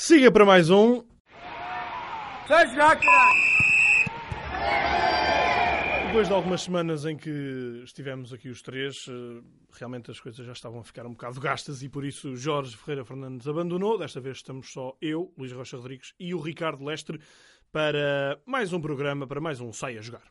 Siga 0.00 0.30
para 0.30 0.44
mais 0.44 0.70
um. 0.70 1.02
Depois 6.06 6.28
de 6.28 6.32
algumas 6.32 6.62
semanas 6.62 7.04
em 7.04 7.16
que 7.16 7.82
estivemos 7.82 8.32
aqui 8.32 8.48
os 8.48 8.62
três, 8.62 8.94
eh, 9.08 9.42
realmente 9.76 10.08
as 10.08 10.20
coisas 10.20 10.46
já 10.46 10.52
estavam 10.52 10.78
a 10.78 10.84
ficar 10.84 11.04
um 11.04 11.10
bocado 11.10 11.40
gastas 11.40 11.82
e 11.82 11.88
por 11.88 12.04
isso 12.04 12.36
Jorge 12.36 12.76
Ferreira 12.76 13.04
Fernandes 13.04 13.48
abandonou. 13.48 13.98
Desta 13.98 14.20
vez 14.20 14.36
estamos 14.36 14.70
só 14.72 14.96
eu, 15.02 15.34
Luís 15.36 15.50
Rocha 15.50 15.76
Rodrigues 15.76 16.14
e 16.16 16.32
o 16.32 16.40
Ricardo 16.40 16.84
Lestre 16.84 17.18
para 17.72 18.38
mais 18.46 18.72
um 18.72 18.80
programa, 18.80 19.26
para 19.26 19.40
mais 19.40 19.60
um 19.60 19.72
Sai 19.72 19.98
a 19.98 20.00
Jogar. 20.00 20.22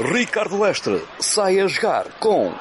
Ricardo 0.00 0.60
Lestre 0.60 1.00
sai 1.20 1.60
a 1.60 1.68
jogar 1.68 2.10
com 2.18 2.52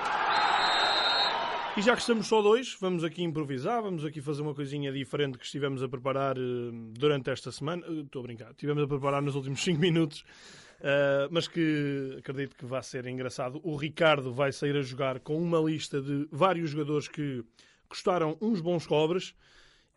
E 1.80 1.82
já 1.82 1.96
que 1.96 2.02
estamos 2.02 2.28
só 2.28 2.42
dois, 2.42 2.76
vamos 2.82 3.06
aqui 3.06 3.24
improvisar, 3.24 3.82
vamos 3.82 4.04
aqui 4.04 4.20
fazer 4.20 4.42
uma 4.42 4.54
coisinha 4.54 4.92
diferente 4.92 5.38
que 5.38 5.46
estivemos 5.46 5.82
a 5.82 5.88
preparar 5.88 6.38
eh, 6.38 6.42
durante 6.92 7.30
esta 7.30 7.54
semana. 7.54 7.86
Eh, 7.88 8.02
Estou 8.02 8.20
a 8.20 8.24
brincar, 8.24 8.52
estivemos 8.52 8.84
a 8.84 8.88
preparar 8.88 9.22
nos 9.22 9.34
últimos 9.34 9.64
5 9.64 9.80
minutos, 9.80 10.26
eh, 10.82 11.30
mas 11.32 11.48
que 11.48 12.18
acredito 12.20 12.58
que 12.58 12.66
vai 12.66 12.84
ser 12.84 13.06
engraçado. 13.06 13.62
O 13.64 13.78
Ricardo 13.78 14.34
vai 14.34 14.52
sair 14.52 14.76
a 14.76 14.82
jogar 14.82 15.22
com 15.22 15.42
uma 15.42 15.58
lista 15.58 16.02
de 16.02 16.28
vários 16.30 16.72
jogadores 16.72 17.08
que 17.08 17.46
custaram 17.88 18.38
uns 18.42 18.60
bons 18.60 18.86
cobres 18.86 19.34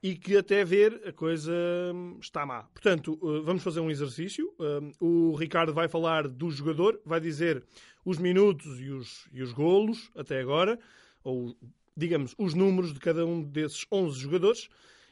e 0.01 0.15
que 0.15 0.37
até 0.37 0.65
ver 0.65 1.02
a 1.05 1.12
coisa 1.12 1.52
hum, 1.93 2.16
está 2.21 2.46
má. 2.46 2.62
Portanto, 2.62 3.19
vamos 3.45 3.65
fazer 3.65 3.80
um 3.80 3.91
exercício. 3.91 4.55
O 5.01 5.35
Ricardo 5.35 5.74
vai 5.74 5.88
falar 5.88 6.29
do 6.29 6.49
jogador, 6.49 7.01
vai 7.05 7.19
dizer 7.19 7.65
os 8.05 8.19
minutos 8.19 8.80
e 8.80 8.88
os, 8.88 9.29
e 9.33 9.43
os 9.43 9.52
golos 9.52 10.12
até 10.15 10.38
agora, 10.38 10.79
ou 11.25 11.57
digamos, 11.97 12.35
os 12.39 12.55
números 12.55 12.93
de 12.93 13.01
cada 13.01 13.25
um 13.27 13.43
desses 13.43 13.87
11 13.91 14.19
jogadores, 14.19 14.69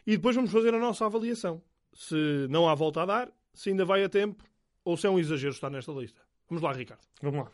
e 0.06 0.16
depois 0.16 0.34
vamos 0.34 0.50
fazer 0.50 0.74
a 0.74 0.78
nossa 0.78 1.04
avaliação. 1.04 1.62
Se 1.92 2.46
não 2.48 2.68
há 2.68 2.74
volta 2.74 3.02
a 3.02 3.06
dar, 3.06 3.32
se 3.52 3.70
ainda 3.70 3.84
vai 3.84 4.02
a 4.02 4.08
tempo, 4.08 4.44
ou 4.84 4.96
se 4.96 5.06
é 5.06 5.10
um 5.10 5.18
exagero 5.18 5.52
estar 5.52 5.70
nesta 5.70 5.92
lista. 5.92 6.20
Vamos 6.48 6.62
lá, 6.62 6.72
Ricardo. 6.72 7.02
Vamos 7.22 7.44
lá. 7.44 7.52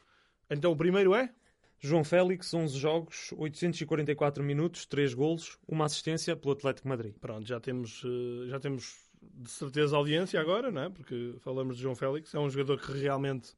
Então 0.50 0.72
o 0.72 0.76
primeiro 0.76 1.14
é. 1.14 1.32
João 1.78 2.02
Félix, 2.02 2.54
11 2.54 2.78
jogos, 2.78 3.34
844 3.36 4.42
minutos, 4.42 4.86
3 4.86 5.12
golos, 5.12 5.58
uma 5.68 5.84
assistência 5.84 6.34
pelo 6.34 6.54
Atlético 6.54 6.88
Madrid. 6.88 7.14
Pronto, 7.20 7.46
já 7.46 7.60
temos, 7.60 8.02
eh, 8.02 8.48
já 8.48 8.58
temos 8.58 8.96
de 9.20 9.50
certeza 9.50 9.94
audiência 9.94 10.40
agora, 10.40 10.70
não 10.70 10.82
é? 10.82 10.88
Porque 10.88 11.34
falamos 11.40 11.76
de 11.76 11.82
João 11.82 11.94
Félix, 11.94 12.34
é 12.34 12.38
um 12.38 12.48
jogador 12.48 12.80
que 12.80 12.92
realmente 12.92 13.54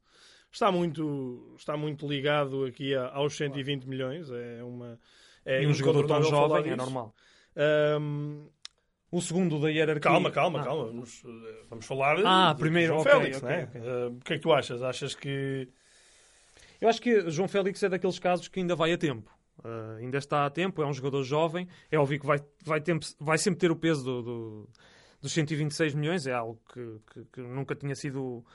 está 0.51 0.71
muito, 0.71 1.53
está 1.57 1.75
muito 1.77 2.07
ligado 2.07 2.65
aqui 2.65 2.95
a- 2.95 3.09
aos 3.09 3.35
120 3.35 3.85
milhões, 3.85 4.29
é 4.31 4.63
uma 4.63 4.99
é 5.45 5.61
e 5.63 5.67
um 5.67 5.73
jogador 5.73 6.05
tão 6.07 6.21
jovem 6.23 6.71
é 6.71 6.75
normal. 6.75 7.13
Ahm, 7.55 8.47
O 9.11 9.19
segundo 9.21 9.59
da 9.59 9.69
hierarquia. 9.69 10.01
calma, 10.11 10.29
calma, 10.29 10.59
Ah, 10.61 10.63
calma, 10.63 10.85
vamos, 10.85 11.23
eh, 11.25 11.63
vamos 11.67 11.85
falar 11.85 12.17
Ah, 12.23 12.53
de 12.53 12.59
primeiro, 12.59 12.93
João 12.93 12.99
ok, 13.01 13.11
Félix, 13.11 13.37
ok, 13.37 13.49
não 13.49 13.55
é? 13.55 13.63
ok. 13.63 13.81
Eh, 13.81 14.05
o 14.07 14.19
que 14.23 14.33
é 14.33 14.35
que 14.37 14.41
tu 14.43 14.53
achas? 14.53 14.83
Achas 14.83 15.15
que 15.15 15.67
Eu 16.81 16.87
acho 16.87 17.01
que 17.01 17.29
João 17.29 17.47
Félix 17.47 17.81
é 17.83 17.89
daqueles 17.89 18.19
casos 18.19 18.47
que 18.47 18.59
ainda 18.59 18.75
vai 18.75 18.93
a 18.93 18.97
tempo. 18.97 19.29
Ah, 19.63 19.95
ainda 19.99 20.17
está 20.17 20.45
a 20.45 20.49
tempo, 20.49 20.81
é 20.81 20.85
um 20.85 20.93
jogador 20.93 21.23
jovem. 21.23 21.67
É 21.91 21.97
óbvio 21.97 22.19
que 22.19 22.25
vai, 22.25 22.39
vai, 22.63 22.79
tempo- 22.79 23.05
vai 23.19 23.37
sempre 23.37 23.59
ter 23.59 23.71
o 23.71 23.75
peso 23.75 24.03
do, 24.03 24.21
do- 24.21 24.69
dos 25.21 25.31
126 25.33 25.93
milhões, 25.93 26.25
é 26.27 26.31
algo 26.33 26.57
que, 26.71 26.99
que- 27.13 27.25
que 27.33 27.41
nunca 27.41 27.75
tinha 27.75 27.95
sido. 27.95 28.45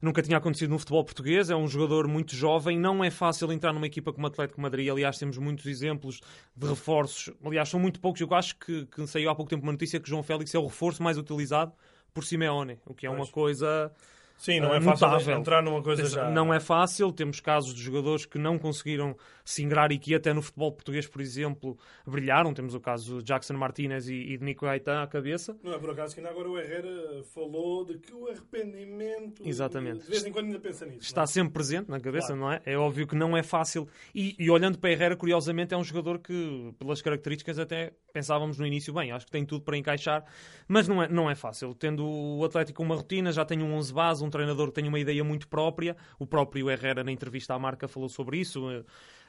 Nunca 0.00 0.22
tinha 0.22 0.38
acontecido 0.38 0.70
no 0.70 0.78
futebol 0.78 1.04
português, 1.04 1.50
é 1.50 1.56
um 1.56 1.68
jogador 1.68 2.08
muito 2.08 2.34
jovem, 2.34 2.78
não 2.78 3.04
é 3.04 3.10
fácil 3.10 3.52
entrar 3.52 3.72
numa 3.72 3.86
equipa 3.86 4.12
como 4.12 4.26
o 4.26 4.28
Atlético 4.28 4.58
Madrid, 4.58 4.88
aliás 4.88 5.18
temos 5.18 5.36
muitos 5.36 5.66
exemplos 5.66 6.20
de 6.56 6.66
reforços, 6.66 7.34
aliás 7.44 7.68
são 7.68 7.78
muito 7.78 8.00
poucos, 8.00 8.18
eu 8.20 8.32
acho 8.32 8.56
que, 8.56 8.86
que 8.86 9.06
saiu 9.06 9.28
há 9.28 9.34
pouco 9.34 9.50
tempo 9.50 9.62
uma 9.62 9.72
notícia 9.72 10.00
que 10.00 10.08
João 10.08 10.22
Félix 10.22 10.54
é 10.54 10.58
o 10.58 10.66
reforço 10.66 11.02
mais 11.02 11.18
utilizado 11.18 11.72
por 12.14 12.24
Simeone, 12.24 12.78
o 12.86 12.94
que 12.94 13.06
é 13.06 13.10
uma 13.10 13.18
Pois. 13.18 13.30
coisa 13.30 13.92
sim, 14.40 14.58
não 14.58 14.74
é 14.74 14.80
fácil 14.80 15.06
notável. 15.08 15.36
entrar 15.38 15.62
numa 15.62 15.82
coisa 15.82 16.06
já 16.06 16.30
não 16.30 16.52
é 16.52 16.58
fácil, 16.58 17.12
temos 17.12 17.38
casos 17.40 17.74
de 17.74 17.80
jogadores 17.82 18.24
que 18.26 18.38
não 18.38 18.58
conseguiram 18.58 19.16
se 19.44 19.62
ingrar 19.62 19.90
e 19.92 19.98
que 19.98 20.14
até 20.14 20.32
no 20.32 20.42
futebol 20.42 20.72
português, 20.72 21.06
por 21.06 21.20
exemplo, 21.20 21.76
brilharam. 22.06 22.54
Temos 22.54 22.74
o 22.74 22.80
caso 22.80 23.18
de 23.18 23.24
Jackson 23.24 23.54
Martinez 23.54 24.08
e, 24.08 24.36
de 24.36 24.44
Nico 24.44 24.64
Gaetan 24.64 25.02
à 25.02 25.06
cabeça. 25.06 25.56
Não 25.62 25.72
é 25.72 25.78
por 25.78 25.90
acaso 25.90 26.14
que 26.14 26.20
ainda 26.20 26.30
agora 26.30 26.48
o 26.48 26.58
Herrera 26.58 27.22
falou 27.34 27.84
de 27.84 27.98
que 27.98 28.12
o 28.14 28.28
arrependimento 28.28 29.42
Exatamente. 29.46 30.04
de 30.04 30.10
vez 30.10 30.24
em 30.24 30.32
quando 30.32 30.46
ainda 30.46 30.60
pensa 30.60 30.86
nisso. 30.86 31.00
Está 31.02 31.22
é? 31.22 31.26
sempre 31.26 31.52
presente 31.52 31.88
na 31.90 32.00
cabeça, 32.00 32.28
Claro. 32.28 32.40
não 32.40 32.52
é? 32.52 32.60
É 32.64 32.76
óbvio 32.76 33.06
que 33.06 33.16
não 33.16 33.36
é 33.36 33.42
fácil. 33.42 33.88
E, 34.14 34.36
e 34.38 34.50
olhando 34.50 34.78
para 34.78 34.90
Herrera, 34.92 35.16
curiosamente, 35.16 35.74
é 35.74 35.76
um 35.76 35.84
jogador 35.84 36.18
que, 36.18 36.72
pelas 36.78 37.02
características, 37.02 37.58
até 37.58 37.92
pensávamos 38.12 38.58
no 38.58 38.66
início, 38.66 38.92
bem, 38.92 39.12
acho 39.12 39.26
que 39.26 39.32
tem 39.32 39.44
tudo 39.44 39.64
para 39.64 39.76
encaixar, 39.76 40.24
mas 40.68 40.86
não 40.88 41.02
é, 41.02 41.08
não 41.08 41.30
é 41.30 41.34
fácil. 41.34 41.74
Tendo 41.74 42.06
o 42.06 42.44
Atlético 42.44 42.82
uma 42.82 42.94
rotina, 42.96 43.32
já 43.32 43.44
tem 43.44 43.62
um 43.62 43.74
11 43.74 43.92
base, 43.92 44.24
um 44.24 44.30
treinador 44.30 44.68
que 44.68 44.74
tem 44.74 44.88
uma 44.88 44.98
ideia 44.98 45.22
muito 45.24 45.48
própria. 45.48 45.96
O 46.18 46.26
próprio 46.26 46.70
Herrera, 46.70 47.02
na 47.04 47.12
entrevista 47.12 47.54
à 47.54 47.58
marca, 47.58 47.88
falou 47.88 48.08
sobre 48.08 48.38
isso. 48.38 48.68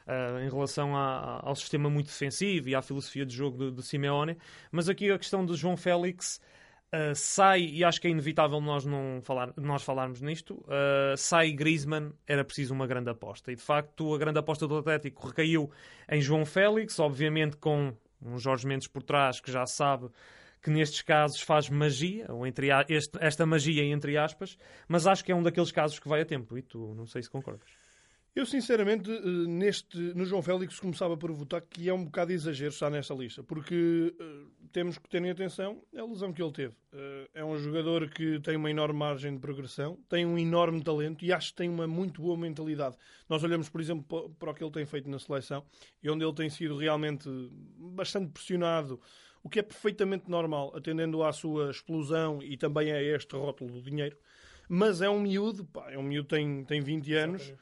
eh, 0.07 0.45
em 0.45 0.49
relação 0.49 0.95
à- 0.97 1.41
ao 1.43 1.55
sistema 1.55 1.87
muito 1.89 2.07
defensivo 2.07 2.67
e 2.69 2.75
à 2.75 2.81
filosofia 2.81 3.23
de 3.25 3.35
jogo 3.35 3.57
de, 3.69 3.71
de 3.71 3.83
Simeone, 3.83 4.35
mas 4.71 4.89
aqui 4.89 5.11
a 5.11 5.17
questão 5.17 5.45
de 5.45 5.55
João 5.55 5.77
Félix 5.77 6.41
Uh, 6.93 7.15
sai, 7.15 7.61
e 7.61 7.85
acho 7.85 8.01
que 8.01 8.07
é 8.07 8.09
inevitável 8.09 8.59
nós, 8.59 8.83
não 8.83 9.21
falar, 9.23 9.53
nós 9.55 9.81
falarmos 9.81 10.19
nisto, 10.19 10.55
uh, 10.55 11.15
sai 11.15 11.53
Griezmann, 11.53 12.11
era 12.27 12.43
preciso 12.43 12.73
uma 12.73 12.85
grande 12.85 13.09
aposta. 13.09 13.49
E 13.49 13.55
de 13.55 13.61
facto, 13.61 14.13
a 14.13 14.17
grande 14.17 14.39
aposta 14.39 14.67
do 14.67 14.77
Atlético 14.77 15.25
recaiu 15.25 15.71
em 16.09 16.19
João 16.19 16.45
Félix, 16.45 16.99
obviamente 16.99 17.55
com 17.55 17.93
um 18.21 18.37
Jorge 18.37 18.67
Mendes 18.67 18.87
por 18.87 19.03
trás 19.03 19.39
que 19.39 19.51
já 19.51 19.65
sabe 19.65 20.09
que 20.61 20.69
nestes 20.69 21.01
casos 21.01 21.41
faz 21.41 21.69
magia, 21.69 22.25
ou 22.29 22.45
entre 22.45 22.69
este- 22.87 23.17
esta 23.19 23.45
magia 23.45 23.83
entre 23.83 24.17
aspas, 24.17 24.57
mas 24.87 25.07
acho 25.07 25.25
que 25.25 25.31
é 25.31 25.35
um 25.35 25.41
daqueles 25.41 25.71
casos 25.71 25.99
que 25.99 26.07
vai 26.07 26.21
a 26.21 26.25
tempo. 26.25 26.57
E 26.57 26.61
tu, 26.61 26.93
não 26.95 27.07
sei 27.07 27.23
se 27.23 27.29
concordas. 27.29 27.80
Eu, 28.33 28.45
sinceramente, 28.45 29.11
eh, 29.11 29.19
neste, 29.47 29.97
no 29.97 30.23
João 30.25 30.41
Félix 30.41 30.79
começava 30.79 31.17
por 31.17 31.29
votar 31.33 31.61
que 31.61 31.89
é 31.89 31.93
um 31.93 32.05
bocado 32.05 32.31
exagero 32.31 32.71
estar 32.71 32.89
nesta 32.89 33.13
lista, 33.13 33.43
porque 33.43 34.15
eh, 34.17 34.23
temos 34.71 34.97
que 34.97 35.09
ter 35.09 35.21
em 35.21 35.29
atenção 35.29 35.83
a 35.93 36.01
lesão 36.05 36.31
que 36.31 36.41
ele 36.41 36.51
teve. 36.53 36.73
Eh, 36.93 37.29
é 37.33 37.43
um 37.43 37.57
jogador 37.57 38.09
que 38.09 38.39
tem 38.39 38.55
uma 38.55 38.71
enorme 38.71 38.97
margem 38.97 39.33
de 39.33 39.39
progressão, 39.39 39.99
tem 40.07 40.25
um 40.25 40.37
enorme 40.37 40.81
talento 40.81 41.25
e 41.25 41.33
acho 41.33 41.49
que 41.49 41.55
tem 41.55 41.69
uma 41.69 41.85
muito 41.85 42.21
boa 42.21 42.37
mentalidade. 42.37 42.95
Nós 43.27 43.43
olhamos, 43.43 43.67
por 43.67 43.81
exemplo, 43.81 44.05
pa- 44.07 44.33
para 44.39 44.51
o 44.51 44.53
que 44.55 44.63
ele 44.63 44.71
tem 44.71 44.85
feito 44.85 45.09
na 45.09 45.19
seleção 45.19 45.65
e 46.01 46.09
onde 46.09 46.23
ele 46.23 46.33
tem 46.33 46.49
sido 46.49 46.77
realmente 46.77 47.27
bastante 47.77 48.31
pressionado, 48.31 48.97
o 49.43 49.49
que 49.49 49.59
é 49.59 49.63
perfeitamente 49.63 50.29
normal, 50.31 50.71
atendendo 50.73 51.21
à 51.21 51.33
sua 51.33 51.69
explosão 51.69 52.41
e 52.41 52.55
também 52.55 52.93
a 52.93 53.01
este 53.03 53.35
rótulo 53.35 53.73
do 53.73 53.81
dinheiro. 53.81 54.15
Mas 54.69 55.01
é 55.01 55.09
um 55.09 55.19
miúdo, 55.19 55.65
pá, 55.65 55.91
é 55.91 55.97
um 55.97 56.03
miúdo 56.03 56.29
que 56.29 56.35
tem, 56.35 56.63
tem 56.63 56.79
20 56.79 57.13
anos. 57.13 57.53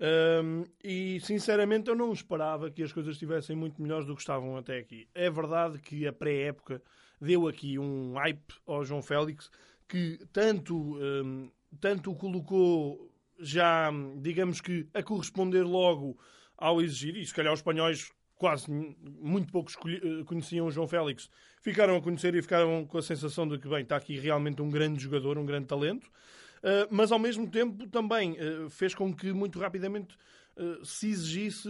Um, 0.00 0.64
e 0.82 1.18
sinceramente 1.20 1.88
eu 1.88 1.96
não 1.96 2.12
esperava 2.12 2.70
que 2.70 2.82
as 2.82 2.92
coisas 2.92 3.14
estivessem 3.14 3.56
muito 3.56 3.82
melhores 3.82 4.06
do 4.06 4.14
que 4.14 4.20
estavam 4.20 4.56
até 4.56 4.78
aqui. 4.78 5.08
É 5.14 5.28
verdade 5.28 5.78
que 5.78 6.06
a 6.06 6.12
pré-época 6.12 6.80
deu 7.20 7.48
aqui 7.48 7.78
um 7.78 8.14
hype 8.14 8.54
ao 8.66 8.84
João 8.84 9.02
Félix 9.02 9.50
que 9.88 10.18
tanto, 10.32 10.96
um, 10.98 11.50
tanto 11.80 12.12
o 12.12 12.14
colocou 12.14 13.10
já, 13.38 13.90
digamos 14.20 14.60
que, 14.60 14.86
a 14.92 15.02
corresponder 15.02 15.62
logo 15.62 16.18
ao 16.56 16.80
exigir, 16.80 17.16
e 17.16 17.24
se 17.24 17.32
calhar 17.32 17.52
os 17.52 17.60
espanhóis 17.60 18.12
quase 18.34 18.70
muito 18.70 19.50
poucos 19.52 19.76
eh, 19.86 20.24
conheciam 20.24 20.66
o 20.66 20.70
João 20.70 20.86
Félix, 20.86 21.28
ficaram 21.60 21.96
a 21.96 22.00
conhecer 22.00 22.34
e 22.34 22.42
ficaram 22.42 22.84
com 22.86 22.98
a 22.98 23.02
sensação 23.02 23.46
de 23.48 23.58
que, 23.58 23.68
bem, 23.68 23.82
está 23.82 23.96
aqui 23.96 24.18
realmente 24.18 24.62
um 24.62 24.70
grande 24.70 25.02
jogador, 25.02 25.38
um 25.38 25.46
grande 25.46 25.66
talento. 25.66 26.10
Uh, 26.58 26.88
mas 26.90 27.12
ao 27.12 27.18
mesmo 27.18 27.48
tempo 27.48 27.86
também 27.88 28.32
uh, 28.32 28.68
fez 28.70 28.94
com 28.94 29.14
que 29.14 29.32
muito 29.32 29.58
rapidamente 29.58 30.16
uh, 30.56 30.84
se 30.84 31.08
exigisse 31.08 31.68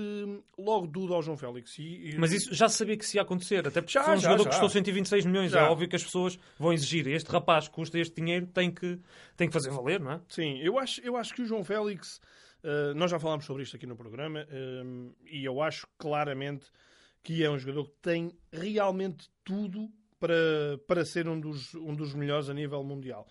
logo 0.59 0.87
tudo 0.88 1.12
ao 1.15 1.22
João 1.22 1.37
Félix. 1.37 1.78
E, 1.78 2.10
e- 2.12 2.19
Mas 2.19 2.32
isso 2.32 2.54
já 2.54 2.69
se 2.69 2.76
sabia 2.78 2.97
que 2.97 3.04
isso 3.04 3.16
ia 3.16 3.22
acontecer, 3.22 3.66
até 3.66 3.81
porque 3.81 3.93
Já, 3.93 4.03
foi 4.04 4.15
um 4.15 4.16
já, 4.16 4.22
jogador 4.31 4.44
já. 4.44 4.49
que 4.50 4.54
custou 4.56 4.69
126 4.71 5.26
milhões. 5.26 5.50
Já. 5.53 5.60
É 5.60 5.69
óbvio 5.69 5.88
que 5.88 5.97
as 5.97 6.04
pessoas 6.04 6.38
vão 6.59 6.72
exigir. 6.72 7.06
Este 7.09 7.31
rapaz 7.31 7.69
que 7.69 7.75
custa 7.75 7.99
este 7.99 8.14
dinheiro 8.17 8.46
tem 8.46 8.70
que, 8.70 8.99
tem 9.37 9.46
que 9.49 9.52
fazer 9.52 9.70
valer, 9.70 10.00
não 10.00 10.12
é? 10.12 10.20
Sim, 10.29 10.58
eu 10.61 10.79
acho, 10.79 11.00
eu 11.02 11.17
acho 11.17 11.35
que 11.35 11.43
o 11.43 11.46
João 11.46 11.62
Félix, 11.64 12.20
uh, 12.64 12.94
nós 12.94 13.11
já 13.11 13.19
falámos 13.19 13.44
sobre 13.44 13.62
isto 13.62 13.76
aqui 13.76 13.87
no 13.87 13.94
programa, 13.96 14.46
e 15.31 15.44
eu 15.44 15.61
acho 15.61 15.87
claramente 15.99 16.67
que 17.23 17.44
é 17.44 17.50
um 17.50 17.58
jogador 17.58 17.85
que 17.90 17.96
tem 18.00 18.32
realmente 18.50 19.29
tudo 19.44 19.90
para, 20.19 20.79
para 20.87 21.05
ser 21.05 21.29
um 21.29 21.38
dos, 21.38 21.75
um 21.75 21.94
dos 21.94 22.14
melhores 22.14 22.49
a 22.49 22.55
nível 22.55 22.82
mundial. 22.82 23.29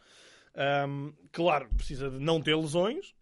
Um, 0.58 1.14
claro, 1.32 1.70
precisa 1.76 2.10
de 2.10 2.20
não 2.20 2.42
ter 2.42 2.56
lesões, 2.56 3.14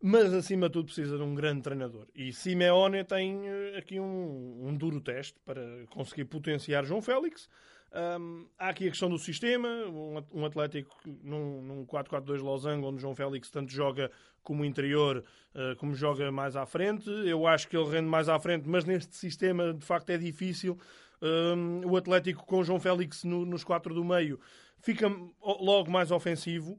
mas 0.00 0.32
acima 0.32 0.68
de 0.68 0.74
tudo 0.74 0.86
precisa 0.86 1.16
de 1.16 1.22
um 1.22 1.34
grande 1.34 1.62
treinador. 1.62 2.06
E 2.14 2.32
Simeone 2.32 3.02
tem 3.02 3.48
eh, 3.48 3.78
aqui 3.78 3.98
um, 3.98 4.68
um 4.68 4.74
duro 4.76 5.00
teste 5.00 5.34
para 5.44 5.60
conseguir 5.90 6.26
potenciar 6.26 6.84
João 6.84 7.02
Félix. 7.02 7.48
Um, 8.20 8.46
há 8.58 8.68
aqui 8.68 8.86
a 8.86 8.90
questão 8.90 9.08
do 9.08 9.18
sistema, 9.18 9.68
um, 9.68 10.18
at- 10.18 10.44
Atlético 10.46 10.94
num, 11.22 11.62
num 11.62 11.86
4-4-2 11.86 12.40
losango, 12.42 12.86
onde 12.88 13.00
João 13.00 13.14
Félix 13.14 13.50
tanto 13.50 13.72
joga 13.72 14.10
como 14.42 14.64
interior, 14.64 15.24
eh, 15.54 15.74
como 15.76 15.94
joga 15.94 16.30
mais 16.30 16.54
à 16.56 16.66
frente. 16.66 17.08
Eu 17.26 17.46
acho 17.46 17.66
que 17.68 17.76
ele 17.76 17.88
rende 17.90 18.06
mais 18.08 18.28
à 18.28 18.38
frente, 18.38 18.68
mas 18.68 18.84
neste 18.84 19.16
sistema 19.16 19.72
de 19.74 19.84
facto 19.84 20.10
é 20.10 20.18
difícil. 20.18 20.78
Um, 21.22 21.80
o 21.90 21.96
Atlético 21.96 22.44
com 22.44 22.62
João 22.62 22.78
Félix 22.78 23.24
no- 23.24 23.46
nos 23.46 23.64
quatro 23.64 23.94
do 23.94 24.04
meio 24.04 24.38
fica 24.80 25.08
logo 25.40 25.90
mais 25.90 26.10
ofensivo, 26.10 26.78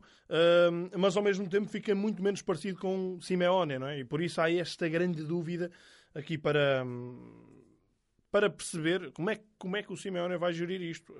mas 0.97 1.17
ao 1.17 1.23
mesmo 1.23 1.49
tempo 1.49 1.67
fica 1.67 1.93
muito 1.93 2.21
menos 2.21 2.41
parecido 2.41 2.79
com 2.79 3.19
Simeone, 3.21 3.79
não 3.79 3.87
é? 3.87 3.99
E 3.99 4.03
por 4.03 4.21
isso 4.21 4.39
há 4.39 4.51
esta 4.51 4.87
grande 4.87 5.23
dúvida 5.23 5.71
aqui 6.13 6.37
para, 6.37 6.85
para 8.31 8.49
perceber 8.49 9.11
como 9.11 9.29
é, 9.29 9.39
como 9.57 9.77
é 9.77 9.83
que 9.83 9.91
o 9.91 9.97
Simeone 9.97 10.37
vai 10.37 10.53
gerir 10.53 10.81
isto. 10.81 11.13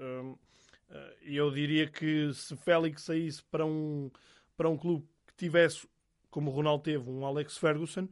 E 1.21 1.35
eu 1.35 1.51
diria 1.51 1.87
que 1.87 2.33
se 2.33 2.55
Félix 2.55 3.03
saísse 3.03 3.43
para 3.43 3.65
um, 3.65 4.09
para 4.55 4.69
um 4.69 4.77
clube 4.77 5.05
que 5.27 5.35
tivesse, 5.35 5.87
como 6.29 6.49
o 6.49 6.53
Ronaldo 6.53 6.83
teve, 6.83 7.09
um 7.09 7.25
Alex 7.25 7.57
Ferguson, 7.57 8.07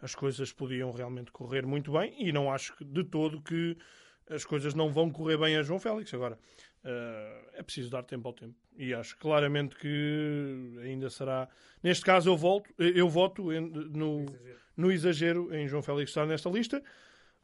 as 0.00 0.14
coisas 0.14 0.52
podiam 0.52 0.90
realmente 0.92 1.30
correr 1.30 1.66
muito 1.66 1.92
bem 1.92 2.14
e 2.18 2.32
não 2.32 2.50
acho 2.50 2.74
de 2.84 3.04
todo 3.04 3.42
que 3.42 3.76
as 4.30 4.44
coisas 4.44 4.74
não 4.74 4.92
vão 4.92 5.10
correr 5.10 5.36
bem 5.36 5.56
a 5.56 5.62
João 5.62 5.80
Félix. 5.80 6.14
Agora, 6.14 6.38
uh, 6.84 7.48
é 7.54 7.62
preciso 7.62 7.90
dar 7.90 8.02
tempo 8.02 8.28
ao 8.28 8.34
tempo. 8.34 8.54
E 8.76 8.94
acho 8.94 9.16
claramente 9.18 9.76
que 9.76 10.78
ainda 10.82 11.10
será. 11.10 11.48
Neste 11.82 12.04
caso, 12.04 12.30
eu, 12.30 12.36
volto, 12.36 12.70
eu 12.78 13.08
voto 13.08 13.52
em, 13.52 13.60
no, 13.60 14.26
no 14.76 14.90
exagero 14.90 15.54
em 15.54 15.66
João 15.68 15.82
Félix 15.82 16.10
estar 16.10 16.26
nesta 16.26 16.48
lista. 16.48 16.82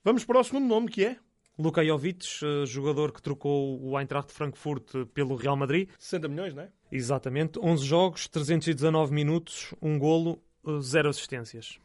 Vamos 0.04 0.24
para 0.24 0.38
o 0.38 0.44
segundo 0.44 0.66
nome, 0.66 0.88
que 0.88 1.04
é 1.04 1.16
Luka 1.58 1.82
Jovic, 1.82 2.26
eh, 2.42 2.66
jogador 2.66 3.12
que 3.12 3.22
trocou 3.22 3.80
o 3.82 3.98
Eintracht 3.98 4.28
de 4.28 4.34
Frankfurt 4.34 5.06
pelo 5.14 5.36
Real 5.36 5.56
Madrid. 5.56 5.88
60 5.98 6.28
milhões, 6.28 6.54
não 6.54 6.62
é? 6.64 6.70
Exatamente. 6.92 7.58
11 7.58 7.84
jogos, 7.84 8.28
319 8.28 9.12
minutos, 9.14 9.74
um 9.80 9.98
golo, 9.98 10.42
eh, 10.66 10.80
zero 10.82 11.08
assistências. 11.08 11.78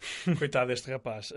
Coitado 0.38 0.68
deste 0.68 0.90
rapaz. 0.90 1.32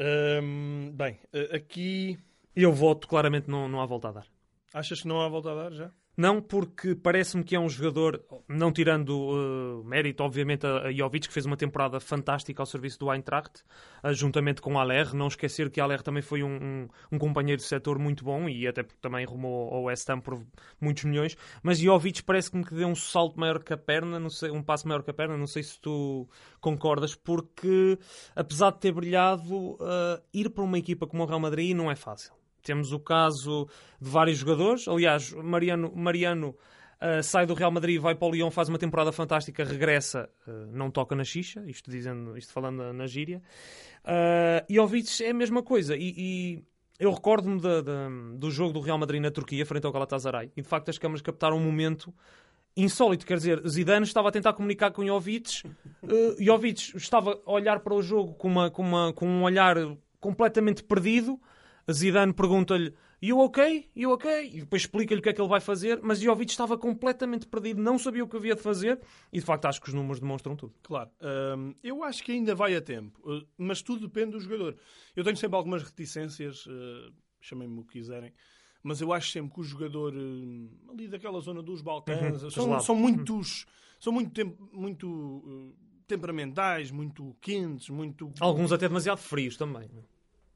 bem, 0.93 1.19
eh, 1.33 1.57
aqui... 1.57 2.17
Eu 2.55 2.71
voto, 2.73 3.07
claramente 3.07 3.49
não, 3.49 3.67
não 3.67 3.81
há 3.81 3.85
volta 3.85 4.09
a 4.09 4.11
dar. 4.11 4.27
Achas 4.73 5.01
que 5.01 5.07
não 5.07 5.21
há 5.21 5.27
volta 5.27 5.51
a 5.51 5.56
dar 5.56 5.71
já? 5.71 5.91
Não, 6.15 6.41
porque 6.41 6.94
parece-me 6.94 7.44
que 7.44 7.56
é 7.56 7.59
um 7.59 7.69
jogador, 7.69 8.23
não 8.47 8.71
tirando 8.71 9.09
uh, 9.09 9.83
mérito, 9.85 10.21
obviamente, 10.23 10.68
a, 10.68 10.91
Jovic, 10.91 11.27
que 11.27 11.33
fez 11.33 11.45
uma 11.45 11.56
temporada 11.56 12.00
fantástica 12.00 12.62
ao 12.62 12.65
serviço 12.65 13.00
do 13.00 13.12
Eintracht, 13.12 13.63
uh, 14.03 14.13
juntamente 14.13 14.62
com 14.62 14.77
Aller. 14.77 15.13
Não 15.13 15.27
esquecer 15.27 15.69
que 15.69 15.79
Aller 15.79 16.01
também 16.01 16.21
foi 16.21 16.44
um, 16.44 16.53
um, 16.53 16.88
um, 17.13 17.18
companheiro 17.18 17.62
de 17.62 17.68
setor 17.68 17.97
muito 17.97 18.25
bom 18.25 18.50
e 18.50 18.68
até 18.68 18.83
também 19.01 19.25
rumou 19.25 19.73
ao 19.73 19.83
West 19.83 20.09
Ham 20.09 20.19
por 20.19 20.45
muitos 20.81 21.06
milhões. 21.06 21.38
Mas 21.63 21.79
Jovic 21.79 22.21
parece-me 22.24 22.63
que 22.63 22.75
deu 22.75 22.88
um 22.88 22.95
salto 22.95 23.39
maior 23.39 23.63
que 23.63 23.74
a 23.74 23.77
perna, 23.77 24.19
não 24.19 24.29
sei, 24.29 24.51
um 24.51 24.62
passo 24.62 24.88
maior 24.88 25.03
que 25.03 25.12
a 25.12 25.13
perna. 25.13 25.38
Não 25.38 25.47
sei 25.47 25.63
se 25.63 25.79
tu 25.79 26.29
concordas, 26.59 27.15
porque 27.15 27.97
apesar 28.35 28.71
de 28.71 28.79
ter 28.79 28.91
brilhado, 28.91 29.53
uh, 29.56 30.21
ir 30.33 30.50
para 30.50 30.63
uma 30.63 30.77
equipa 30.77 31.07
como 31.07 31.24
o 31.24 31.25
Real 31.25 31.39
Madrid 31.39 31.75
não 31.75 31.89
é 31.89 31.95
fácil. 31.95 32.40
Temos 32.61 32.91
o 32.91 32.99
caso 32.99 33.67
de 33.99 34.09
vários 34.09 34.37
jogadores. 34.37 34.87
Aliás, 34.87 35.31
Mariano, 35.33 35.91
Mariano 35.95 36.49
uh, 37.01 37.23
sai 37.23 37.45
do 37.45 37.53
Real 37.53 37.71
Madrid, 37.71 37.99
vai 37.99 38.15
para 38.15 38.27
o 38.27 38.31
Lyon, 38.31 38.51
faz 38.51 38.69
uma 38.69 38.77
temporada 38.77 39.11
fantástica, 39.11 39.63
regressa, 39.63 40.29
uh, 40.47 40.51
não 40.71 40.91
toca 40.91 41.15
na 41.15 41.23
xixa, 41.23 41.63
isto, 41.65 41.89
dizendo, 41.89 42.37
isto 42.37 42.53
falando 42.53 42.93
na, 42.93 43.07
gíria. 43.07 43.41
Uh, 44.03 44.65
e 44.69 44.79
Ovic 44.79 45.23
é 45.23 45.31
a 45.31 45.33
mesma 45.33 45.63
coisa. 45.63 45.95
E, 45.95 46.13
e 46.17 46.63
eu 46.99 47.11
recordo-me 47.11 47.59
do 48.37 48.51
jogo 48.51 48.73
do 48.73 48.79
Real 48.79 48.97
Madrid 48.97 49.21
na 49.21 49.31
Turquia, 49.31 49.65
frente 49.65 49.85
ao 49.85 49.91
Galatasaray. 49.91 50.51
E 50.55 50.61
de 50.61 50.67
facto 50.67 50.89
as 50.89 50.97
câmaras 50.97 51.21
captaram 51.21 51.57
um 51.57 51.63
momento 51.63 52.13
insólito, 52.75 53.25
quer 53.25 53.37
dizer, 53.37 53.67
Zidane 53.67 54.05
estava 54.05 54.29
a 54.29 54.31
tentar 54.31 54.53
comunicar 54.53 54.91
com 54.91 55.05
Jovic, 55.05 55.67
uh, 56.03 56.43
Jovic 56.43 56.95
estava 56.95 57.41
a 57.45 57.51
olhar 57.51 57.79
para 57.81 57.93
o 57.93 58.01
jogo 58.01 58.33
com, 58.35 58.47
uma, 58.47 58.71
com, 58.71 58.81
uma, 58.81 59.13
com 59.13 59.27
um 59.27 59.43
olhar 59.43 59.75
completamente 60.19 60.83
perdido, 60.83 61.39
Zidane 61.93 62.33
pergunta-lhe 62.33 62.93
You 63.21 63.39
ok? 63.39 63.88
You 63.95 64.11
ok? 64.11 64.49
E 64.51 64.61
depois 64.61 64.81
explica-lhe 64.81 65.19
o 65.19 65.23
que 65.23 65.29
é 65.29 65.33
que 65.33 65.39
ele 65.39 65.47
vai 65.47 65.61
fazer, 65.61 65.99
mas 66.01 66.19
Jovic 66.19 66.49
estava 66.49 66.75
completamente 66.75 67.45
perdido, 67.45 67.79
não 67.79 67.99
sabia 67.99 68.23
o 68.23 68.27
que 68.27 68.35
havia 68.35 68.55
de 68.55 68.61
fazer 68.61 68.99
e 69.31 69.39
de 69.39 69.45
facto 69.45 69.65
acho 69.65 69.79
que 69.79 69.89
os 69.89 69.93
números 69.93 70.19
demonstram 70.19 70.55
tudo. 70.55 70.73
Claro, 70.81 71.11
hum, 71.55 71.75
eu 71.83 72.03
acho 72.03 72.23
que 72.23 72.31
ainda 72.31 72.55
vai 72.55 72.75
a 72.75 72.81
tempo, 72.81 73.19
uh, 73.23 73.45
mas 73.59 73.83
tudo 73.83 74.07
depende 74.07 74.31
do 74.31 74.39
jogador. 74.39 74.75
Eu 75.15 75.23
tenho 75.23 75.38
sempre 75.38 75.55
algumas 75.55 75.83
reticências, 75.83 76.65
uh, 76.65 77.13
chamem-me 77.39 77.81
o 77.81 77.83
que 77.83 77.99
quiserem, 77.99 78.33
mas 78.81 79.01
eu 79.01 79.13
acho 79.13 79.29
sempre 79.29 79.53
que 79.53 79.59
o 79.59 79.63
jogador 79.63 80.15
uh, 80.15 80.91
ali 80.91 81.07
daquela 81.07 81.39
zona 81.41 81.61
dos 81.61 81.83
Balcãs 81.83 82.41
uhum, 82.41 82.49
são, 82.49 82.79
são, 82.79 82.95
muitos, 82.95 83.67
são 83.99 84.11
muito, 84.11 84.57
muito 84.73 85.75
temperamentais, 86.07 86.89
muito 86.89 87.38
quentes, 87.39 87.88
muito. 87.89 88.31
Alguns 88.39 88.71
até 88.71 88.88
demasiado 88.88 89.19
frios 89.19 89.55
também. 89.55 89.88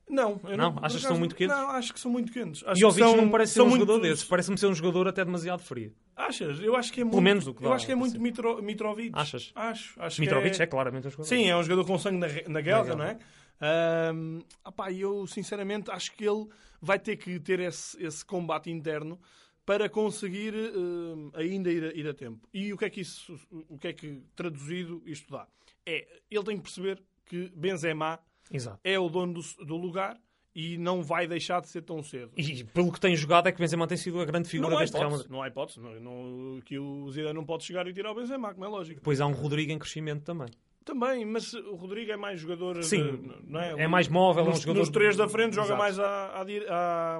Não, 0.09 0.39
eu 0.43 0.57
não. 0.57 0.71
não 0.71 0.83
Achas 0.83 1.01
que 1.01 1.07
são 1.07 1.17
muito 1.17 1.35
quentes? 1.35 1.55
Não, 1.55 1.69
acho 1.71 1.93
que 1.93 1.99
são 1.99 2.11
muito 2.11 2.31
quentes. 2.31 2.63
Acho 2.65 2.81
e 2.81 2.85
o 2.85 2.91
são, 2.91 3.17
não 3.17 3.29
parece 3.29 3.53
ser 3.53 3.61
um 3.61 3.71
jogador 3.71 3.99
desses. 3.99 4.23
Parece-me 4.23 4.57
ser 4.57 4.67
um 4.67 4.75
jogador 4.75 5.07
até 5.07 5.25
demasiado 5.25 5.61
frio. 5.61 5.93
Achas? 6.15 6.59
Eu 6.59 6.75
acho 6.75 6.93
que 6.93 7.01
é 7.01 7.03
muito. 7.03 7.13
Pelo 7.13 7.23
menos 7.23 7.47
o 7.47 7.53
que 7.53 7.65
Eu 7.65 7.73
acho 7.73 7.85
que 7.85 7.91
é 7.91 7.95
muito 7.95 8.19
Mitro, 8.19 8.61
Mitrovic. 8.61 9.11
Achas? 9.13 9.51
Acho. 9.55 9.99
acho 10.01 10.21
Mitrovic 10.21 10.59
é... 10.59 10.63
é... 10.63 10.67
claramente 10.67 11.07
um 11.07 11.09
jogador. 11.09 11.27
Sim, 11.27 11.49
é 11.49 11.57
um 11.57 11.63
jogador 11.63 11.85
com 11.85 11.97
sangue 11.97 12.17
na, 12.17 12.27
na 12.47 12.61
guelra, 12.61 12.95
não 12.95 13.05
é? 13.05 13.17
Um, 14.13 14.41
opá, 14.63 14.91
eu 14.91 15.25
sinceramente 15.27 15.89
acho 15.89 16.13
que 16.13 16.23
ele 16.23 16.47
vai 16.81 16.99
ter 16.99 17.15
que 17.15 17.39
ter 17.39 17.59
esse, 17.59 18.01
esse 18.03 18.23
combate 18.23 18.69
interno 18.69 19.19
para 19.65 19.89
conseguir 19.89 20.53
ainda 21.33 21.71
ir 21.71 21.83
a, 21.83 21.93
ir 21.93 22.07
a, 22.07 22.13
tempo. 22.13 22.47
E 22.53 22.71
o 22.71 22.77
que 22.77 22.85
é 22.85 22.89
que 22.89 23.01
isso, 23.01 23.39
o 23.67 23.79
que 23.79 23.87
é 23.87 23.93
que 23.93 24.21
traduzido 24.35 25.01
isto 25.05 25.31
dá? 25.31 25.47
É, 25.85 26.07
ele 26.29 26.43
tem 26.43 26.57
que 26.57 26.63
perceber 26.63 27.01
que 27.25 27.51
Benzema 27.55 28.19
Exato. 28.51 28.79
é 28.83 28.99
o 28.99 29.09
dono 29.09 29.33
do, 29.33 29.65
do 29.65 29.77
lugar 29.77 30.17
e 30.55 30.77
não 30.77 31.03
vai 31.03 31.27
deixar 31.27 31.59
de 31.59 31.67
ser 31.67 31.81
tão 31.81 32.01
cedo. 32.01 32.31
E 32.37 32.63
pelo 32.63 32.91
que 32.91 32.99
tem 32.99 33.13
jogado 33.15 33.47
é 33.47 33.51
que 33.51 33.59
Benzema 33.59 33.85
tem 33.85 33.97
sido 33.97 34.21
a 34.21 34.25
grande 34.25 34.47
figura 34.47 34.71
não 34.71 34.79
deste 34.79 34.97
Madrid. 34.97 35.29
Não 35.29 35.41
há 35.41 35.49
hipótese. 35.49 35.81
Não, 35.81 35.99
não, 35.99 36.61
que 36.61 36.79
o 36.79 37.11
Zidane 37.11 37.33
não 37.33 37.43
pode 37.43 37.65
chegar 37.65 37.85
e 37.87 37.93
tirar 37.93 38.11
o 38.11 38.15
Benzema, 38.15 38.53
como 38.53 38.65
é 38.65 38.69
lógico. 38.69 39.01
Pois 39.03 39.19
há 39.19 39.27
um 39.27 39.33
Rodrigo 39.33 39.73
em 39.73 39.77
crescimento 39.77 40.23
também. 40.23 40.47
Também, 40.85 41.25
mas 41.25 41.51
o 41.53 41.75
Rodrigo 41.75 42.11
é 42.11 42.15
mais 42.15 42.39
jogador... 42.39 42.81
Sim, 42.83 43.17
de, 43.17 43.51
não 43.51 43.59
é? 43.59 43.83
é 43.83 43.87
mais 43.87 44.07
móvel. 44.07 44.45
Nos, 44.45 44.53
é 44.53 44.57
um 44.57 44.61
jogador 44.61 44.79
nos 44.81 44.89
três 44.89 45.17
da 45.17 45.27
frente 45.27 45.53
Exato. 45.53 45.67
joga 45.67 45.79
mais 45.79 45.99
à, 45.99 46.27
à, 46.27 46.43
à, 46.69 47.19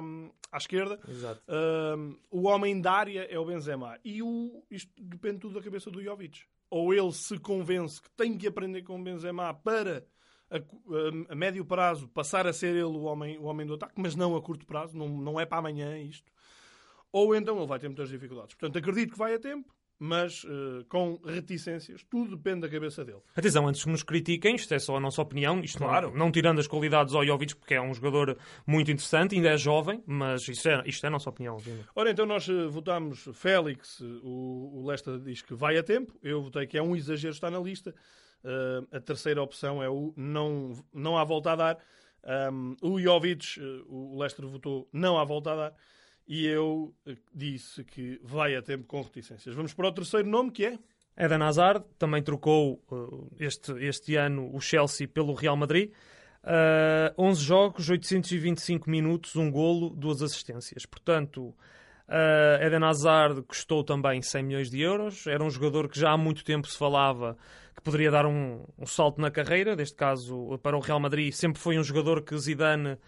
à 0.52 0.56
esquerda. 0.56 1.00
Exato. 1.06 1.42
Um, 1.48 2.16
o 2.30 2.46
homem 2.46 2.80
da 2.80 2.92
área 2.92 3.26
é 3.28 3.38
o 3.38 3.44
Benzema. 3.44 3.98
E 4.04 4.22
o, 4.22 4.64
isto 4.70 4.90
depende 4.96 5.40
tudo 5.40 5.56
da 5.56 5.62
cabeça 5.62 5.90
do 5.90 6.00
Jovic. 6.00 6.42
Ou 6.70 6.94
ele 6.94 7.12
se 7.12 7.38
convence 7.40 8.00
que 8.00 8.08
tem 8.10 8.38
que 8.38 8.46
aprender 8.46 8.82
com 8.82 9.00
o 9.00 9.02
Benzema 9.02 9.52
para 9.52 10.06
a, 10.50 10.56
a, 10.56 11.32
a, 11.32 11.34
médio 11.34 11.64
prazo 11.64 12.08
passar 12.08 12.46
a 12.46 12.52
ser 12.52 12.74
ele 12.74 12.84
o 12.84 13.02
homem, 13.02 13.38
o 13.38 13.44
homem 13.44 13.66
do 13.66 13.74
ataque, 13.74 13.94
mas 13.96 14.14
não 14.14 14.36
a 14.36 14.42
curto 14.42 14.66
prazo, 14.66 14.96
não, 14.96 15.08
não 15.08 15.40
é 15.40 15.46
para 15.46 15.58
amanhã 15.58 15.98
isto. 15.98 16.30
Ou 17.12 17.34
então 17.34 17.56
ele 17.56 17.66
vai 17.66 17.78
ter 17.78 17.88
muitas 17.88 18.08
dificuldades. 18.08 18.54
Portanto, 18.54 18.78
acredito 18.78 19.12
que 19.12 19.18
vai 19.18 19.34
a 19.34 19.38
tempo, 19.38 19.74
mas 19.98 20.44
uh, 20.44 20.84
com 20.88 21.18
reticências. 21.24 22.04
Tudo 22.10 22.36
depende 22.36 22.60
da 22.60 22.68
cabeça 22.68 23.04
dele. 23.04 23.20
Atenção, 23.34 23.66
antes 23.66 23.82
que 23.82 23.90
nos 23.90 24.02
critiquem, 24.02 24.54
isto 24.54 24.72
é 24.74 24.78
só 24.78 24.96
a 24.96 25.00
nossa 25.00 25.22
opinião, 25.22 25.60
isto 25.60 25.78
claro. 25.78 26.10
não, 26.10 26.18
não 26.18 26.32
tirando 26.32 26.58
as 26.58 26.66
qualidades 26.66 27.14
ao 27.14 27.24
Jovic, 27.24 27.56
porque 27.56 27.74
é 27.74 27.80
um 27.80 27.94
jogador 27.94 28.36
muito 28.66 28.90
interessante, 28.90 29.34
ainda 29.34 29.50
é 29.50 29.56
jovem, 29.56 30.02
mas 30.06 30.46
isto 30.48 30.68
é, 30.68 30.82
isto 30.86 31.04
é 31.04 31.08
a 31.08 31.10
nossa 31.10 31.30
opinião. 31.30 31.54
Obviamente. 31.54 31.88
Ora, 31.94 32.10
então 32.10 32.26
nós 32.26 32.46
uh, 32.48 32.70
votámos 32.70 33.28
Félix, 33.32 34.00
o, 34.00 34.82
o 34.82 34.86
Lesta 34.86 35.18
diz 35.18 35.42
que 35.42 35.54
vai 35.54 35.78
a 35.78 35.82
tempo, 35.82 36.14
eu 36.22 36.42
votei 36.42 36.66
que 36.66 36.76
é 36.76 36.82
um 36.82 36.94
exagero 36.94 37.32
estar 37.32 37.50
na 37.50 37.58
lista. 37.58 37.94
Uh, 38.46 38.86
a 38.96 39.00
terceira 39.00 39.42
opção 39.42 39.82
é 39.82 39.90
o 39.90 40.14
não, 40.16 40.72
não 40.94 41.18
há 41.18 41.24
volta 41.24 41.50
a 41.50 41.56
dar. 41.56 41.78
Um, 42.52 42.76
o 42.80 43.00
Jovic, 43.00 43.58
uh, 43.58 43.84
o 43.88 44.16
Leicester 44.16 44.46
votou 44.46 44.88
não 44.92 45.18
há 45.18 45.24
volta 45.24 45.50
a 45.52 45.56
dar. 45.56 45.74
E 46.28 46.46
eu 46.46 46.94
uh, 47.08 47.16
disse 47.34 47.82
que 47.82 48.20
vai 48.22 48.54
a 48.54 48.62
tempo 48.62 48.84
com 48.84 49.02
reticências. 49.02 49.52
Vamos 49.52 49.74
para 49.74 49.88
o 49.88 49.92
terceiro 49.92 50.28
nome, 50.28 50.52
que 50.52 50.64
é? 50.64 50.78
Eden 51.18 51.42
Hazard. 51.42 51.84
Também 51.98 52.22
trocou 52.22 52.80
este, 53.40 53.72
este 53.84 54.14
ano 54.14 54.54
o 54.54 54.60
Chelsea 54.60 55.08
pelo 55.08 55.34
Real 55.34 55.56
Madrid. 55.56 55.90
Uh, 56.44 57.10
11 57.20 57.42
jogos, 57.42 57.90
825 57.90 58.88
minutos, 58.88 59.34
um 59.34 59.50
golo, 59.50 59.90
duas 59.90 60.22
assistências. 60.22 60.86
Portanto, 60.86 61.52
Uh, 62.08 62.62
Eden 62.62 62.84
Hazard 62.84 63.42
custou 63.42 63.82
também 63.82 64.22
100 64.22 64.42
milhões 64.44 64.70
de 64.70 64.80
euros. 64.80 65.26
Era 65.26 65.42
um 65.42 65.50
jogador 65.50 65.88
que 65.88 65.98
já 65.98 66.12
há 66.12 66.16
muito 66.16 66.44
tempo 66.44 66.68
se 66.68 66.78
falava 66.78 67.36
poderia 67.86 68.10
dar 68.10 68.26
um, 68.26 68.64
um 68.76 68.84
salto 68.84 69.20
na 69.20 69.30
carreira. 69.30 69.76
Neste 69.76 69.94
caso, 69.94 70.58
para 70.60 70.76
o 70.76 70.80
Real 70.80 70.98
Madrid, 70.98 71.32
sempre 71.32 71.62
foi 71.62 71.78
um 71.78 71.84
jogador 71.84 72.22
que 72.22 72.36
Zidane 72.36 72.98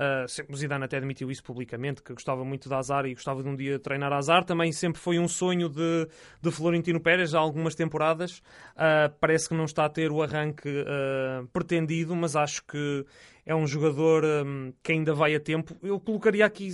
Uh, 0.00 0.56
Zidane 0.56 0.84
até 0.84 0.96
admitiu 0.96 1.30
isso 1.30 1.44
publicamente, 1.44 2.02
que 2.02 2.14
gostava 2.14 2.42
muito 2.42 2.70
de 2.70 2.74
Azar 2.74 3.04
e 3.04 3.12
gostava 3.12 3.42
de 3.42 3.48
um 3.50 3.54
dia 3.54 3.78
treinar 3.78 4.10
Azar. 4.14 4.44
Também 4.44 4.72
sempre 4.72 4.98
foi 4.98 5.18
um 5.18 5.28
sonho 5.28 5.68
de, 5.68 6.08
de 6.40 6.50
Florentino 6.50 6.98
Pérez, 6.98 7.34
há 7.34 7.38
algumas 7.38 7.74
temporadas. 7.74 8.38
Uh, 8.38 9.12
parece 9.20 9.50
que 9.50 9.54
não 9.54 9.66
está 9.66 9.84
a 9.84 9.90
ter 9.90 10.10
o 10.10 10.22
arranque 10.22 10.70
uh, 10.70 11.46
pretendido, 11.48 12.16
mas 12.16 12.34
acho 12.34 12.64
que 12.64 13.04
é 13.44 13.54
um 13.54 13.66
jogador 13.66 14.24
hum, 14.24 14.72
que 14.82 14.92
ainda 14.92 15.14
vai 15.14 15.34
a 15.34 15.40
tempo. 15.40 15.76
Eu 15.82 15.98
colocaria 15.98 16.44
aqui, 16.44 16.70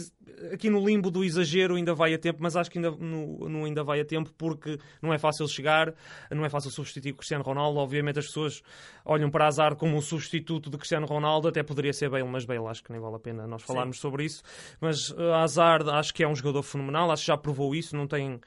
aqui 0.52 0.68
no 0.68 0.84
limbo 0.84 1.10
do 1.10 1.24
exagero, 1.24 1.76
ainda 1.76 1.94
vai 1.94 2.14
a 2.14 2.18
tempo, 2.18 2.38
mas 2.42 2.56
acho 2.56 2.70
que 2.70 2.78
ainda, 2.78 2.90
no, 2.90 3.48
no 3.48 3.64
ainda 3.64 3.82
vai 3.82 4.00
a 4.00 4.04
tempo 4.04 4.32
porque 4.36 4.78
não 5.00 5.12
é 5.12 5.18
fácil 5.18 5.46
chegar, 5.48 5.94
não 6.30 6.44
é 6.44 6.48
fácil 6.48 6.70
substituir 6.70 7.12
o 7.12 7.16
Cristiano 7.16 7.44
Ronaldo. 7.44 7.78
Obviamente 7.78 8.18
as 8.18 8.26
pessoas 8.26 8.62
olham 9.04 9.30
para 9.30 9.46
Azar 9.46 9.76
como 9.76 9.96
um 9.96 10.00
substituto 10.00 10.70
de 10.70 10.76
Cristiano 10.76 11.06
Ronaldo, 11.06 11.48
até 11.48 11.62
poderia 11.62 11.92
ser 11.92 12.10
Bale, 12.10 12.24
mas 12.24 12.44
Bale 12.44 12.66
acho 12.66 12.82
que 12.82 12.92
nem 12.92 13.00
vale 13.00 13.16
a 13.16 13.20
pena 13.20 13.46
nós 13.46 13.62
falarmos 13.62 13.96
Sim. 13.96 14.02
sobre 14.02 14.24
isso. 14.24 14.42
Mas 14.80 15.10
uh, 15.10 15.32
Azar 15.34 15.88
acho 15.88 16.12
que 16.12 16.22
é 16.22 16.28
um 16.28 16.34
jogador 16.34 16.62
fenomenal, 16.62 17.10
acho 17.10 17.22
que 17.22 17.28
já 17.28 17.36
provou 17.36 17.74
isso, 17.74 17.96
não 17.96 18.06
tem 18.06 18.40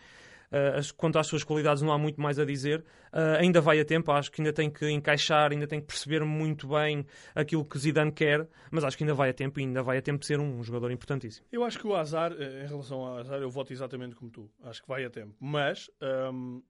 Uh, 0.52 0.94
quanto 0.98 1.20
às 1.20 1.28
suas 1.28 1.44
qualidades, 1.44 1.82
não 1.84 1.92
há 1.92 1.98
muito 1.98 2.20
mais 2.20 2.40
a 2.40 2.46
dizer. 2.46 2.84
Uh, 3.14 3.38
ainda 3.40 3.62
vai 3.62 3.80
a 3.80 3.86
tempo, 3.86 4.12
acho 4.12 4.32
que 4.32 4.42
ainda 4.42 4.52
tem 4.52 4.70
que 4.70 4.90
encaixar, 4.90 5.52
ainda 5.52 5.68
tem 5.68 5.80
que 5.80 5.88
perceber 5.88 6.24
muito 6.24 6.68
bem 6.68 7.06
aquilo 7.36 7.64
que 7.64 7.78
Zidane 7.78 8.12
quer, 8.12 8.48
mas 8.72 8.84
acho 8.84 8.98
que 8.98 9.04
ainda 9.04 9.14
vai 9.14 9.30
a 9.30 9.34
tempo 9.34 9.60
e 9.60 9.64
ainda 9.64 9.84
vai 9.84 9.98
a 9.98 10.02
tempo 10.02 10.20
de 10.20 10.26
ser 10.26 10.40
um, 10.40 10.64
jogador 10.64 10.92
importantíssimo. 10.92 11.46
Eu 11.52 11.64
acho 11.64 11.78
que 11.78 11.88
o 11.88 11.96
Azar, 11.96 12.34
eh, 12.34 12.64
em 12.64 12.68
relação 12.68 13.00
ao 13.00 13.18
Azar, 13.18 13.40
eu 13.40 13.50
voto 13.50 13.72
exatamente 13.72 14.16
como 14.16 14.32
tu. 14.32 14.52
Acho 14.64 14.82
que 14.82 14.88
vai 14.88 15.06
a 15.06 15.10
tempo. 15.10 15.36
Mas, 15.40 15.90
um, 16.34 16.62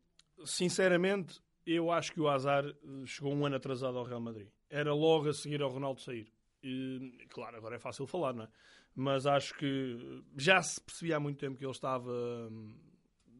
sinceramente, 0.44 1.40
eu 1.66 1.92
acho 1.92 2.12
que 2.12 2.20
o 2.20 2.28
Azar 2.28 2.66
chegou 3.06 3.34
um 3.34 3.46
ano 3.46 3.56
atrasado 3.56 3.98
ao 3.98 4.04
Real 4.04 4.20
Madrid. 4.20 4.48
Era 4.70 4.94
logo 4.94 5.30
a 5.30 5.34
seguir 5.34 5.62
ao 5.62 5.70
Ronaldo 5.70 6.02
sair. 6.02 6.28
E, 6.62 7.26
claro, 7.30 7.58
agora 7.58 7.78
é 7.78 7.80
fácil 7.80 8.06
falar, 8.06 8.34
não 8.34 8.44
é? 8.44 8.48
Mas 8.96 9.26
acho 9.26 9.54
que 9.56 10.22
já 10.38 10.62
se 10.62 10.82
percebia 10.82 11.18
há 11.18 11.20
muito 11.20 11.38
tempo 11.38 11.58
que 11.58 11.64
ele 11.64 11.72
estava 11.72 12.12
hum, 12.12 12.76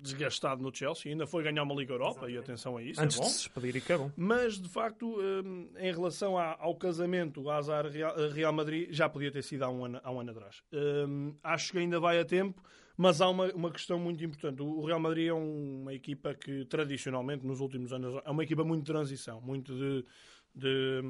desgastado 0.02 0.62
no 0.62 0.74
Chelsea, 0.74 1.12
ainda 1.12 1.28
foi 1.28 1.44
ganhar 1.44 1.64
uma 1.64 1.76
Liga 1.76 1.94
Europa, 1.94 2.30
Exatamente. 2.30 2.36
e 2.36 2.40
atenção 2.40 2.78
a 2.78 2.84
isso. 2.84 3.02
Antes 3.02 3.18
é 3.18 3.20
bom. 3.20 3.26
de 3.26 3.32
se 3.32 3.38
despedir, 3.40 3.76
e 3.76 3.82
que 3.82 3.94
é 3.94 3.98
bom. 3.98 4.12
Mas, 4.16 4.60
de 4.60 4.70
facto, 4.70 5.20
um, 5.20 5.70
em 5.78 5.92
relação 5.92 6.38
ao 6.38 6.76
casamento 6.76 7.50
Azar-Real 7.50 8.54
Madrid, 8.54 8.90
já 8.92 9.10
podia 9.10 9.32
ter 9.32 9.44
sido 9.44 9.64
há 9.64 9.70
um 9.70 9.86
ano, 9.86 10.00
há 10.04 10.12
um 10.12 10.20
ano 10.20 10.32
atrás. 10.32 10.64
Um, 10.74 11.36
acho 11.44 11.72
que 11.72 11.78
ainda 11.78 12.00
vai 12.00 12.20
a 12.20 12.26
tempo, 12.26 12.62
mas 12.98 13.22
há 13.22 13.30
uma, 13.30 13.46
uma 13.54 13.72
questão 13.72 14.00
muito 14.00 14.24
importante. 14.24 14.62
O 14.62 14.84
Real 14.86 15.00
Madrid 15.00 15.28
é 15.28 15.34
uma 15.34 15.94
equipa 15.94 16.34
que, 16.34 16.66
tradicionalmente, 16.66 17.46
nos 17.46 17.60
últimos 17.60 17.94
anos, 17.94 18.22
é 18.26 18.30
uma 18.30 18.44
equipa 18.44 18.64
muito 18.64 18.84
de 18.84 18.92
transição, 18.92 19.40
muito 19.42 19.74
de. 19.74 20.06
de, 20.54 21.02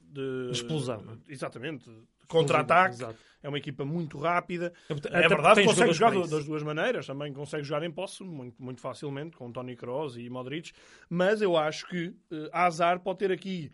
de 0.00 0.50
explosão. 0.52 1.04
É? 1.28 1.32
Exatamente, 1.32 1.90
contra-ataque. 2.28 3.04
É 3.42 3.48
uma 3.48 3.58
equipa 3.58 3.84
muito 3.84 4.18
rápida. 4.18 4.72
É, 4.88 5.24
é 5.24 5.28
verdade 5.28 5.64
consegue 5.64 5.92
jogar 5.92 6.12
das 6.26 6.44
duas 6.44 6.62
maneiras. 6.62 7.06
Também 7.06 7.32
consegue 7.32 7.62
jogar 7.64 7.84
em 7.84 7.90
posse 7.90 8.22
muito, 8.24 8.62
muito 8.62 8.80
facilmente, 8.80 9.36
com 9.36 9.50
Tony 9.52 9.76
Kroos 9.76 10.16
e 10.16 10.28
Modric. 10.28 10.72
Mas 11.08 11.40
eu 11.40 11.56
acho 11.56 11.88
que 11.88 12.08
uh, 12.08 12.48
Azar 12.52 13.00
pode 13.00 13.20
ter 13.20 13.32
aqui 13.32 13.70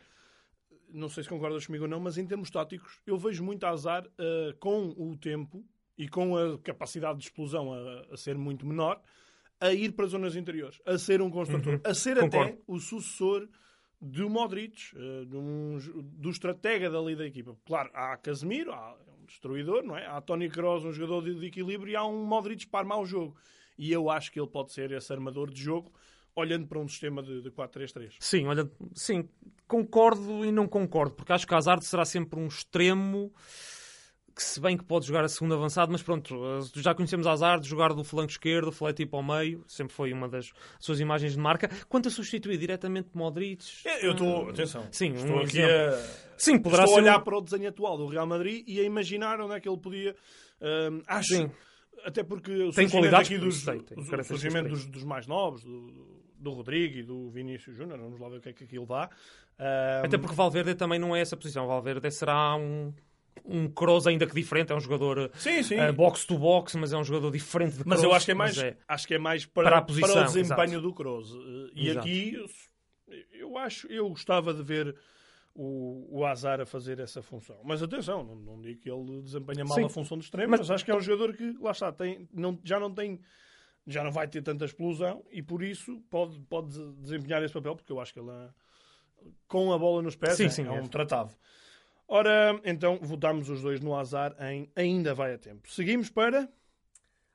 não 0.95 1.09
sei 1.09 1.25
se 1.25 1.29
concordas 1.29 1.67
comigo 1.67 1.85
ou 1.85 1.91
não, 1.91 1.99
mas 1.99 2.17
em 2.17 2.25
termos 2.25 2.51
táticos, 2.51 3.01
eu 3.05 3.19
vejo 3.19 3.43
muito 3.43 3.67
azar 3.67 4.07
uh, 4.07 4.57
com 4.61 4.95
o 4.97 5.17
tempo 5.17 5.65
e 5.99 6.09
com 6.09 6.37
a 6.37 6.57
capacidade 6.59 7.19
de 7.19 7.25
explosão 7.25 7.73
a, 7.73 8.15
a, 8.15 8.17
ser 8.17 8.39
muito 8.39 8.65
menor, 8.65 9.01
a 9.61 9.73
ir 9.73 9.93
para 9.93 10.07
zonas 10.07 10.37
interiores, 10.37 10.81
a 10.87 10.97
ser 10.97 11.21
um 11.21 11.31
construtor, 11.31 11.75
uhum. 11.75 11.81
a 11.85 11.95
ser 11.95 12.19
Concordo. 12.19 12.53
até 12.53 12.59
o 12.67 12.79
sucessor 12.79 13.49
do 14.05 14.29
Modric, 14.29 14.95
uh, 14.95 15.25
de 15.25 15.37
um, 15.37 15.79
do 16.19 16.31
estratega 16.31 16.91
dali 16.91 17.17
da 17.17 17.27
equipa. 17.27 17.57
Claro, 17.65 17.91
há 17.95 18.17
Casemiro, 18.19 18.73
há 18.73 18.95
um 19.21 19.25
destruidor, 19.25 19.83
não 19.83 19.97
é? 19.97 20.07
Há 20.07 20.21
Tony 20.21 20.51
Kroos, 20.51 20.85
um 20.85 20.93
jogador 20.93 21.23
de, 21.23 21.35
de 21.35 21.47
equilíbrio, 21.47 21.93
e 21.93 21.97
há 21.97 22.05
um 22.05 22.25
Modric 22.25 22.67
para 22.67 22.81
armar 22.81 23.01
o 23.01 23.07
jogo. 23.07 23.35
E 23.79 23.91
eu 23.91 24.11
acho 24.11 24.31
que 24.31 24.39
ele 24.39 24.49
pode 24.49 24.73
ser 24.73 24.93
esse 24.93 25.11
armador 25.13 25.51
de 25.51 25.61
jogo, 25.61 25.91
olhando 26.37 26.67
para 26.67 26.79
um 26.79 26.87
sistema 26.87 27.23
de, 27.23 27.41
de 27.41 27.51
4-3-3. 27.51 28.17
Sim, 28.21 28.47
olha, 28.47 28.71
sim, 28.95 29.29
concordo 29.67 30.45
e 30.45 30.53
não 30.53 30.69
concordo, 30.69 31.15
porque 31.15 31.33
acho 31.33 31.47
que 31.47 31.55
Hazard 31.55 31.85
será 31.85 32.05
sempre 32.05 32.39
um 32.39 32.47
extremo 32.47 33.33
que 34.35 34.43
se 34.43 34.61
bem 34.61 34.77
que 34.77 34.85
pode 34.85 35.07
jogar 35.07 35.25
a 35.25 35.29
segunda 35.29 35.55
avançado, 35.55 35.93
mas 35.93 36.03
pronto, 36.03 36.35
eh, 36.35 36.81
já 36.81 36.93
conhecemos 36.95 37.27
Azar 37.27 37.61
de 37.61 37.69
jogar 37.69 37.93
do 37.93 38.03
flanco 38.03 38.31
esquerdo, 38.31 38.73
flete 38.73 39.05
tipo 39.05 39.17
ao 39.17 39.23
meio, 39.23 39.63
sempre 39.69 39.95
foi 39.95 40.13
uma 40.13 40.29
das 40.29 40.53
suas 40.81 40.99
imagens 40.99 41.33
de 41.33 41.39
marca. 41.39 41.71
Quanto 41.89 42.09
a 42.09 42.11
substituir 42.11 42.59
diretamente 42.59 43.11
Modric... 43.15 43.65
Eu 44.03 44.13
estou, 44.13 44.51
atenção, 44.51 44.87
sim, 44.91 45.13
estou 45.13 45.37
um 45.37 45.41
aqui 45.41 45.63
a... 45.63 45.93
Sim, 46.37 46.59
poderá 46.59 46.83
estou 46.83 46.99
a 46.99 47.03
olhar 47.03 47.19
um... 47.21 47.23
para 47.23 47.39
o 47.39 47.41
desenho 47.41 47.69
atual 47.69 47.97
do 47.97 48.07
Real 48.07 48.27
Madrid 48.27 48.65
e 48.67 48.81
a 48.81 48.83
imaginar 48.83 49.41
onde 49.41 49.55
é 49.55 49.61
que 49.61 49.69
ele 49.69 49.79
podia... 49.79 50.17
Uh, 50.61 51.03
acho... 51.07 51.35
Sim. 51.35 51.51
Até 52.05 52.23
porque 52.23 52.53
o 52.53 52.73
tem 52.73 52.89
qualidades 52.89 53.31
aqui 53.31 53.39
dos, 53.39 53.63
sei, 53.63 53.81
tem 53.81 53.97
o 53.99 54.25
surgimento 54.25 54.69
dos, 54.69 54.85
dos, 54.85 55.05
mais 55.05 55.27
novos, 55.27 55.63
do, 55.63 56.23
do 56.37 56.51
Rodrigo 56.51 56.99
e 56.99 57.03
do 57.03 57.31
Vinícius 57.31 57.77
Júnior, 57.77 57.99
vamos 57.99 58.21
lá 58.21 58.29
ver 58.29 58.39
o 58.39 58.41
que 58.41 58.49
é 58.51 58.53
que 58.53 58.65
aquilo 58.65 58.85
dá. 58.85 59.09
Um... 59.59 60.05
Até 60.05 60.19
porque 60.19 60.35
Valverde 60.35 60.75
também 60.75 60.99
não 60.99 61.15
é 61.17 61.21
essa 61.21 61.37
posição. 61.37 61.67
Valverde 61.67 62.11
será 62.11 62.57
um 62.57 62.93
um 63.45 63.69
Kroos 63.69 64.07
ainda 64.07 64.27
que 64.27 64.35
diferente, 64.35 64.73
é 64.73 64.75
um 64.75 64.81
jogador 64.81 65.31
sim, 65.35 65.63
sim. 65.63 65.79
Uh, 65.79 65.93
box 65.93 66.27
to 66.27 66.39
box, 66.39 66.77
mas 66.77 66.93
é 66.93 66.97
um 66.97 67.05
jogador 67.05 67.31
diferente 67.31 67.79
de. 67.79 67.83
Mas 67.87 68.03
eu 68.03 68.13
acho 68.13 68.27
que 68.27 68.33
é 68.33 68.35
mais, 68.35 68.59
é 68.59 68.77
acho 68.87 69.07
que 69.07 69.15
é 69.15 69.19
mais 69.19 69.47
para, 69.47 69.69
para, 69.69 69.79
a 69.79 69.83
posição, 69.83 70.13
para 70.13 70.23
o 70.23 70.25
desempenho 70.27 70.65
exato. 70.65 70.83
do 70.83 70.95
Kroos. 70.95 71.31
E 71.75 71.89
exato. 71.89 72.07
aqui 72.07 72.45
eu 73.33 73.57
acho, 73.59 73.87
eu 73.89 74.09
gostava 74.09 74.53
de 74.53 74.63
ver 74.63 74.97
o, 75.55 76.19
o 76.19 76.27
Azar 76.27 76.61
a 76.61 76.67
fazer 76.67 76.99
essa 76.99 77.23
função. 77.23 77.59
Mas 77.65 77.83
atenção, 77.83 78.25
não, 78.25 78.35
não 78.35 78.61
digo 78.61 78.81
que 78.81 78.91
ele 78.91 79.23
desempenha 79.23 79.65
mal 79.65 79.77
sim. 79.77 79.85
a 79.85 79.89
função 79.89 80.19
de 80.19 80.25
extremo, 80.25 80.51
mas... 80.51 80.61
mas... 80.61 80.71
acho 80.71 80.85
que 80.85 80.91
é 80.91 80.97
um 80.97 81.01
jogador 81.01 81.35
que, 81.35 81.57
lá 81.61 81.71
está, 81.71 81.93
tem, 81.93 82.29
não, 82.33 82.59
já 82.65 82.81
não 82.81 82.93
tem 82.93 83.21
já 83.87 84.03
não 84.03 84.11
vai 84.11 84.27
ter 84.27 84.43
tanta 84.43 84.65
explosão 84.65 85.23
e 85.31 85.43
por 85.43 85.63
isso 85.63 86.01
pode, 86.09 86.41
pode 86.49 86.71
desempenhar 86.95 87.43
esse 87.43 87.53
papel, 87.53 87.77
porque 87.77 87.93
eu 87.93 88.01
acho 88.01 88.15
que 88.15 88.19
ele 88.19 88.31
é, 88.31 88.49
com 89.47 89.73
a 89.73 89.79
bola 89.79 90.01
nos 90.01 90.17
pés 90.17 90.37
sim, 90.37 90.47
é, 90.47 90.49
sim, 90.49 90.67
é 90.67 90.71
um 90.71 90.87
tratado. 90.87 91.35
Ora, 92.07 92.61
então 92.65 92.99
votámos 93.01 93.49
os 93.49 93.63
dois 93.63 93.81
no 93.81 93.97
azar 93.97 94.37
em 94.41 94.71
ainda 94.77 95.15
vai 95.15 95.35
a 95.35 95.39
tempo. 95.39 95.71
Seguimos 95.71 96.11
para. 96.11 96.49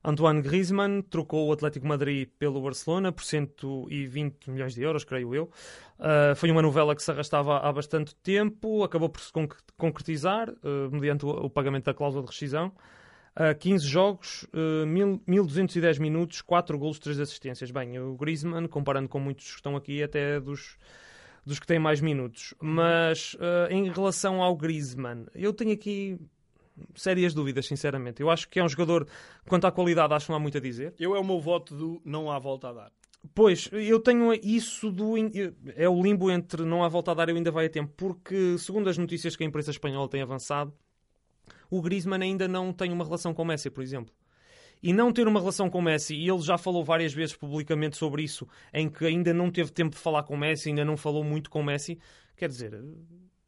Antoine 0.04 0.42
Griezmann 0.42 1.02
trocou 1.02 1.50
o 1.50 1.52
Atlético 1.52 1.86
Madrid 1.86 2.30
pelo 2.40 2.62
Barcelona 2.62 3.12
por 3.12 3.24
120 3.24 4.50
milhões 4.50 4.74
de 4.74 4.82
euros, 4.82 5.04
creio 5.04 5.36
eu. 5.36 5.52
Uh, 6.00 6.34
foi 6.38 6.50
uma 6.52 6.62
novela 6.62 6.96
que 6.96 7.04
se 7.04 7.12
arrastava 7.12 7.58
há 7.58 7.74
bastante 7.74 8.16
tempo, 8.16 8.84
acabou 8.84 9.10
por 9.10 9.20
se 9.20 9.32
concretizar 9.78 10.50
uh, 10.50 10.90
mediante 10.90 11.26
o, 11.26 11.30
o, 11.30 11.50
pagamento 11.50 11.86
da 11.86 11.94
cláusula 11.94 12.24
de 12.24 12.30
rescisão. 12.30 12.72
Uh, 13.36 13.58
15 13.60 13.86
jogos, 13.86 14.44
uh, 14.54 14.86
1210 15.28 16.00
minutos, 16.00 16.42
4 16.42 16.80
golos, 16.80 16.98
3 17.00 17.20
assistências. 17.20 17.70
Bem, 17.70 18.00
o 18.00 18.16
Griezmann, 18.16 18.68
comparando 18.68 19.10
com 19.10 19.20
muitos 19.20 19.50
que 19.50 19.56
estão 19.56 19.76
aqui, 19.76 20.02
até 20.02 20.38
é 20.38 20.40
dos 20.40 20.78
dos 21.46 21.60
que 21.60 21.68
têm 21.68 21.80
mais 21.80 22.02
minutos. 22.02 22.54
Mas 22.62 23.34
uh, 23.36 23.72
em 23.72 23.90
relação 23.92 24.42
ao 24.42 24.56
Griezmann, 24.56 25.26
eu 25.34 25.54
tenho 25.54 25.74
aqui 25.74 26.20
sérias 26.96 27.34
dúvidas, 27.34 27.66
sinceramente. 27.68 28.22
Eu 28.22 28.30
acho 28.30 28.48
que 28.50 28.60
é 28.60 28.64
um 28.64 28.70
jogador, 28.70 29.08
quanto 29.48 29.66
à 29.66 29.72
qualidade, 29.72 30.14
acho 30.14 30.28
que 30.28 30.32
não 30.32 30.38
há 30.38 30.40
muito 30.40 30.58
a 30.58 30.62
dizer. 30.62 30.94
Eu 31.00 31.16
é 31.16 31.20
o 31.20 31.24
meu 31.24 31.40
voto 31.40 31.76
do 31.76 32.02
não 32.06 32.32
há 32.32 32.40
volta 32.40 32.70
a 32.70 32.74
dar. 32.74 32.92
Pois, 33.36 33.70
eu 33.74 34.00
tenho 34.00 34.34
isso 34.34 34.90
do. 34.90 35.16
É 35.76 35.90
o 35.90 36.02
limbo 36.02 36.32
entre 36.32 36.64
não 36.64 36.84
há 36.84 36.88
volta 36.88 37.12
a 37.12 37.14
dar 37.14 37.30
e 37.30 37.34
ainda 37.34 37.52
vai 37.52 37.66
a 37.66 37.70
tempo, 37.70 37.94
porque, 37.98 38.58
segundo 38.58 38.90
as 38.90 38.98
notícias 38.98 39.36
que 39.36 39.44
a 39.44 39.46
imprensa 39.46 39.72
espanhola 39.72 40.08
tem 40.08 40.22
avançado, 40.22 40.74
o 41.70 41.82
Griezmann 41.82 42.24
ainda 42.24 42.48
não 42.48 42.72
tem 42.72 42.94
uma 42.94 43.04
relação 43.04 43.34
com 43.34 43.42
o 43.42 43.46
Messi, 43.46 43.70
por 43.70 43.84
exemplo 43.84 44.14
e 44.82 44.94
não 44.94 45.12
ter 45.12 45.28
uma 45.28 45.40
relação 45.40 45.70
com 45.70 45.80
o 45.80 45.82
Messi, 45.82 46.16
e 46.16 46.30
ele 46.30 46.42
já 46.42 46.58
falou 46.58 46.84
várias 46.84 47.14
vezes 47.14 47.36
publicamente 47.36 47.98
sobre 47.98 48.24
isso, 48.24 48.48
em 48.74 48.90
que 48.90 49.06
ainda 49.06 49.34
não 49.34 49.52
teve 49.52 49.72
tempo 49.72 49.96
de 49.96 50.02
falar 50.02 50.24
com 50.24 50.36
o 50.36 50.38
Messi, 50.38 50.70
ainda 50.70 50.86
não 50.86 50.96
falou 50.96 51.24
muito 51.24 51.50
com 51.50 51.60
o 51.60 51.64
Messi, 51.64 52.00
quer 52.36 52.48
dizer, 52.48 52.80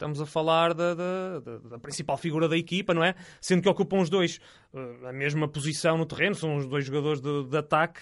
estamos 0.02 0.20
a 0.20 0.26
falar 0.26 0.74
da, 0.74 0.96
da, 0.96 1.40
da, 1.40 1.80
principal 1.80 2.18
figura 2.18 2.50
da 2.50 2.58
equipa, 2.58 2.94
não 2.94 3.04
é? 3.04 3.14
Sendo 3.40 3.62
que 3.62 3.70
ocupam 3.70 4.00
os 4.00 4.10
dois 4.10 4.40
uh, 4.74 5.08
a 5.08 5.14
mesma 5.14 5.48
posição 5.48 5.98
no 5.98 6.06
terreno, 6.06 6.36
são 6.36 6.58
os 6.58 6.66
dois 6.66 6.86
jogadores 6.86 7.22
de, 7.22 7.44
de 7.46 7.58
ataque. 7.58 8.02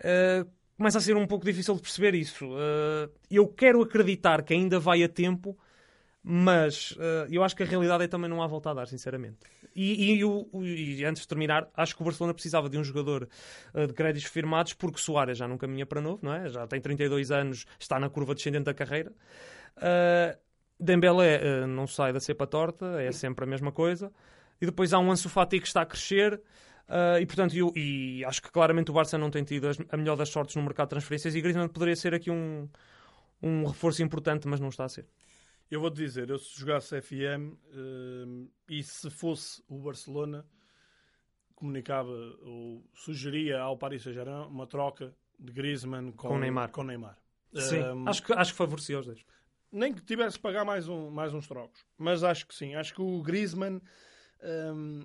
Uh, 0.00 0.48
começa 0.76 0.98
a 0.98 1.00
ser 1.00 1.16
um 1.16 1.26
pouco 1.26 1.44
difícil 1.44 1.74
de 1.74 1.82
perceber 1.82 2.14
isso. 2.14 2.46
Uh, 2.46 3.10
eu 3.28 3.48
quero 3.48 3.82
acreditar 3.82 4.42
que 4.42 4.54
ainda 4.54 4.78
vai 4.78 5.02
a 5.02 5.08
tempo, 5.08 5.58
mas 6.22 6.96
eu 7.28 7.44
acho 7.44 7.54
que 7.54 7.62
a 7.62 7.66
realidade 7.66 8.04
é 8.04 8.08
também 8.08 8.30
não 8.30 8.42
há 8.42 8.46
volta 8.46 8.70
a 8.70 8.74
dar, 8.74 8.86
sinceramente. 8.86 9.36
E, 9.74 10.14
e, 10.14 11.00
e, 11.00 11.04
antes 11.04 11.22
de 11.22 11.28
terminar, 11.28 11.68
acho 11.74 11.96
que 11.96 12.02
o 12.02 12.04
Barcelona 12.04 12.32
precisava 12.32 12.68
de 12.68 12.78
um 12.78 12.84
jogador 12.84 13.28
uh, 13.74 13.86
de 13.86 13.92
créditos 13.92 14.30
firmados, 14.30 14.72
porque 14.72 15.00
Soares 15.00 15.36
já 15.36 15.48
não 15.48 15.58
caminha 15.58 15.84
para 15.84 16.00
novo, 16.00 16.20
não 16.22 16.32
é? 16.32 16.48
Já 16.48 16.66
tem 16.66 16.80
32 16.80 17.30
anos, 17.30 17.66
está 17.78 17.98
na 17.98 18.08
curva 18.08 18.34
descendente 18.34 18.64
da 18.64 18.74
carreira. 18.74 19.12
Uh, 19.76 20.38
Dembélé 20.78 21.40
uh, 21.42 21.66
não 21.66 21.86
sai 21.86 22.12
da 22.12 22.20
cepa 22.20 22.46
torta, 22.46 23.00
é 23.02 23.10
sempre 23.12 23.44
a 23.44 23.48
mesma 23.48 23.72
coisa. 23.72 24.12
E 24.60 24.66
depois 24.66 24.92
há 24.92 24.98
um 24.98 25.10
Ansu 25.10 25.28
Fati 25.28 25.60
que 25.60 25.66
está 25.66 25.82
a 25.82 25.86
crescer. 25.86 26.40
Uh, 26.88 27.18
e 27.20 27.26
portanto, 27.26 27.56
eu, 27.56 27.72
e 27.74 28.24
acho 28.24 28.42
que 28.42 28.50
claramente 28.50 28.90
o 28.90 28.94
Barça 28.94 29.16
não 29.16 29.30
tem 29.30 29.42
tido 29.42 29.68
as, 29.68 29.78
a 29.90 29.96
melhor 29.96 30.16
das 30.16 30.28
sortes 30.28 30.54
no 30.54 30.62
mercado 30.62 30.88
de 30.88 30.90
transferências 30.90 31.34
e 31.34 31.40
Griezmann 31.40 31.68
poderia 31.68 31.96
ser 31.96 32.14
aqui 32.14 32.30
um, 32.30 32.68
um 33.42 33.64
reforço 33.64 34.02
importante, 34.02 34.46
mas 34.46 34.60
não 34.60 34.68
está 34.68 34.84
a 34.84 34.88
ser. 34.88 35.06
Eu 35.74 35.80
vou-te 35.80 35.96
dizer, 35.96 36.30
eu 36.30 36.38
se 36.38 36.56
jogasse 36.56 37.02
FM 37.02 37.50
uh, 37.50 38.48
eh, 38.68 38.74
e 38.76 38.82
se 38.84 39.10
fosse 39.10 39.60
o 39.68 39.76
Barcelona, 39.80 40.46
comunicava 41.52 42.12
ou 42.42 42.88
sugeria 42.94 43.58
ao 43.58 43.76
Paris 43.76 44.04
Saint-Germain 44.04 44.46
uma 44.46 44.68
troca 44.68 45.12
de 45.36 45.52
Griezmann 45.52 46.12
com, 46.12 46.28
com 46.28 46.38
Neymar. 46.38 46.70
Com 46.70 46.84
Neymar. 46.84 47.18
Sim, 47.54 47.80
um, 47.80 48.06
eh, 48.06 48.10
acho, 48.10 48.22
que, 48.22 48.32
acho 48.32 48.52
que 48.52 48.56
favorecia 48.56 49.00
os 49.00 49.06
dois. 49.06 49.26
nem 49.72 49.92
que 49.92 50.00
tivesse 50.02 50.36
que 50.36 50.42
pagar 50.42 50.64
mais, 50.64 50.88
um, 50.88 51.10
mais 51.10 51.34
uns 51.34 51.48
trocos. 51.48 51.84
Mas 51.98 52.22
acho 52.22 52.46
que 52.46 52.54
sim. 52.54 52.76
Acho 52.76 52.94
que 52.94 53.02
o 53.02 53.20
Griezmann 53.20 53.80
hum, 54.44 55.00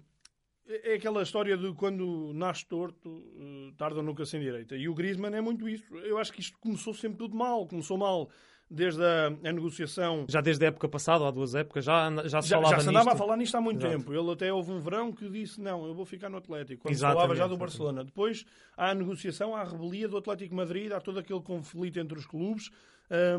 é 0.67 0.93
aquela 0.93 1.23
história 1.23 1.57
de 1.57 1.73
quando 1.73 2.31
nasce 2.35 2.67
torto, 2.67 3.09
uh, 3.09 3.73
tarda 3.75 4.03
nunca 4.03 4.23
sem 4.23 4.39
direita. 4.39 4.75
E 4.75 4.87
o 4.87 4.93
Griezmann 4.93 5.35
é 5.35 5.41
muito 5.41 5.67
isso. 5.67 5.97
Eu 5.97 6.19
acho 6.19 6.31
que 6.31 6.41
isto 6.41 6.59
começou 6.59 6.93
sempre 6.93 7.17
tudo 7.17 7.35
mal. 7.35 7.67
Começou 7.67 7.97
mal 7.97 8.29
desde 8.69 9.01
a, 9.03 9.27
a 9.27 9.51
negociação. 9.51 10.25
Já 10.29 10.41
desde 10.41 10.63
a 10.65 10.67
época 10.67 10.87
passada, 10.87 11.27
há 11.27 11.31
duas 11.31 11.55
épocas, 11.55 11.83
já, 11.83 12.09
já 12.27 12.41
se 12.41 12.49
Já, 12.49 12.57
falava 12.57 12.75
já 12.75 12.81
se 12.81 12.89
andava 12.89 13.05
nisto. 13.05 13.15
a 13.15 13.17
falar 13.17 13.37
nisto 13.37 13.57
há 13.57 13.61
muito 13.61 13.79
Exato. 13.85 13.97
tempo. 13.97 14.13
Ele 14.13 14.31
até 14.31 14.53
houve 14.53 14.71
um 14.71 14.79
verão 14.79 15.11
que 15.11 15.27
disse: 15.29 15.59
Não, 15.59 15.85
eu 15.87 15.93
vou 15.95 16.05
ficar 16.05 16.29
no 16.29 16.37
Atlético. 16.37 16.83
Quando 16.83 16.93
Exatamente, 16.93 17.15
falava 17.21 17.35
já 17.35 17.47
do 17.47 17.53
exatamente. 17.53 17.59
Barcelona. 17.59 18.03
Depois 18.03 18.45
há 18.77 18.91
a 18.91 18.93
negociação, 18.95 19.55
há 19.55 19.61
a 19.61 19.63
rebelia 19.63 20.07
do 20.07 20.17
Atlético 20.17 20.53
Madrid, 20.55 20.91
há 20.91 20.99
todo 21.01 21.17
aquele 21.19 21.41
conflito 21.41 21.99
entre 21.99 22.17
os 22.17 22.25
clubes 22.27 22.69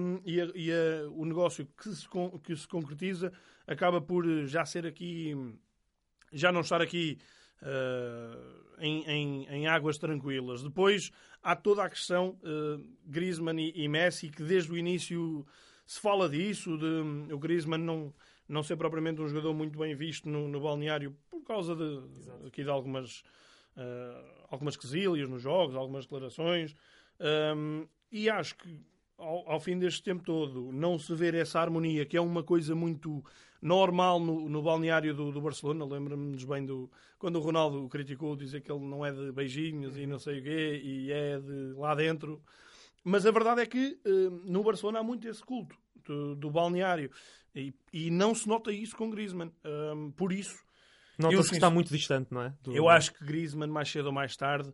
hum, 0.01 0.21
e, 0.25 0.41
a- 0.41 0.51
e 0.55 0.73
a- 0.73 1.09
o 1.11 1.25
negócio 1.25 1.67
que 1.81 1.89
se, 1.95 2.09
que 2.43 2.57
se 2.57 2.67
concretiza 2.67 3.33
acaba 3.67 4.01
por 4.01 4.29
eh, 4.29 4.47
já 4.47 4.65
ser 4.65 4.85
aqui, 4.85 5.37
já 6.33 6.51
não 6.51 6.61
estar 6.63 6.83
aqui 6.83 7.19
eh, 7.63 8.39
em, 8.81 9.05
em- 9.07 9.47
em 9.49 9.67
águas 9.69 9.99
tranquilas. 9.99 10.63
Depois 10.63 11.11
há 11.43 11.57
toda 11.57 11.85
a 11.85 11.91
questão 11.91 12.39
eh, 12.43 12.81
Griezmann 13.05 13.59
e, 13.61 13.85
e 13.85 13.89
Messi, 13.89 14.29
que 14.29 14.43
desde 14.43 14.73
o 14.73 14.77
início 14.77 15.47
se 15.87 16.01
fala 16.01 16.29
disso, 16.29 16.77
de 16.79 16.85
hum, 16.85 17.29
o 17.33 17.39
Griezmann 17.39 17.83
não, 17.83 18.15
não 18.49 18.63
ser 18.63 18.77
propriamente 18.77 19.21
um 19.21 19.29
jogador 19.29 19.55
muito 19.55 19.79
bem 19.79 19.95
visto 19.95 20.29
no, 20.29 20.49
no 20.49 20.61
balneário 20.61 21.17
por 21.29 21.43
causa 21.43 21.75
de, 21.75 22.01
aqui 22.47 22.63
de 22.63 22.71
algumas, 22.71 23.25
eh, 23.77 24.25
algumas 24.49 24.77
quesilhas 24.77 25.29
nos 25.29 25.43
jogos, 25.43 25.75
algumas 25.75 26.05
declarações. 26.05 26.77
Hum, 27.57 27.87
e 28.13 28.29
acho 28.29 28.57
que 28.57 28.81
ao, 29.21 29.53
ao 29.53 29.61
fim 29.61 29.79
deste 29.79 30.03
tempo 30.03 30.23
todo 30.25 30.73
não 30.73 30.99
se 30.99 31.15
ver 31.15 31.35
essa 31.35 31.61
harmonia, 31.61 32.05
que 32.07 32.17
é 32.17 32.21
uma 32.21 32.43
coisa 32.43 32.75
muito 32.75 33.25
normal 33.62 34.19
no, 34.19 34.49
no 34.49 34.62
balneário 34.62 35.15
do, 35.15 35.31
do 35.31 35.41
Barcelona. 35.41 35.85
Lembro-me 35.85 36.45
bem 36.47 36.65
do 36.65 36.91
quando 37.19 37.37
o 37.37 37.41
Ronaldo 37.41 37.89
criticou, 37.89 38.35
dizer 38.35 38.62
que 38.62 38.73
ele 38.73 38.85
não 38.85 39.05
é 39.05 39.12
de 39.12 39.31
beijinhos 39.33 39.97
e 39.99 40.07
não 40.07 40.19
sei 40.19 40.41
o 40.41 40.43
quê, 40.43 40.81
e 40.83 41.12
é 41.12 41.39
de 41.39 41.75
lá 41.75 41.95
dentro. 41.95 42.43
Mas 43.05 43.27
a 43.27 43.31
verdade 43.31 43.61
é 43.62 43.67
que 43.67 43.99
eh, 44.05 44.11
no 44.45 44.62
Barcelona 44.62 45.00
há 45.00 45.03
muito 45.03 45.29
esse 45.29 45.43
culto 45.43 45.77
do, 46.05 46.35
do 46.35 46.50
balneário 46.50 47.11
e, 47.55 47.75
e 47.93 48.11
não 48.11 48.35
se 48.35 48.49
nota 48.49 48.73
isso 48.73 48.97
com 48.97 49.11
Griezmann. 49.11 49.53
Hum, 49.65 50.11
por 50.17 50.33
isso, 50.33 50.57
Nota-se 51.19 51.50
que 51.50 51.57
está 51.57 51.71
muito 51.71 51.91
distante, 51.91 52.33
não 52.33 52.43
é? 52.43 52.55
Do- 52.62 52.75
eu 52.75 52.89
acho 52.89 53.12
que 53.12 53.25
Griezmann, 53.25 53.71
mais 53.71 53.91
cedo 53.91 54.07
ou 54.07 54.12
mais 54.12 54.35
tarde, 54.37 54.73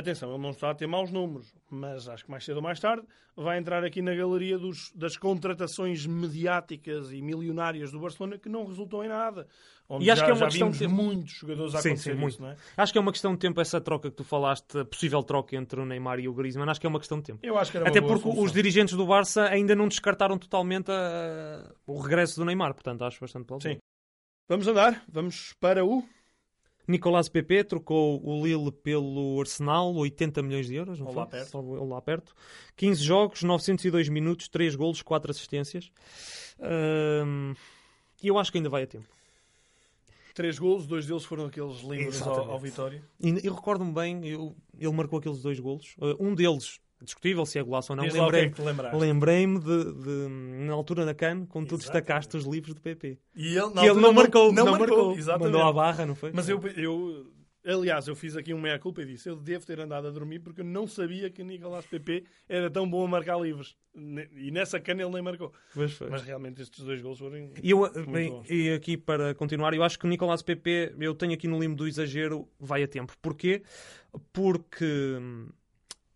atenção, 0.00 0.30
ele 0.32 0.42
não 0.42 0.50
está 0.50 0.70
a 0.70 0.74
ter 0.74 0.86
maus 0.86 1.10
números, 1.10 1.54
mas 1.70 2.08
acho 2.08 2.24
que 2.24 2.30
mais 2.30 2.44
cedo 2.44 2.56
ou 2.56 2.62
mais 2.62 2.80
tarde 2.80 3.06
vai 3.36 3.58
entrar 3.58 3.84
aqui 3.84 4.00
na 4.02 4.14
galeria 4.14 4.58
dos- 4.58 4.92
das 4.94 5.16
contratações 5.16 6.06
mediáticas 6.06 7.12
e 7.12 7.20
milionárias 7.22 7.90
do 7.92 7.98
Barcelona 8.00 8.38
que 8.38 8.48
não 8.48 8.64
resultam 8.66 9.04
em 9.04 9.08
nada. 9.08 9.46
Onde 9.88 10.04
E 10.06 10.10
acho 10.10 10.20
já, 10.20 10.24
que 10.26 10.30
é 10.30 10.34
uma 10.34 10.46
questão 10.46 10.70
de- 10.70 10.86
muitos 10.88 11.32
jogadores 11.34 11.74
a 11.74 11.80
Sim, 11.82 11.88
acontecer 11.90 12.12
sim, 12.14 12.18
muito. 12.18 12.32
isso, 12.34 12.42
não 12.42 12.48
é? 12.50 12.56
Acho 12.76 12.92
que 12.92 12.98
é 12.98 13.00
uma 13.00 13.12
questão 13.12 13.32
de 13.32 13.38
tempo 13.38 13.60
essa 13.60 13.80
troca 13.80 14.10
que 14.10 14.16
tu 14.16 14.24
falaste, 14.24 14.78
a 14.78 14.84
possível 14.84 15.22
troca 15.22 15.54
entre 15.56 15.80
o 15.80 15.84
Neymar 15.84 16.18
e 16.20 16.28
o 16.28 16.32
Griezmann. 16.32 16.68
Acho 16.70 16.80
que 16.80 16.86
é 16.86 16.88
uma 16.88 16.98
questão 16.98 17.18
de 17.18 17.24
tempo. 17.24 17.40
Até 17.84 18.00
porque 18.00 18.22
solução. 18.22 18.44
os 18.44 18.52
dirigentes 18.52 18.94
do 18.96 19.06
Barça 19.06 19.44
ainda 19.44 19.74
não 19.76 19.86
descartaram 19.88 20.38
totalmente 20.38 20.90
a- 20.90 21.72
o 21.86 21.98
regresso 22.00 22.36
do 22.40 22.44
Neymar, 22.46 22.72
portanto 22.72 23.04
acho 23.04 23.20
bastante 23.20 23.44
plausível. 23.46 23.76
Sim. 23.76 23.80
Vamos 24.48 24.66
andar, 24.68 25.02
vamos 25.08 25.52
para 25.60 25.84
o... 25.84 26.02
Nicolás 26.86 27.28
Pepe 27.28 27.64
trocou 27.64 28.20
o 28.22 28.44
Lille 28.46 28.70
pelo 28.70 29.40
Arsenal, 29.40 29.94
80 29.94 30.42
milhões 30.42 30.66
de 30.66 30.74
euros, 30.74 30.98
não 30.98 31.06
Ou 31.06 31.12
foi? 31.12 31.22
lá 31.22 31.26
perto. 31.28 31.50
Só- 31.50 31.60
ou 31.62 31.88
lá 31.88 32.00
perto. 32.02 32.34
15 32.76 33.02
jogos, 33.02 33.42
902 33.42 34.08
minutos, 34.08 34.48
3 34.48 34.74
golos, 34.76 35.00
4 35.02 35.30
assistências. 35.30 35.90
Ahm, 36.60 37.54
E 38.22 38.28
eu 38.28 38.38
acho 38.38 38.50
que 38.50 38.56
ainda 38.58 38.70
vai 38.70 38.84
a 38.84 38.86
tempo. 38.86 39.06
Três 40.34 40.58
golos, 40.58 40.86
dois 40.86 41.06
deles 41.06 41.24
foram 41.24 41.44
aqueles 41.46 41.80
livres 41.82 42.20
ao, 42.22 42.50
ao 42.52 42.58
Vitória. 42.58 43.02
E 43.20 43.46
eu 43.46 43.54
recordo-me 43.54 43.92
bem, 43.92 44.26
eu- 44.26 44.56
ele 44.78 44.92
marcou 44.92 45.18
aqueles 45.18 45.40
dois 45.42 45.60
golos. 45.60 45.94
Uh, 45.98 46.16
um 46.18 46.34
deles, 46.34 46.80
discutível 47.02 47.44
se 47.44 47.58
é 47.58 47.62
golaço 47.62 47.92
ou 47.92 47.96
não, 47.96 48.04
é 48.04 48.10
lembrei-me 48.10 48.54
lembraste. 48.58 48.96
lembrei-me 48.98 49.58
de, 49.58 49.84
de- 49.94 50.28
na 50.66 50.72
altura 50.72 51.04
na 51.04 51.14
CAN, 51.14 51.46
quando 51.46 51.68
tu 51.68 51.76
destacaste 51.78 52.36
os 52.36 52.44
livros 52.44 52.74
do 52.74 52.80
PP. 52.80 53.18
E 53.34 53.46
ele, 53.56 53.70
que 53.72 53.78
ele 53.78 53.88
altura, 53.88 54.00
não 54.00 54.12
marcou, 54.12 54.52
não, 54.52 54.64
não 54.66 54.78
marcou. 54.78 55.12
exatamente. 55.16 55.52
Mandou 55.52 55.68
à 55.68 55.72
barra, 55.72 56.06
não 56.06 56.14
foi? 56.14 56.32
Mas 56.32 56.48
eu, 56.48 56.60
eu, 56.76 57.26
aliás, 57.66 58.06
eu 58.08 58.14
fiz 58.16 58.36
aqui 58.36 58.54
um 58.54 58.60
meia-culpa 58.60 59.02
e 59.02 59.06
disse: 59.06 59.28
eu 59.28 59.36
devo 59.36 59.66
ter 59.66 59.80
andado 59.80 60.06
a 60.06 60.10
dormir 60.10 60.38
porque 60.40 60.60
eu 60.62 60.64
não 60.64 60.86
sabia 60.86 61.28
que 61.30 61.42
Nicolás 61.44 61.84
Pepe 61.86 62.24
era 62.48 62.70
tão 62.70 62.88
bom 62.88 63.04
a 63.04 63.08
marcar 63.08 63.38
livres. 63.40 63.74
Ne- 63.94 64.28
E 64.36 64.50
nessa 64.50 64.80
cana 64.80 65.02
ele 65.02 65.10
nem 65.12 65.22
marcou. 65.22 65.52
Mas. 65.74 65.98
Mas 66.00 66.22
realmente 66.22 66.62
estes 66.62 66.84
dois 66.84 67.00
gols 67.02 67.18
foram. 67.18 67.50
E, 67.62 67.70
eu, 67.70 67.78
Muito 67.80 68.10
bem, 68.10 68.42
e 68.48 68.72
aqui 68.72 68.96
para 68.96 69.34
continuar, 69.34 69.74
eu 69.74 69.82
acho 69.82 69.98
que 69.98 70.04
o 70.06 70.08
Nicolás 70.08 70.42
PP, 70.42 70.94
eu 70.98 71.14
tenho 71.14 71.32
aqui 71.34 71.46
no 71.48 71.58
limbo 71.60 71.76
do 71.76 71.86
exagero, 71.88 72.48
vai 72.58 72.82
a 72.82 72.88
tempo. 72.88 73.12
Porquê? 73.20 73.62
Porque 74.32 75.18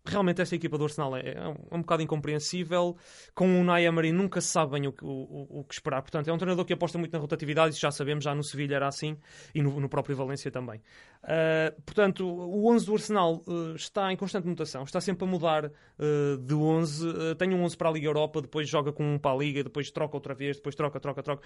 realmente 0.09 0.41
esta 0.41 0.55
equipa 0.55 0.77
do 0.77 0.83
Arsenal 0.83 1.15
é, 1.15 1.33
é 1.35 1.47
um, 1.47 1.55
é 1.71 1.75
um 1.77 1.81
bocado 1.81 2.01
incompreensível. 2.03 2.97
Com 3.33 3.47
o 3.57 3.61
Unai 3.61 3.85
Emery 3.85 4.11
nunca 4.11 4.41
se 4.41 4.47
sabe 4.47 4.73
bem 4.79 4.87
o, 4.87 4.93
o- 5.01 5.59
o- 5.59 5.63
que 5.63 5.73
esperar. 5.73 6.01
Portanto, 6.01 6.27
é 6.29 6.33
um 6.33 6.37
treinador 6.37 6.65
que 6.65 6.73
aposta 6.73 6.97
muito 6.97 7.11
na 7.13 7.19
rotatividade, 7.19 7.71
isso 7.73 7.81
já 7.81 7.91
sabemos, 7.91 8.23
já 8.23 8.33
no 8.35 8.43
Sevilha 8.43 8.75
era 8.75 8.87
assim 8.87 9.17
e 9.53 9.61
no, 9.61 9.79
no 9.79 9.87
próprio 9.89 10.15
Valência 10.15 10.51
também. 10.51 10.81
Ah, 11.23 11.73
portanto, 11.85 12.25
o 12.27 12.69
11 12.71 12.85
do 12.85 12.93
Arsenal 12.93 13.43
ah, 13.47 13.73
está 13.75 14.11
em 14.11 14.15
constante 14.15 14.47
mutação, 14.47 14.83
está 14.83 14.99
sempre 15.01 15.25
a 15.25 15.27
mudar 15.27 15.65
ah, 15.65 16.37
de 16.39 16.53
11. 16.53 17.07
Ah, 17.31 17.35
tem 17.35 17.53
um 17.53 17.63
11 17.63 17.77
para 17.77 17.89
a 17.89 17.91
Liga 17.91 18.07
Europa, 18.07 18.41
depois 18.41 18.67
joga 18.69 18.91
com 18.91 19.15
um 19.15 19.17
para 19.19 19.31
a 19.31 19.37
Liga, 19.37 19.63
depois 19.63 19.91
troca 19.91 20.15
outra 20.15 20.33
vez, 20.33 20.57
depois 20.57 20.75
troca, 20.75 20.99
troca, 20.99 21.21
troca. 21.23 21.43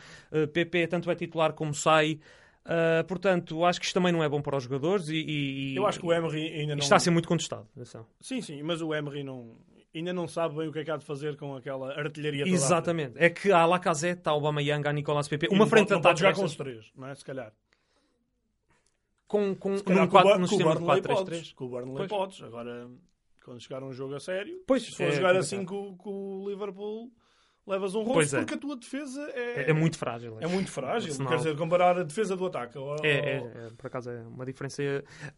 PP 0.53 0.87
tanto 0.87 1.09
é 1.11 1.15
titular 1.15 1.53
como 1.53 1.73
sai. 1.73 2.19
Ah, 2.65 3.03
portanto, 3.07 3.65
acho 3.65 3.79
que 3.79 3.85
isto 3.85 3.93
também 3.93 4.11
não 4.13 4.23
é 4.23 4.29
bom 4.29 4.41
para 4.41 4.55
os 4.57 4.63
jogadores 4.63 5.09
e, 5.09 5.15
e- 5.17 5.75
Eu 5.75 5.85
acho 5.85 5.99
que 5.99 6.05
o 6.05 6.13
Emery 6.13 6.47
ainda 6.61 6.75
não. 6.75 6.83
está 6.83 6.95
a 6.95 6.99
ser 6.99 7.09
muito 7.11 7.27
contestado. 7.27 7.67
atenção. 7.75 8.05
Sim, 8.21 8.41
sim, 8.41 8.63
mas 8.63 8.81
o 8.81 8.93
Emery 8.93 9.21
não, 9.23 9.57
ainda 9.93 10.13
não 10.13 10.27
sabe 10.27 10.55
bem 10.55 10.67
o 10.69 10.71
que 10.71 10.79
é 10.79 10.83
que 10.85 10.91
há 10.91 10.95
de 10.97 11.03
fazer 11.05 11.35
com 11.35 11.55
aquela 11.57 11.93
artilharia 11.99 12.45
toda. 12.45 12.55
Exatamente. 12.55 13.15
É 13.17 13.29
que 13.29 13.51
há 13.51 13.65
Lacazette, 13.65 14.21
há 14.25 14.31
Aubameyang, 14.31 14.87
há 14.87 14.93
Nicolas 14.93 15.27
PP. 15.27 15.47
E 15.51 15.53
Uma 15.55 15.67
frente 15.67 15.89
de 15.89 15.95
ataque 15.95 16.19
jogar 16.21 16.35
com 16.35 16.45
os 16.45 16.55
três, 16.55 16.89
não 16.95 17.07
é? 17.07 17.15
Se 17.15 17.25
calhar. 17.25 17.51
com, 19.27 19.55
com, 19.55 19.77
Se 19.77 19.83
calhar 19.83 20.03
num 20.03 20.09
com 20.09 20.17
o 20.17 20.21
quadro- 20.21 20.29
Bar- 20.31 20.39
no 20.39 20.47
com 20.47 20.55
o 20.55 20.57
sistema 20.57 20.73
de 20.75 20.79
Burnley 20.79 21.01
4-3-3. 21.01 21.15
podes. 21.25 21.51
Com 21.53 21.65
o 21.65 21.69
Burnley 21.69 22.07
podes. 22.07 22.41
Agora, 22.43 22.89
quando 23.43 23.59
chegar 23.59 23.83
um 23.83 23.91
jogo 23.91 24.15
a 24.15 24.19
sério, 24.19 24.61
Pois, 24.67 24.83
se 24.83 24.91
for 24.95 25.03
é 25.03 25.11
jogar 25.11 25.33
complicado. 25.33 25.37
assim 25.39 25.65
com, 25.65 25.97
com 25.97 26.09
o 26.43 26.49
Liverpool, 26.49 27.11
levas 27.65 27.95
um 27.95 28.03
rosto 28.03 28.35
é. 28.35 28.39
porque 28.39 28.55
a 28.55 28.57
tua 28.57 28.75
defesa 28.75 29.21
é, 29.33 29.63
É, 29.63 29.69
é 29.69 29.73
muito 29.73 29.97
frágil. 29.97 30.37
é 30.39 30.47
muito 30.47 30.71
frágil. 30.71 31.09
Arsenal. 31.09 31.29
Quer 31.29 31.37
dizer, 31.37 31.57
comparar 31.57 31.97
a 31.97 32.03
defesa 32.03 32.35
do 32.35 32.45
ataque 32.45 32.77
ao, 32.77 32.95
É, 33.03 33.09
é, 33.09 33.35
é, 33.37 33.69
por 33.77 33.87
acaso 33.87 34.09
é 34.09 34.21
uma 34.21 34.45
diferença. 34.45 34.81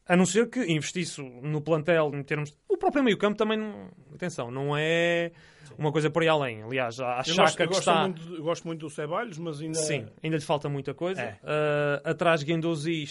A 0.07 0.15
não 0.15 0.25
ser 0.25 0.49
que 0.49 0.59
investisse 0.63 1.21
no 1.21 1.61
plantel 1.61 2.11
em 2.13 2.23
termos. 2.23 2.57
O 2.67 2.77
próprio 2.77 3.03
meio-campo 3.03 3.37
também 3.37 3.57
não. 3.57 3.89
Atenção, 4.13 4.49
não 4.49 4.75
é 4.77 5.31
uma 5.77 5.91
coisa 5.91 6.09
por 6.09 6.21
aí 6.21 6.27
além. 6.27 6.63
Aliás, 6.63 6.99
a 6.99 7.21
eu 7.27 7.67
que 7.67 7.77
está. 7.77 8.01
muito, 8.01 8.35
eu 8.35 8.43
gosto 8.43 8.65
muito 8.65 8.81
do 8.81 8.89
Ceballos, 8.89 9.37
mas 9.37 9.61
ainda. 9.61 9.77
Sim, 9.77 10.07
ainda 10.23 10.37
lhe 10.37 10.43
falta 10.43 10.69
muita 10.69 10.93
coisa. 10.93 11.37
Ah, 11.43 12.01
atrás 12.03 12.43
Guendouzi 12.43 13.05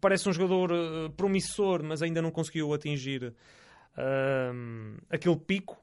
parece 0.00 0.28
um 0.28 0.32
jogador 0.32 0.72
ah, 0.72 1.10
promissor, 1.16 1.82
mas 1.82 2.02
ainda 2.02 2.20
não 2.22 2.30
conseguiu 2.30 2.72
atingir 2.72 3.34
ah, 3.96 4.52
aquele 5.10 5.36
pico. 5.36 5.82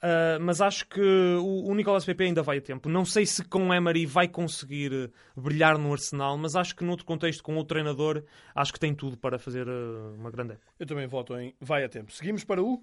Ah, 0.00 0.38
mas 0.40 0.60
acho 0.60 0.86
que 0.86 1.00
o, 1.00 1.64
o 1.66 1.74
Nicolas 1.74 2.04
Pepe 2.04 2.24
ainda 2.24 2.42
vai 2.42 2.58
a 2.58 2.60
tempo. 2.60 2.88
Não 2.88 3.04
sei 3.04 3.26
se 3.26 3.44
com 3.44 3.72
Emery 3.74 4.06
vai 4.06 4.28
conseguir 4.28 4.92
eh, 4.92 5.10
brilhar 5.36 5.76
no 5.78 5.92
Arsenal, 5.92 6.36
mas 6.38 6.54
acho 6.54 6.74
que 6.76 6.84
noutro 6.84 7.04
contexto, 7.04 7.42
com 7.42 7.56
outro 7.56 7.74
treinador, 7.74 8.22
acho 8.54 8.72
que 8.72 8.78
tem 8.80 8.94
tudo 8.94 9.16
para 9.16 9.38
fazer 9.38 9.66
eh, 9.66 10.16
uma 10.16 10.30
grande 10.30 10.52
época. 10.52 10.68
Eu 10.78 10.86
também 10.86 11.06
voto 11.06 11.36
em 11.36 11.54
vai 11.60 11.84
a 11.84 11.88
tempo. 11.88 12.12
Seguimos 12.12 12.44
para 12.44 12.62
o. 12.62 12.82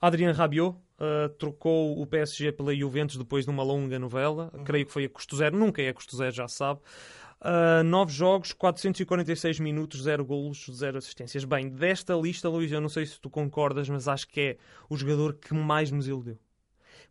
Adrien 0.00 0.32
Rabiot 0.32 0.76
uh, 0.98 1.28
trocou 1.38 1.96
o 1.96 2.04
PSG 2.04 2.50
pela 2.50 2.74
Juventus 2.74 3.16
depois 3.16 3.44
de 3.44 3.52
uma 3.52 3.62
longa 3.62 4.00
novela. 4.00 4.50
Creio 4.64 4.84
que 4.84 4.90
foi 4.90 5.04
a 5.04 5.08
custo 5.08 5.36
zero. 5.36 5.56
Nunca 5.56 5.80
é 5.80 5.90
a 5.90 5.94
custo 5.94 6.16
zero, 6.16 6.32
já 6.32 6.48
sabe. 6.48 6.80
Uh, 7.44 7.82
nove 7.82 8.12
jogos, 8.12 8.52
446 8.52 9.58
minutos, 9.58 10.02
zero 10.02 10.24
golos, 10.24 10.64
zero 10.72 10.98
assistências. 10.98 11.44
Bem, 11.44 11.68
desta 11.68 12.14
lista, 12.14 12.48
Luís, 12.48 12.70
eu 12.70 12.80
não 12.80 12.88
sei 12.88 13.04
se 13.04 13.20
tu 13.20 13.28
concordas, 13.28 13.88
mas 13.88 14.06
acho 14.06 14.28
que 14.28 14.40
é 14.40 14.56
o 14.88 14.96
jogador 14.96 15.34
que 15.34 15.52
mais 15.52 15.90
me 15.90 15.98
desiludiu. 15.98 16.38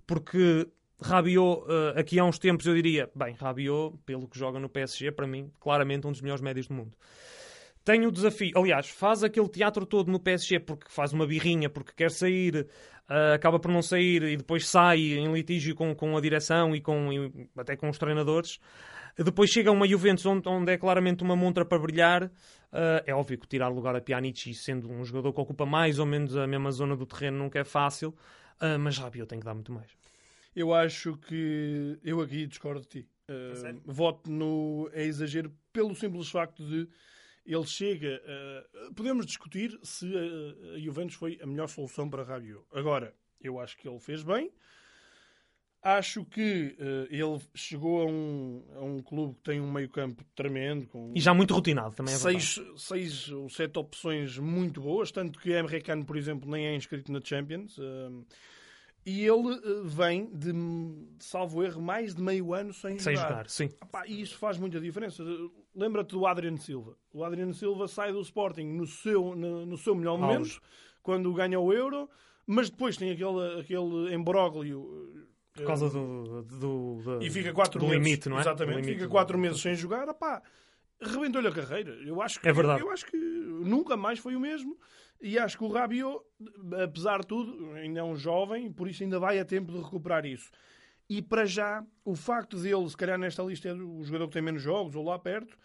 Porque 0.08 0.70
Rabiot, 1.02 1.64
uh, 1.64 2.00
aqui 2.00 2.18
há 2.18 2.24
uns 2.24 2.40
tempos 2.40 2.66
eu 2.66 2.74
diria, 2.74 3.12
bem, 3.14 3.36
Rabiot, 3.36 3.98
pelo 4.06 4.26
que 4.26 4.40
joga 4.40 4.58
no 4.58 4.70
PSG, 4.70 5.12
para 5.12 5.28
mim, 5.28 5.52
claramente 5.60 6.08
um 6.08 6.12
dos 6.12 6.22
melhores 6.22 6.42
médios 6.42 6.68
do 6.68 6.76
mundo 6.76 6.96
tem 7.84 8.06
o 8.06 8.12
desafio. 8.12 8.52
Aliás, 8.56 8.90
faz 8.90 9.24
aquele 9.24 9.50
teatro 9.50 9.86
todo 9.86 10.12
no 10.12 10.20
PSG 10.20 10.60
porque 10.60 10.86
faz 10.90 11.14
uma 11.14 11.26
birrinha, 11.26 11.70
porque 11.70 11.92
quer 11.96 12.12
sair, 12.12 12.68
ah, 13.08 13.34
acaba 13.34 13.60
por 13.60 13.72
não 13.72 13.82
sair 13.82 14.24
e 14.24 14.38
depois 14.38 14.68
sai 14.68 15.00
em 15.00 15.32
litígio 15.34 15.76
com, 15.76 15.94
com 15.96 16.16
a 16.16 16.22
direção 16.22 16.76
e, 16.76 16.82
com, 16.82 17.12
e 17.12 17.50
até 17.58 17.76
com 17.76 17.90
os 17.90 17.98
treinadores. 17.98 18.60
Depois 19.24 19.50
chega 19.50 19.72
uma 19.72 19.88
Juventus 19.88 20.26
onde, 20.26 20.48
onde 20.48 20.72
é 20.72 20.78
claramente 20.78 21.24
uma 21.24 21.36
montra 21.36 21.66
para 21.66 21.80
brilhar. 21.80 22.32
Ah, 22.72 23.04
é 23.06 23.14
óbvio 23.14 23.38
que 23.38 23.48
tirar 23.48 23.68
lugar 23.68 23.96
a 23.96 24.02
Pjanic, 24.02 24.54
sendo 24.54 24.90
um 24.90 25.04
jogador 25.04 25.34
que 25.34 25.42
ocupa 25.42 25.66
mais 25.66 26.00
ou 26.00 26.06
menos 26.06 26.36
a 26.38 26.48
mesma 26.48 26.72
zona 26.72 26.96
do 26.96 27.06
terreno, 27.06 27.38
nunca 27.38 27.60
é 27.60 27.64
fácil. 27.64 28.16
Ah, 28.60 28.78
mas 28.78 28.98
Rabiot 28.98 29.28
tem 29.28 29.40
que 29.40 29.46
dar 29.46 29.54
muito 29.54 29.72
mais. 29.72 29.92
Eu 30.56 30.74
acho 30.74 31.18
que. 31.18 31.98
Eu 32.04 32.22
aqui 32.22 32.46
discordo 32.46 32.82
de 32.82 32.88
ti. 32.88 33.08
Uh, 33.30 33.82
voto 33.86 34.30
no. 34.30 34.90
É 34.94 35.04
exagero 35.04 35.52
pelo 35.72 35.96
simples 35.96 36.30
facto 36.30 36.64
de. 36.64 36.88
Ele 37.46 37.66
chega. 37.66 38.22
uh, 38.26 38.94
podemos 38.94 39.26
discutir 39.26 39.80
se 39.82 40.06
a, 40.06 40.76
a 40.76 40.80
Juventus 40.80 41.16
foi 41.16 41.40
a 41.42 41.48
melhor 41.48 41.68
solução 41.68 42.10
para 42.10 42.24
Rabiot. 42.24 42.64
Agora, 42.74 43.16
eu 43.40 43.60
acho 43.60 43.78
que 43.78 43.88
ele 43.88 44.00
fez 44.00 44.24
bem. 44.24 44.52
Acho 45.84 46.24
que 46.24 46.76
uh, 46.80 47.08
ele 47.10 47.42
chegou 47.56 48.02
a 48.02 48.06
um, 48.06 48.64
a 48.76 48.82
um 48.82 49.02
clube 49.02 49.34
que 49.34 49.42
tem 49.42 49.60
um 49.60 49.72
meio-campo 49.72 50.24
tremendo, 50.36 50.86
com 50.86 51.12
E 51.16 51.20
já 51.20 51.34
muito 51.34 51.56
rotinado 51.56 51.96
também 51.96 52.14
é 52.14 52.18
seis, 52.18 52.62
seis 52.78 53.30
ou 53.30 53.50
sete 53.50 53.80
opções 53.80 54.38
muito 54.38 54.80
boas, 54.80 55.12
tanto 55.12 55.40
que 55.40 55.52
Emre 55.58 55.82
Can, 55.82 56.04
por 56.04 56.18
exemplo, 56.18 56.50
nem 56.50 56.68
é 56.68 56.76
inscrito 56.76 57.12
na 57.12 57.20
Champions. 57.24 57.80
um, 57.80 58.24
e 59.04 59.26
ele 59.26 59.56
uh, 59.56 59.84
vem 59.84 60.28
de, 60.32 60.52
salvo 61.18 61.64
erro, 61.64 61.82
mais 61.82 62.14
de 62.14 62.22
meio 62.22 62.54
ano 62.54 62.72
sem, 62.72 63.00
Sem 63.00 63.16
jogar. 63.16 63.30
jogar, 63.30 63.50
sim. 63.50 63.66
Epá, 63.82 64.06
e 64.06 64.22
isso 64.22 64.38
faz 64.38 64.60
muita 64.60 64.80
diferença. 64.80 65.24
Lembra-te 65.74 66.12
do 66.12 66.28
Adriano 66.28 66.60
Silva. 66.60 66.96
O 67.12 67.24
Adriano 67.24 67.54
Silva 67.56 67.88
sai 67.88 68.12
do 68.12 68.22
Sporting 68.22 68.66
no 68.66 68.86
seu, 68.86 69.36
no, 69.36 69.66
no 69.66 69.78
seu 69.78 69.96
melhor 69.96 70.20
momento, 70.20 70.62
quando 71.02 71.34
ganha 71.34 71.60
o 71.60 71.74
Euro, 71.74 72.08
mas 72.46 72.70
depois 72.70 72.96
tem 72.96 73.10
aquele, 73.10 73.60
aquele 73.60 74.14
embróglio. 74.14 75.28
Por 75.54 75.66
causa 75.66 75.90
do, 75.90 76.44
do, 76.44 77.02
do- 77.04 77.22
E 77.24 77.30
fica 77.30 77.52
quatro 77.54 77.80
do 77.80 77.88
meses. 77.88 78.04
limite, 78.06 78.30
não 78.30 78.38
é? 78.38 78.42
Exatamente. 78.42 78.76
Do 78.76 78.80
limite 78.80 78.94
fica 78.94 79.08
do- 79.08 79.12
quatro 79.12 79.38
meses 79.38 79.62
sem 79.62 79.76
jogar. 79.76 80.08
Epá, 80.08 80.42
rebentou-lhe 81.02 81.48
a 81.48 81.52
carreira. 81.52 81.92
Eu 82.06 82.22
acho 82.22 82.40
que, 82.40 82.48
É 82.48 82.54
verdade. 82.54 82.82
Eu 82.82 82.90
acho 82.90 83.06
que 83.06 83.18
nunca 83.18 83.98
mais 83.98 84.20
foi 84.20 84.36
o 84.36 84.40
mesmo. 84.40 84.78
E 85.22 85.38
acho 85.38 85.58
que 85.58 85.64
o 85.64 85.68
Rabiot, 85.68 86.20
apesar 86.84 87.20
de 87.22 87.28
tudo, 87.28 87.74
ainda 87.74 88.00
é 88.00 88.04
um 88.04 88.16
jovem, 88.16 88.72
por 88.72 88.88
isso 88.88 89.04
ainda 89.04 89.20
vai 89.20 89.40
a 89.40 89.46
tempo 89.46 89.72
de 89.72 89.78
recuperar 89.80 90.26
isso. 90.26 90.50
E 91.10 91.22
para 91.22 91.46
já, 91.46 91.86
o 92.06 92.16
facto 92.16 92.58
dele, 92.58 92.90
se 92.90 92.96
calhar 92.98 93.20
nesta 93.20 93.44
lista, 93.44 93.68
é 93.68 93.74
o 93.74 94.02
jogador 94.04 94.28
que 94.28 94.34
tem 94.34 94.42
menos 94.42 94.62
jogos, 94.64 94.96
ou 94.96 95.04
lá 95.04 95.20
perto, 95.20 95.56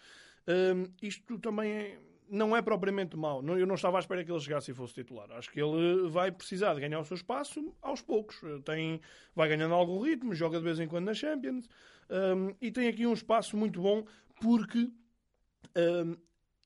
hum, 0.48 0.84
isto 1.00 1.38
também 1.38 1.70
é- 1.72 1.98
não 2.28 2.56
é 2.56 2.62
propriamente 2.62 3.16
mau. 3.16 3.42
Eu 3.56 3.66
não 3.66 3.74
estava 3.74 3.98
à 3.98 4.00
espera 4.00 4.24
que 4.24 4.30
ele 4.30 4.40
chegasse 4.40 4.70
e 4.70 4.74
fosse 4.74 4.94
titular. 4.94 5.30
Acho 5.32 5.50
que 5.50 5.60
ele 5.60 6.08
vai 6.08 6.30
precisar 6.30 6.74
de 6.74 6.80
ganhar 6.80 7.00
o 7.00 7.04
seu 7.04 7.14
espaço 7.14 7.74
aos 7.80 8.00
poucos. 8.00 8.40
Tem, 8.64 9.00
vai 9.34 9.48
ganhando 9.48 9.74
algum 9.74 10.00
ritmo, 10.00 10.34
joga 10.34 10.58
de 10.58 10.64
vez 10.64 10.80
em 10.80 10.88
quando 10.88 11.06
na 11.06 11.14
Champions 11.14 11.68
hum, 12.10 12.54
e 12.60 12.70
tem 12.70 12.88
aqui 12.88 13.06
um 13.06 13.12
espaço 13.12 13.56
muito 13.56 13.80
bom 13.80 14.04
porque 14.40 14.90
hum, 15.76 16.16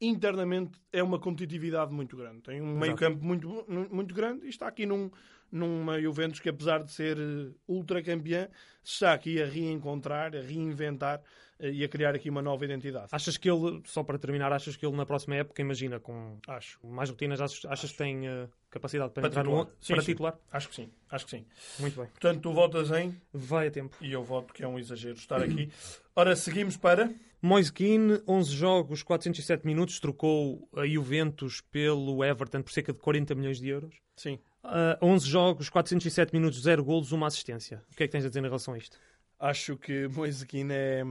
internamente 0.01 0.81
é 0.93 1.03
uma 1.03 1.19
competitividade 1.19 1.93
muito 1.93 2.17
grande. 2.17 2.41
Tem 2.43 2.61
um 2.61 2.79
meio 2.79 2.97
campo 2.97 3.23
muito, 3.25 3.67
muito 3.69 4.15
grande 4.15 4.47
e 4.47 4.49
está 4.49 4.67
aqui 4.67 4.87
num, 4.87 5.11
numa 5.53 6.01
Juventus 6.01 6.41
que, 6.41 6.49
apesar 6.49 6.83
de 6.83 6.91
ser 6.91 7.19
eh, 7.19 7.53
ultra 7.69 8.03
campeã, 8.03 8.49
está 8.83 9.13
aqui 9.13 9.43
a 9.43 9.47
reencontrar, 9.47 10.35
a 10.35 10.41
reinventar 10.41 11.21
eh, 11.21 11.25
e 11.63 11.85
a 11.85 11.89
criar 11.89 12.15
aqui 12.15 12.31
uma 12.31 12.41
nova 12.43 12.65
identidade. 12.65 13.09
Achas 13.13 13.37
que 13.37 13.51
ele, 13.51 13.83
só 13.87 14.03
para 14.03 14.19
terminar, 14.19 14.53
achas 14.53 14.77
que 14.77 14.85
ele 14.87 14.97
na 14.97 15.05
próxima 15.07 15.37
época, 15.37 15.61
imagina, 15.61 15.99
com 16.01 16.39
Acho. 16.49 16.79
mais 16.87 17.11
rotinas, 17.11 17.41
achas, 17.41 17.65
achas 17.67 17.93
que 17.93 17.99
tem 17.99 18.27
eh, 18.29 18.49
capacidade 18.71 19.13
para, 19.13 19.23
Para 19.23 19.29
entrar 19.31 19.43
titular. 19.45 19.65
no 19.67 19.71
Sim, 19.81 19.93
para 19.95 20.03
sim. 20.03 20.13
titular? 20.13 20.39
Acho 20.53 20.69
que 20.69 20.75
sim. 20.75 20.91
Acho 21.11 21.25
que 21.27 21.31
sim. 21.33 21.45
Muito 21.79 21.97
bem. 22.01 22.07
Portanto, 22.11 22.41
tu 22.41 22.53
votas 22.53 22.91
em 22.91 23.15
Vai 23.33 23.69
a 23.69 23.71
tempo. 23.71 23.97
e 24.01 24.13
eu 24.13 24.23
voto 24.25 24.53
que 24.55 24.63
é 24.63 24.69
um 24.69 24.79
exagero 24.79 25.17
estar 25.17 25.43
aqui. 25.43 25.71
Ora, 26.17 26.35
seguimos 26.37 26.77
para. 26.77 27.13
Moise 27.43 27.73
Keane, 27.73 28.21
11 28.29 28.53
jogos, 28.55 29.03
407 29.03 29.67
minutos, 29.67 29.99
trocou 29.99 30.69
a 30.77 30.87
Juventus 30.87 31.63
pelo 31.71 32.23
Everton 32.23 32.61
por 32.63 32.71
cerca 32.71 32.93
de 32.93 32.99
40 32.99 33.35
milhões 33.35 33.59
de 33.59 33.69
euros. 33.69 33.95
Sim. 34.15 34.39
Ah, 34.63 34.99
11 35.01 35.27
jogos, 35.27 35.69
407 35.71 36.35
minutos, 36.35 36.61
0 36.61 36.85
golos, 36.85 37.13
uma 37.13 37.27
assistência. 37.27 37.83
O 37.91 37.97
que 37.97 38.03
é 38.03 38.07
que 38.07 38.13
tens 38.13 38.27
a 38.27 38.29
dizer 38.29 38.41
em 38.41 38.43
relação 38.43 38.75
a 38.75 38.79
isto? 38.79 38.99
Acho 39.39 39.75
que 39.79 40.07
Moise 40.09 40.47
Keane 40.47 40.75
é. 40.75 41.03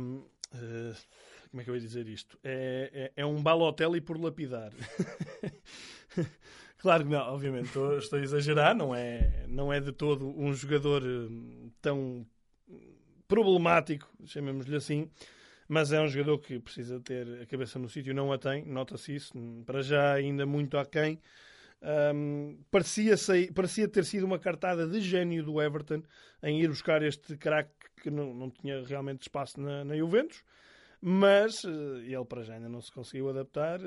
Eh, 0.54 0.94
como 1.50 1.62
é 1.62 1.64
que 1.64 1.70
eu 1.70 1.76
ia 1.76 1.82
dizer 1.82 2.08
isto? 2.08 2.38
É, 2.44 3.12
é, 3.16 3.22
é 3.22 3.26
um 3.26 3.42
Balotelli 3.42 4.02
por 4.02 4.22
lapidar. 4.22 4.72
claro 6.78 7.04
que 7.04 7.10
não, 7.10 7.34
obviamente, 7.34 7.68
estou, 7.68 7.98
estou 7.98 8.20
a 8.20 8.22
exagerar, 8.22 8.76
não 8.76 8.96
é, 8.96 9.46
não 9.48 9.74
é 9.74 9.80
de 9.80 9.92
todo 9.92 10.28
um 10.28 10.54
jogador 10.54 11.04
hum, 11.04 11.72
tão 11.82 12.26
problemático, 13.28 14.08
chamemos-lhe 14.26 14.76
assim, 14.76 15.10
mas 15.68 15.92
é 15.92 16.02
um 16.02 16.08
jogador 16.08 16.40
que 16.40 16.60
precisa 16.60 17.00
ter 17.00 17.42
a 17.42 17.46
cabeça 17.46 17.78
no 17.78 17.90
sítio, 17.90 18.14
não 18.14 18.32
a 18.32 18.38
tem, 18.38 18.66
nota-se 18.66 19.16
isso, 19.16 19.38
hum, 19.38 19.64
para 19.66 19.82
já 19.82 20.14
ainda 20.14 20.46
muito 20.46 20.78
aquém. 20.78 21.20
Hum, 22.14 22.60
parecia, 22.70 23.16
parecia 23.56 23.88
ter 23.88 24.04
sido 24.04 24.26
uma 24.26 24.38
cartada 24.38 24.86
de 24.86 25.00
gênio 25.00 25.44
do 25.44 25.62
Everton 25.62 26.04
em 26.44 26.62
ir 26.62 26.68
buscar 26.68 27.02
este 27.02 27.38
craque 27.38 27.79
que 28.00 28.10
não, 28.10 28.34
não 28.34 28.50
tinha 28.50 28.84
realmente 28.86 29.24
espaço 29.24 29.60
na, 29.60 29.84
na 29.84 29.96
Juventus, 29.96 30.44
mas 31.02 31.64
eh, 31.66 31.70
ele 32.06 32.26
para 32.26 32.44
já 32.44 32.56
ainda 32.56 32.70
não 32.70 32.82
se 32.82 32.92
conseguiu 32.92 33.30
adaptar. 33.30 33.80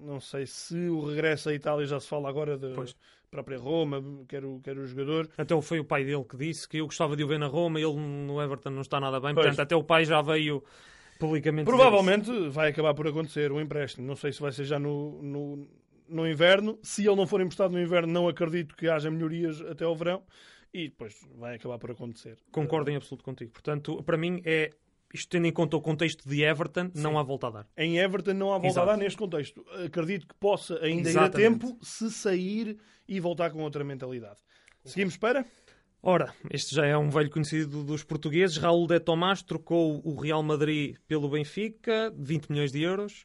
Não 0.00 0.20
sei 0.20 0.46
se 0.46 0.76
o 0.88 1.04
regresso 1.06 1.48
à 1.48 1.54
Itália 1.54 1.86
já 1.86 1.98
se 1.98 2.08
fala 2.08 2.28
agora 2.28 2.58
da 2.58 2.70
Pois. 2.74 2.94
própria 3.30 3.58
Roma, 3.58 4.02
quer 4.28 4.44
o, 4.44 4.60
quer 4.60 4.76
o 4.76 4.86
jogador. 4.86 5.28
Até 5.38 5.60
foi 5.62 5.80
o 5.80 5.84
pai 5.84 6.04
dele 6.04 6.24
que 6.24 6.36
disse 6.36 6.68
que 6.68 6.78
eu 6.78 6.86
gostava 6.86 7.16
de 7.16 7.24
o 7.24 7.28
ver 7.28 7.38
na 7.38 7.46
Roma 7.46 7.80
ele 7.80 7.94
no 7.96 8.40
Everton 8.42 8.70
não 8.70 8.82
está 8.82 9.00
nada 9.00 9.18
bem. 9.20 9.34
Pois. 9.34 9.46
Portanto, 9.46 9.60
até 9.60 9.74
o 9.76 9.82
pai 9.82 10.04
já 10.04 10.20
veio 10.20 10.62
publicamente. 11.18 11.64
Provavelmente 11.66 12.30
vai 12.48 12.70
acabar 12.70 12.94
por 12.94 13.08
acontecer 13.08 13.50
o 13.52 13.60
empréstimo. 13.60 14.06
Não 14.06 14.16
sei 14.16 14.32
se 14.32 14.40
vai 14.40 14.52
ser 14.52 14.64
já 14.64 14.78
no, 14.78 15.22
no, 15.22 15.68
no 16.08 16.28
inverno. 16.28 16.78
Se 16.82 17.06
ele 17.06 17.16
não 17.16 17.26
for 17.26 17.40
emprestado 17.40 17.72
no 17.72 17.80
inverno, 17.80 18.12
não 18.12 18.28
acredito 18.28 18.76
que 18.76 18.88
haja 18.88 19.10
melhorias 19.10 19.60
até 19.62 19.84
ao 19.84 19.96
verão. 19.96 20.22
E 20.76 20.88
depois 20.88 21.16
vai 21.34 21.56
acabar 21.56 21.78
por 21.78 21.90
acontecer. 21.90 22.36
Concordo 22.52 22.90
em 22.90 22.96
absoluto 22.96 23.24
contigo. 23.24 23.50
Portanto, 23.50 24.02
para 24.02 24.18
mim 24.18 24.42
é. 24.44 24.70
Isto 25.14 25.30
tendo 25.30 25.46
em 25.46 25.52
conta 25.52 25.76
o 25.76 25.80
contexto 25.80 26.28
de 26.28 26.42
Everton, 26.42 26.90
não 26.94 27.18
há 27.18 27.22
volta 27.22 27.46
a 27.46 27.50
dar. 27.50 27.68
Em 27.76 27.96
Everton 27.98 28.34
não 28.34 28.48
há 28.52 28.58
volta 28.58 28.66
Exato. 28.66 28.88
a 28.90 28.92
dar 28.92 28.98
neste 28.98 29.16
contexto. 29.16 29.64
Acredito 29.86 30.26
que 30.26 30.34
possa 30.34 30.78
ainda 30.82 31.08
ir 31.08 31.16
a 31.16 31.22
Exatamente. 31.22 31.36
tempo 31.60 31.78
se 31.80 32.10
sair 32.10 32.76
e 33.08 33.18
voltar 33.20 33.50
com 33.50 33.62
outra 33.62 33.82
mentalidade. 33.84 34.38
Seguimos 34.84 35.16
para? 35.16 35.46
Ora, 36.02 36.34
este 36.50 36.74
já 36.74 36.84
é 36.84 36.96
um 36.98 37.08
velho 37.08 37.30
conhecido 37.30 37.82
dos 37.82 38.02
portugueses. 38.04 38.58
Raul 38.58 38.86
de 38.86 39.00
Tomás 39.00 39.42
trocou 39.42 40.02
o 40.04 40.20
Real 40.20 40.42
Madrid 40.42 40.96
pelo 41.08 41.30
Benfica, 41.30 42.12
20 42.18 42.50
milhões 42.50 42.72
de 42.72 42.82
euros. 42.82 43.24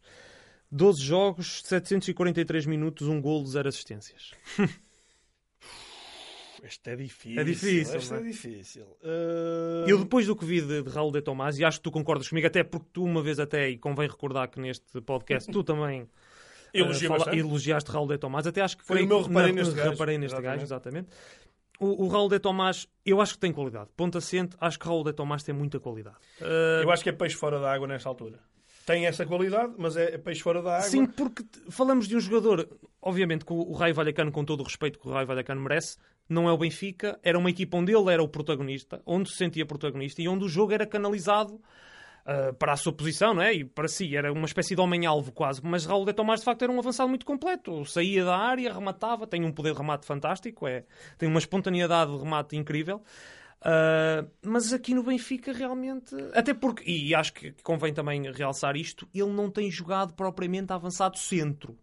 12 0.72 1.02
jogos, 1.02 1.62
743 1.66 2.66
minutos, 2.68 3.08
um 3.08 3.20
golo, 3.20 3.46
0 3.46 3.68
assistências. 3.68 4.32
Este 6.64 6.92
é 6.92 6.96
difícil. 6.96 7.40
É 7.40 7.44
difícil, 7.44 7.98
Este 7.98 8.14
é 8.14 8.18
é? 8.18 8.22
difícil. 8.22 8.84
Uh, 9.04 9.88
Eu, 9.90 9.98
depois 10.00 10.28
do 10.28 10.36
que 10.36 10.46
vi 10.46 10.62
de, 10.62 10.84
de 10.84 10.90
Raul 10.90 11.12
de 11.12 11.22
Tomás, 11.22 11.58
e 11.58 11.66
acho 11.66 11.78
que 11.80 11.84
tu 11.84 11.92
concordas 11.92 12.28
comigo, 12.30 12.46
até 12.48 12.64
porque 12.64 12.88
tu 12.94 13.04
uma 13.04 13.22
vez 13.22 13.40
até, 13.40 13.70
e 13.70 13.78
convém 13.78 14.08
recordar 14.08 14.48
que 14.50 14.60
neste 14.60 15.02
podcast 15.02 15.52
tu 15.52 15.64
também 15.64 16.08
Elogia 16.74 17.10
eh, 17.14 17.18
fala- 17.18 17.36
elogiaste 17.36 17.92
Raul 17.92 18.08
de 18.08 18.18
Tomás, 18.18 18.46
até 18.48 18.62
acho 18.62 18.78
que 18.78 18.86
Foi 18.86 18.98
foi, 18.98 19.06
o 19.06 19.10
meu 19.10 19.22
reparei 19.24 19.52
na- 19.52 19.62
neste 19.62 19.76
gajo. 19.76 19.90
reparei 19.92 20.18
neste 20.18 20.36
Exatamente. 20.36 20.52
gajo, 20.62 20.64
exatamente. 20.66 21.10
O, 21.80 22.06
o 22.06 22.08
Raul 22.08 22.30
de 22.30 22.40
Tomás, 22.40 22.88
eu 23.04 23.20
acho 23.20 23.34
que 23.34 23.40
tem 23.40 23.52
qualidade. 23.52 23.90
Ponto 23.98 24.18
assente, 24.20 24.56
acho 24.62 24.78
que 24.78 24.86
Raul 24.86 25.04
de 25.04 25.14
Tomás 25.14 25.42
tem 25.42 25.54
muita 25.56 25.80
qualidade. 25.80 26.18
Eh, 26.40 26.82
Eu 26.84 26.92
acho 26.92 27.02
que 27.04 27.10
é 27.10 27.12
peixe 27.12 27.36
fora 27.36 27.60
da 27.60 27.74
água 27.74 27.88
nesta 27.88 28.08
altura. 28.08 28.40
Tem 28.86 29.06
essa 29.06 29.26
qualidade, 29.26 29.74
mas 29.78 29.96
é 29.98 30.18
peixe 30.18 30.42
fora 30.42 30.62
da 30.62 30.76
água. 30.78 30.88
Sim, 30.88 31.06
porque 31.08 31.44
falamos 31.70 32.08
de 32.08 32.16
um 32.16 32.20
jogador, 32.20 32.68
obviamente 33.02 33.44
que 33.46 33.52
o, 33.54 33.58
o 33.58 33.74
Raio 33.74 33.94
Vallecano, 33.96 34.32
com 34.32 34.44
todo 34.46 34.62
o 34.62 34.64
respeito 34.64 35.00
que 35.00 35.08
o 35.08 35.12
Raio 35.12 35.26
Vallecano 35.28 35.62
merece, 35.62 35.98
não 36.32 36.48
é 36.48 36.52
o 36.52 36.58
Benfica, 36.58 37.20
era 37.24 37.38
uma 37.38 37.50
equipa 37.50 37.78
onde 37.78 37.94
ele 37.94 38.12
era 38.12 38.22
o 38.24 38.28
protagonista, 38.28 39.02
onde 39.06 39.30
se 39.30 39.38
sentia 39.38 39.66
protagonista 39.66 40.22
e 40.22 40.28
onde 40.28 40.46
o 40.46 40.50
jogo 40.50 40.74
era 40.74 40.86
canalizado 40.86 41.62
ah, 42.26 42.54
para 42.54 42.74
a 42.74 42.78
sua 42.78 42.94
posição, 42.94 43.34
não 43.34 43.42
é? 43.42 43.54
E 43.54 43.66
para 43.66 43.88
si, 43.88 44.16
era 44.16 44.32
uma 44.32 44.46
espécie 44.46 44.76
de 44.76 44.82
homem-alvo 44.82 45.32
quase. 45.32 45.62
Mas 45.64 45.86
Raul 45.86 46.06
de 46.06 46.14
Tomás, 46.14 46.42
de 46.42 46.46
facto, 46.46 46.62
era 46.62 46.72
um 46.72 46.80
avançado 46.80 47.10
muito 47.10 47.26
completo. 47.26 47.84
Saía 47.86 48.24
da 48.24 48.38
área, 48.38 48.74
rematava, 48.74 49.26
tem 49.28 49.44
um 49.44 49.52
poder 49.52 49.74
de 49.74 49.80
remate 49.80 50.06
fantástico, 50.06 50.68
é, 50.68 50.86
tem 51.18 51.28
uma 51.28 51.40
espontaneidade 51.40 52.12
de 52.12 52.18
remate 52.18 52.56
incrível. 52.56 53.02
Ah, 53.62 54.26
mas 54.44 54.74
aqui 54.74 54.94
no 54.94 55.04
Benfica 55.04 55.52
realmente. 55.52 56.16
Até 56.34 56.54
porque, 56.54 56.90
e 56.90 57.14
acho 57.14 57.34
que 57.34 57.52
convém 57.64 57.94
também 57.94 58.32
realçar 58.32 58.76
isto, 58.76 59.08
ele 59.14 59.32
não 59.32 59.50
tem 59.50 59.70
jogado 59.70 60.14
propriamente 60.14 60.74
avançado 60.74 61.18
centro. 61.18 61.78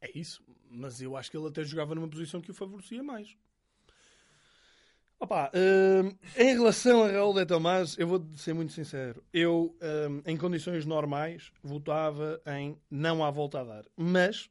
É 0.00 0.10
isso. 0.18 0.42
Mas 0.70 1.00
eu 1.00 1.16
acho 1.16 1.30
que 1.30 1.36
ele 1.36 1.46
até 1.46 1.62
jogava 1.62 1.94
numa 1.94 2.08
posição 2.08 2.40
que 2.40 2.50
o 2.50 2.54
favorecia 2.54 3.02
mais. 3.02 3.36
Opa, 5.20 5.50
hum, 5.54 6.14
em 6.36 6.52
relação 6.54 7.02
a 7.04 7.10
Raul 7.10 7.32
de 7.34 7.46
Tomás, 7.46 7.96
eu 7.98 8.06
vou 8.06 8.26
ser 8.36 8.52
muito 8.52 8.72
sincero. 8.72 9.22
Eu, 9.32 9.74
hum, 10.10 10.22
em 10.26 10.36
condições 10.36 10.84
normais, 10.84 11.50
votava 11.62 12.40
em 12.46 12.76
não 12.90 13.24
há 13.24 13.30
volta 13.30 13.60
a 13.60 13.64
dar. 13.64 13.84
Mas, 13.96 14.50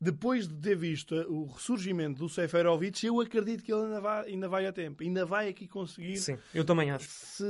depois 0.00 0.46
de 0.46 0.54
ter 0.56 0.76
visto 0.76 1.14
o 1.14 1.46
ressurgimento 1.46 2.18
do 2.18 2.28
Seferovic, 2.28 3.06
eu 3.06 3.20
acredito 3.20 3.62
que 3.62 3.72
ele 3.72 3.84
ainda 3.84 4.00
vai, 4.00 4.26
ainda 4.28 4.48
vai 4.48 4.66
a 4.66 4.72
tempo. 4.72 5.02
Ainda 5.02 5.24
vai 5.24 5.48
aqui 5.48 5.66
conseguir 5.66 6.18
Sim, 6.18 6.38
eu 6.52 6.64
também 6.64 6.90
acho. 6.90 7.08
se... 7.08 7.44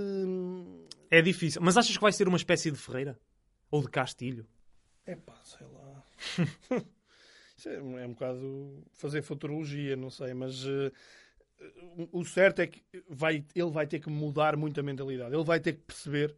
É 1.10 1.20
difícil. 1.20 1.60
Mas 1.62 1.76
achas 1.76 1.96
que 1.96 2.02
vai 2.02 2.12
ser 2.12 2.28
uma 2.28 2.36
espécie 2.36 2.70
de 2.70 2.76
Ferreira? 2.78 3.18
Ou 3.70 3.80
de 3.82 3.88
Castilho? 3.88 4.46
Epá, 5.06 5.34
sei 5.42 5.66
lá. 5.66 6.04
Isso 7.56 7.68
é, 7.70 7.82
um- 7.82 7.98
é 7.98 8.06
um 8.06 8.12
bocado 8.12 8.84
fazer 8.92 9.22
futurologia, 9.22 9.96
não 9.96 10.10
sei, 10.10 10.32
mas 10.32 10.64
eh, 10.64 10.92
o 12.12 12.24
certo 12.24 12.60
é 12.60 12.66
que 12.66 12.82
vai, 13.08 13.44
ele 13.54 13.70
vai 13.70 13.86
ter 13.86 14.00
que 14.00 14.08
mudar 14.08 14.56
muito 14.56 14.78
a 14.78 14.82
mentalidade. 14.82 15.34
Ele 15.34 15.44
vai 15.44 15.60
ter 15.60 15.74
que 15.74 15.80
perceber 15.80 16.34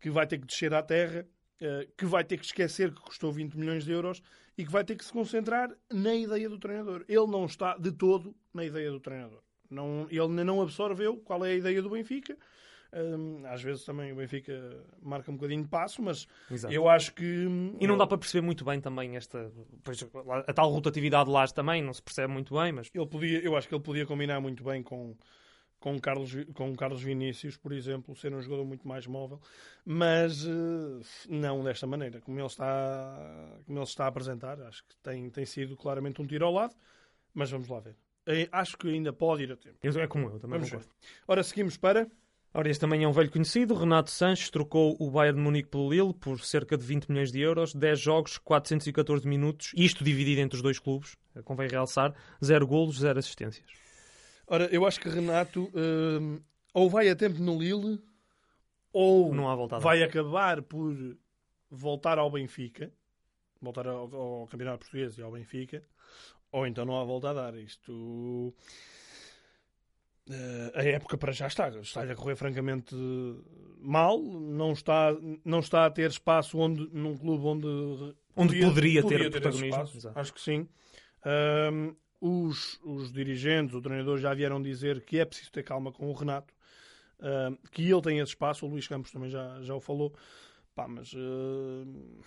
que 0.00 0.10
vai 0.10 0.26
ter 0.26 0.38
que 0.38 0.46
descer 0.46 0.74
à 0.74 0.82
terra, 0.82 1.26
eh, 1.60 1.88
que 1.96 2.04
vai 2.04 2.24
ter 2.24 2.36
que 2.36 2.44
esquecer 2.44 2.92
que 2.92 3.00
custou 3.00 3.32
20 3.32 3.54
milhões 3.54 3.84
de 3.84 3.92
euros 3.92 4.22
e 4.58 4.64
que 4.64 4.70
vai 4.70 4.84
ter 4.84 4.96
que 4.96 5.04
se 5.04 5.12
concentrar 5.12 5.70
na 5.92 6.14
ideia 6.14 6.48
do 6.48 6.58
treinador. 6.58 7.04
Ele 7.08 7.26
não 7.26 7.46
está 7.46 7.76
de 7.76 7.92
todo 7.92 8.34
na 8.52 8.64
ideia 8.64 8.90
do 8.90 9.00
treinador. 9.00 9.42
Não, 9.70 10.06
ele 10.10 10.44
não 10.44 10.62
absorveu 10.62 11.16
qual 11.18 11.44
é 11.44 11.50
a 11.50 11.54
ideia 11.54 11.82
do 11.82 11.90
Benfica. 11.90 12.36
Hum, 12.92 13.42
às 13.46 13.62
vezes 13.62 13.84
também 13.84 14.12
o 14.12 14.16
Benfica 14.16 14.52
marca 15.02 15.30
um 15.30 15.34
bocadinho 15.36 15.62
de 15.62 15.68
passo, 15.68 16.02
mas 16.02 16.26
Exato. 16.50 16.72
eu 16.72 16.88
acho 16.88 17.12
que. 17.14 17.46
E 17.80 17.86
não 17.86 17.96
dá 17.96 18.06
para 18.06 18.18
perceber 18.18 18.44
muito 18.44 18.64
bem 18.64 18.80
também 18.80 19.16
esta. 19.16 19.52
Pois, 19.82 20.02
a 20.46 20.52
tal 20.52 20.70
rotatividade 20.70 21.28
lá 21.30 21.46
também 21.48 21.82
não 21.82 21.92
se 21.92 22.02
percebe 22.02 22.32
muito 22.32 22.54
bem, 22.54 22.72
mas. 22.72 22.90
Ele 22.94 23.06
podia, 23.06 23.40
eu 23.40 23.56
acho 23.56 23.68
que 23.68 23.74
ele 23.74 23.82
podia 23.82 24.06
combinar 24.06 24.40
muito 24.40 24.62
bem 24.62 24.82
com, 24.82 25.16
com, 25.80 25.98
Carlos, 25.98 26.32
com 26.54 26.74
Carlos 26.74 27.02
Vinícius, 27.02 27.56
por 27.56 27.72
exemplo, 27.72 28.14
ser 28.16 28.32
um 28.32 28.40
jogador 28.40 28.64
muito 28.64 28.86
mais 28.86 29.06
móvel, 29.06 29.40
mas 29.84 30.46
uh, 30.46 31.00
não 31.28 31.62
desta 31.62 31.86
maneira, 31.86 32.20
como 32.20 32.38
ele 32.38 32.46
está, 32.46 33.58
como 33.66 33.78
ele 33.78 33.84
está 33.84 34.04
a 34.04 34.08
apresentar. 34.08 34.60
Acho 34.62 34.84
que 34.84 34.96
tem, 35.02 35.28
tem 35.30 35.44
sido 35.44 35.76
claramente 35.76 36.22
um 36.22 36.26
tiro 36.26 36.46
ao 36.46 36.52
lado, 36.52 36.74
mas 37.34 37.50
vamos 37.50 37.68
lá 37.68 37.80
ver. 37.80 37.96
Eh, 38.26 38.48
acho 38.50 38.76
que 38.76 38.88
ainda 38.88 39.12
pode 39.12 39.44
ir 39.44 39.52
a 39.52 39.56
tempo. 39.56 39.78
É 39.82 40.06
como 40.08 40.26
eu, 40.28 40.40
também 40.40 40.58
Vamos 40.58 40.70
concordo. 40.70 40.88
ver. 40.88 41.22
Ora, 41.28 41.42
seguimos 41.44 41.76
para. 41.76 42.10
Ora, 42.58 42.70
este 42.70 42.80
também 42.80 43.04
é 43.04 43.08
um 43.08 43.12
velho 43.12 43.30
conhecido. 43.30 43.74
Renato 43.74 44.10
Sanches 44.10 44.48
trocou 44.48 44.96
o 44.98 45.10
Bayern 45.10 45.36
de 45.36 45.44
Munique 45.44 45.68
pelo 45.68 45.90
Lille 45.90 46.14
por 46.14 46.40
cerca 46.40 46.78
de 46.78 46.86
20 46.86 47.10
milhões 47.10 47.30
de 47.30 47.38
euros, 47.38 47.74
10 47.74 48.00
jogos, 48.00 48.38
414 48.38 49.28
minutos, 49.28 49.72
isto 49.76 50.02
dividido 50.02 50.40
entre 50.40 50.56
os 50.56 50.62
dois 50.62 50.78
clubes, 50.78 51.18
convém 51.44 51.68
realçar, 51.68 52.14
0 52.42 52.66
golos, 52.66 52.98
0 52.98 53.18
assistências. 53.18 53.66
Ora, 54.46 54.64
eu 54.72 54.86
acho 54.86 54.98
que 54.98 55.06
Renato 55.06 55.70
hum, 55.74 56.40
ou 56.72 56.88
vai 56.88 57.10
a 57.10 57.14
tempo 57.14 57.38
no 57.42 57.58
Lille 57.58 58.02
ou 58.90 59.34
Não 59.34 59.50
há 59.50 59.54
volta 59.54 59.78
vai 59.78 60.02
acabar 60.02 60.62
por 60.62 60.96
voltar 61.70 62.18
ao 62.18 62.30
Benfica, 62.30 62.90
voltar 63.60 63.86
ao, 63.86 64.14
ao 64.14 64.46
Campeonato 64.46 64.78
Português 64.78 65.18
e 65.18 65.20
ao 65.20 65.30
Benfica, 65.30 65.82
ou 66.50 66.66
então 66.66 66.86
não 66.86 66.98
há 66.98 67.04
volta 67.04 67.28
a 67.28 67.34
dar. 67.34 67.54
Isto. 67.54 68.54
Eh, 70.30 70.72
a 70.74 70.82
época 70.84 71.16
para 71.18 71.32
já 71.32 71.46
está, 71.46 71.68
está-lhe 71.68 72.12
a 72.12 72.14
correr 72.16 72.36
francamente 72.36 72.94
mal, 73.80 74.18
não 74.20 74.72
está, 74.72 75.14
não 75.44 75.60
está 75.60 75.86
a 75.86 75.90
ter 75.90 76.10
espaço 76.10 76.58
onde, 76.58 76.88
num 76.92 77.16
clube 77.16 77.44
onde, 77.46 78.14
Onde 78.36 78.60
poderia 78.60 79.02
ter 79.02 79.20
esse 79.20 79.30
protagonismo. 79.30 80.10
Acho 80.14 80.32
que 80.34 80.40
sim. 80.40 80.68
Os, 82.20 82.80
os 82.82 83.12
dirigentes, 83.12 83.74
o 83.74 83.80
treinador 83.80 84.18
já 84.18 84.32
vieram 84.32 84.60
dizer 84.60 85.02
que 85.02 85.18
é 85.18 85.24
preciso 85.24 85.52
ter 85.52 85.62
calma 85.62 85.92
com 85.92 86.08
o 86.10 86.12
Renato, 86.14 86.52
que 87.70 87.88
ele 87.90 88.00
tem 88.02 88.18
esse 88.18 88.30
espaço, 88.30 88.64
o 88.66 88.68
Luís 88.68 88.88
Campos 88.88 89.10
também 89.12 89.28
já, 89.30 89.58
já 89.62 89.74
o 89.74 89.80
falou. 89.80 90.12
Pá, 90.74 90.86
mas 90.88 91.12
ahm, 91.14 92.18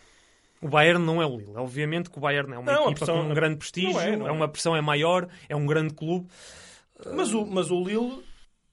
O 0.61 0.67
Bayern 0.67 1.03
não 1.03 1.21
é 1.21 1.25
o 1.25 1.37
Lille. 1.37 1.55
Obviamente 1.55 2.09
que 2.09 2.17
o 2.17 2.21
Bayern 2.21 2.53
é 2.53 2.57
uma 2.57 2.71
Não, 2.71 2.83
equipa 2.85 3.05
pressão- 3.05 3.23
com 3.23 3.29
um 3.29 3.33
grande 3.33 3.57
prestígio, 3.57 3.93
não 3.93 4.01
é, 4.01 4.15
não 4.17 4.27
é. 4.27 4.31
uma 4.31 4.47
pressão 4.47 4.75
é 4.75 4.81
maior, 4.81 5.27
é 5.47 5.55
um 5.55 5.65
grande 5.65 5.93
clube. 5.93 6.27
Mas 7.15 7.33
o, 7.33 7.45
mas 7.45 7.71
o 7.71 7.83
Lille, 7.83 8.23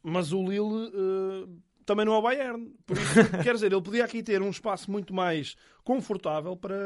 mas 0.03 0.33
o 0.33 0.43
Lille 0.43 0.93
eh, 0.95 1.49
também 1.85 2.05
não 2.05 2.15
é 2.15 2.19
o 2.19 2.23
Bayern. 2.23 2.73
Por 2.85 2.97
isso, 2.97 3.15
quer 3.43 3.55
dizer, 3.55 3.73
ele 3.73 3.83
podia 3.83 4.05
aqui 4.05 4.23
ter 4.23 4.43
um 4.43 4.51
espaço 4.51 4.91
muito 4.91 5.15
mais 5.15 5.57
confortável 5.85 6.57
para, 6.57 6.77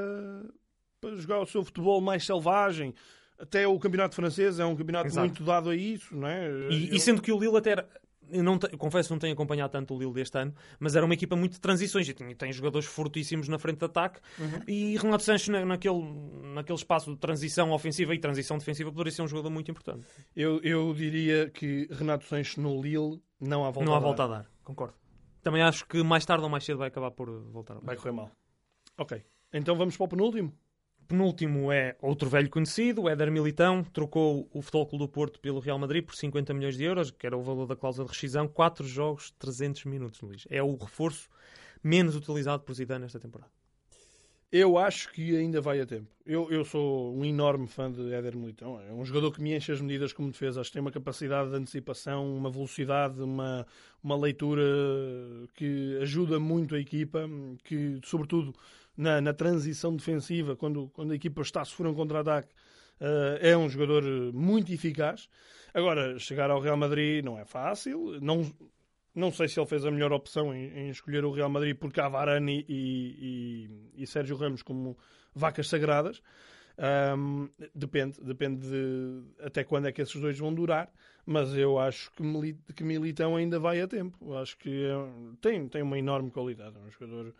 para 1.00 1.16
jogar 1.16 1.40
o 1.40 1.46
seu 1.46 1.64
futebol 1.64 2.00
mais 2.00 2.24
selvagem. 2.26 2.94
Até 3.38 3.66
o 3.66 3.78
campeonato 3.78 4.14
francês 4.14 4.58
é 4.60 4.66
um 4.66 4.76
campeonato 4.76 5.06
Exato. 5.08 5.26
muito 5.26 5.42
dado 5.42 5.70
a 5.70 5.74
isso, 5.76 6.14
não 6.14 6.28
é? 6.28 6.46
E, 6.70 6.88
Eu- 6.90 6.94
e 6.96 7.00
sendo 7.00 7.22
que 7.22 7.32
o 7.32 7.38
Lille 7.40 7.56
até 7.56 7.70
era. 7.70 7.88
Eu 8.32 8.42
não 8.42 8.58
te- 8.58 8.68
confesso 8.76 9.08
que 9.08 9.12
não 9.14 9.18
tenho 9.18 9.32
acompanhado 9.32 9.70
tanto 9.72 9.94
o 9.94 9.98
Lille 9.98 10.12
deste 10.12 10.36
ano, 10.38 10.54
mas 10.78 10.94
era 10.96 11.04
uma 11.04 11.14
equipa 11.14 11.34
muito 11.36 11.52
de 11.52 11.60
transições 11.60 12.08
e 12.08 12.14
tem, 12.14 12.34
tem 12.34 12.52
jogadores 12.52 12.86
fortíssimos 12.86 13.48
na 13.48 13.58
frente 13.58 13.78
de 13.78 13.84
ataque. 13.84 14.20
Uhum. 14.38 14.60
E 14.66 14.96
Renato 14.96 15.22
Sanches, 15.24 15.48
na- 15.48 15.64
naquele, 15.64 16.02
naquele 16.54 16.78
espaço 16.78 17.10
de 17.12 17.16
transição 17.18 17.70
ofensiva 17.72 18.14
e 18.14 18.18
transição 18.18 18.58
defensiva, 18.58 18.90
poderia 18.90 19.12
ser 19.12 19.22
um 19.22 19.28
jogador 19.28 19.50
muito 19.50 19.70
importante. 19.70 20.06
Eu, 20.34 20.60
eu 20.62 20.92
diria 20.94 21.50
que 21.50 21.88
Renato 21.90 22.24
Sanches 22.24 22.56
no 22.56 22.80
Lille 22.80 23.20
não 23.40 23.64
há 23.64 23.70
volta 23.70 23.84
não 23.86 23.94
há 23.94 23.96
a 23.96 24.00
dar. 24.00 24.06
volta 24.06 24.24
a 24.24 24.26
dar, 24.28 24.50
concordo. 24.64 24.94
Também 25.42 25.62
acho 25.62 25.86
que 25.86 26.02
mais 26.02 26.24
tarde 26.26 26.44
ou 26.44 26.50
mais 26.50 26.64
cedo 26.64 26.78
vai 26.78 26.88
acabar 26.88 27.10
por 27.10 27.30
voltar 27.50 27.74
a 27.74 27.76
dar. 27.80 27.86
Vai 27.86 27.96
correr 27.96 28.12
mal. 28.12 28.30
Ok. 28.98 29.22
Então 29.52 29.74
vamos 29.74 29.96
para 29.96 30.04
o 30.04 30.08
penúltimo. 30.08 30.52
Penúltimo 31.10 31.72
é 31.72 31.96
outro 32.00 32.30
velho 32.30 32.48
conhecido, 32.48 33.02
o 33.02 33.08
Éder 33.08 33.32
Militão, 33.32 33.82
trocou 33.82 34.48
o 34.52 34.62
Futebol 34.62 34.86
Clube 34.86 35.04
do 35.04 35.08
Porto 35.08 35.40
pelo 35.40 35.58
Real 35.58 35.76
Madrid 35.76 36.04
por 36.04 36.14
50 36.14 36.54
milhões 36.54 36.76
de 36.76 36.84
euros, 36.84 37.10
que 37.10 37.26
era 37.26 37.36
o 37.36 37.42
valor 37.42 37.66
da 37.66 37.74
cláusula 37.74 38.06
de 38.06 38.12
rescisão, 38.12 38.46
4 38.46 38.86
jogos, 38.86 39.32
300 39.36 39.86
minutos, 39.86 40.20
Luís. 40.20 40.46
É 40.48 40.62
o 40.62 40.76
reforço 40.76 41.28
menos 41.82 42.14
utilizado 42.14 42.62
por 42.62 42.74
Zidane 42.74 43.06
esta 43.06 43.18
temporada. 43.18 43.50
Eu 44.52 44.78
acho 44.78 45.12
que 45.12 45.36
ainda 45.36 45.60
vai 45.60 45.80
a 45.80 45.86
tempo. 45.86 46.06
Eu, 46.24 46.48
eu 46.48 46.64
sou 46.64 47.12
um 47.16 47.24
enorme 47.24 47.66
fã 47.66 47.90
de 47.90 48.12
Éder 48.12 48.36
Militão. 48.36 48.80
É 48.80 48.92
um 48.92 49.04
jogador 49.04 49.32
que 49.32 49.42
me 49.42 49.56
enche 49.56 49.72
as 49.72 49.80
medidas 49.80 50.12
como 50.12 50.30
defesa. 50.30 50.60
Acho 50.60 50.70
que 50.70 50.74
tem 50.74 50.80
uma 50.80 50.92
capacidade 50.92 51.50
de 51.50 51.56
antecipação, 51.56 52.36
uma 52.36 52.50
velocidade, 52.50 53.20
uma, 53.20 53.66
uma 54.02 54.16
leitura 54.16 54.62
que 55.54 55.98
ajuda 56.02 56.38
muito 56.38 56.76
a 56.76 56.80
equipa, 56.80 57.28
que, 57.64 58.00
sobretudo, 58.04 58.54
na, 59.00 59.20
na 59.20 59.32
transição 59.32 59.96
defensiva, 59.96 60.54
quando, 60.54 60.88
quando 60.90 61.12
a 61.12 61.14
equipa 61.14 61.40
está 61.40 61.62
a 61.62 61.64
sofrer 61.64 61.88
um 61.88 61.94
contra-ataque, 61.94 62.52
eh, 63.00 63.50
é 63.52 63.56
um 63.56 63.68
jogador 63.68 64.02
muito 64.34 64.72
eficaz. 64.72 65.26
Agora, 65.72 66.18
chegar 66.18 66.50
ao 66.50 66.60
Real 66.60 66.76
Madrid 66.76 67.24
não 67.24 67.38
é 67.38 67.44
fácil. 67.46 68.20
Não, 68.20 68.44
não 69.14 69.32
sei 69.32 69.48
se 69.48 69.58
ele 69.58 69.66
fez 69.66 69.86
a 69.86 69.90
melhor 69.90 70.12
opção 70.12 70.54
em, 70.54 70.68
em 70.78 70.90
escolher 70.90 71.24
o 71.24 71.32
Real 71.32 71.48
Madrid 71.48 71.76
porque 71.76 71.98
há 72.00 72.08
Varane 72.08 72.64
e, 72.68 73.68
e, 73.96 74.02
e 74.02 74.06
Sérgio 74.06 74.36
Ramos 74.36 74.62
como 74.62 74.98
vacas 75.34 75.68
sagradas. 75.68 76.20
Ahm, 76.76 77.48
depende, 77.74 78.20
depende 78.22 78.66
de 78.68 79.22
até 79.42 79.64
quando 79.64 79.88
é 79.88 79.92
que 79.92 80.02
esses 80.02 80.18
dois 80.20 80.38
vão 80.38 80.52
durar, 80.52 80.90
mas 81.26 81.54
eu 81.54 81.78
acho 81.78 82.10
que, 82.12 82.22
que 82.74 82.84
Militão 82.84 83.36
ainda 83.36 83.58
vai 83.58 83.80
a 83.80 83.88
tempo. 83.88 84.16
Eu 84.20 84.36
acho 84.36 84.58
que 84.58 84.84
é- 84.86 85.36
tem, 85.40 85.68
tem 85.68 85.82
uma 85.82 85.98
enorme 85.98 86.30
qualidade. 86.30 86.76
É 86.76 86.80
um 86.80 86.90
jogador 86.90 87.34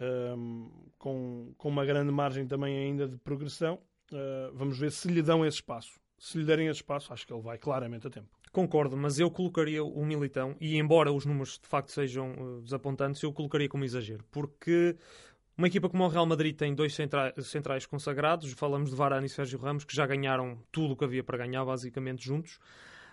ahm, 0.00 0.68
com, 0.98 1.52
com 1.56 1.68
uma 1.68 1.84
grande 1.84 2.12
margem 2.12 2.46
também 2.46 2.76
ainda 2.76 3.06
de 3.08 3.16
progressão. 3.16 3.78
Ah, 4.12 4.50
vamos 4.54 4.78
ver 4.78 4.92
se 4.92 5.08
lhe 5.08 5.22
dão 5.22 5.44
esse 5.44 5.56
espaço. 5.56 5.98
Se 6.18 6.38
lhe 6.38 6.44
derem 6.44 6.68
esse 6.68 6.78
espaço, 6.78 7.12
acho 7.12 7.26
que 7.26 7.32
ele 7.32 7.42
vai 7.42 7.58
claramente 7.58 8.06
a 8.06 8.10
tempo. 8.10 8.28
Concordo, 8.50 8.96
mas 8.96 9.18
eu 9.18 9.30
colocaria 9.30 9.84
o 9.84 10.06
Militão, 10.06 10.56
e 10.58 10.78
embora 10.78 11.12
os 11.12 11.26
números 11.26 11.58
de 11.58 11.68
facto 11.68 11.92
sejam 11.92 12.30
eh, 12.30 12.62
desapontantes, 12.62 13.22
eu 13.22 13.30
colocaria 13.30 13.68
como 13.68 13.84
exagero, 13.84 14.24
porque 14.30 14.96
uma 15.58 15.66
equipa 15.66 15.90
como 15.90 16.04
o 16.04 16.08
Real 16.08 16.24
Madrid 16.24 16.56
tem 16.56 16.74
dois 16.74 16.94
centra- 16.94 17.34
centrais 17.42 17.84
consagrados, 17.84 18.50
falamos 18.52 18.88
de 18.88 18.96
Varane 18.96 19.26
e 19.26 19.28
Sérgio 19.28 19.58
Ramos, 19.58 19.84
que 19.84 19.94
já 19.94 20.06
ganharam 20.06 20.58
tudo 20.72 20.94
o 20.94 20.96
que 20.96 21.04
havia 21.04 21.22
para 21.22 21.36
ganhar, 21.36 21.64
basicamente 21.66 22.24
juntos. 22.24 22.58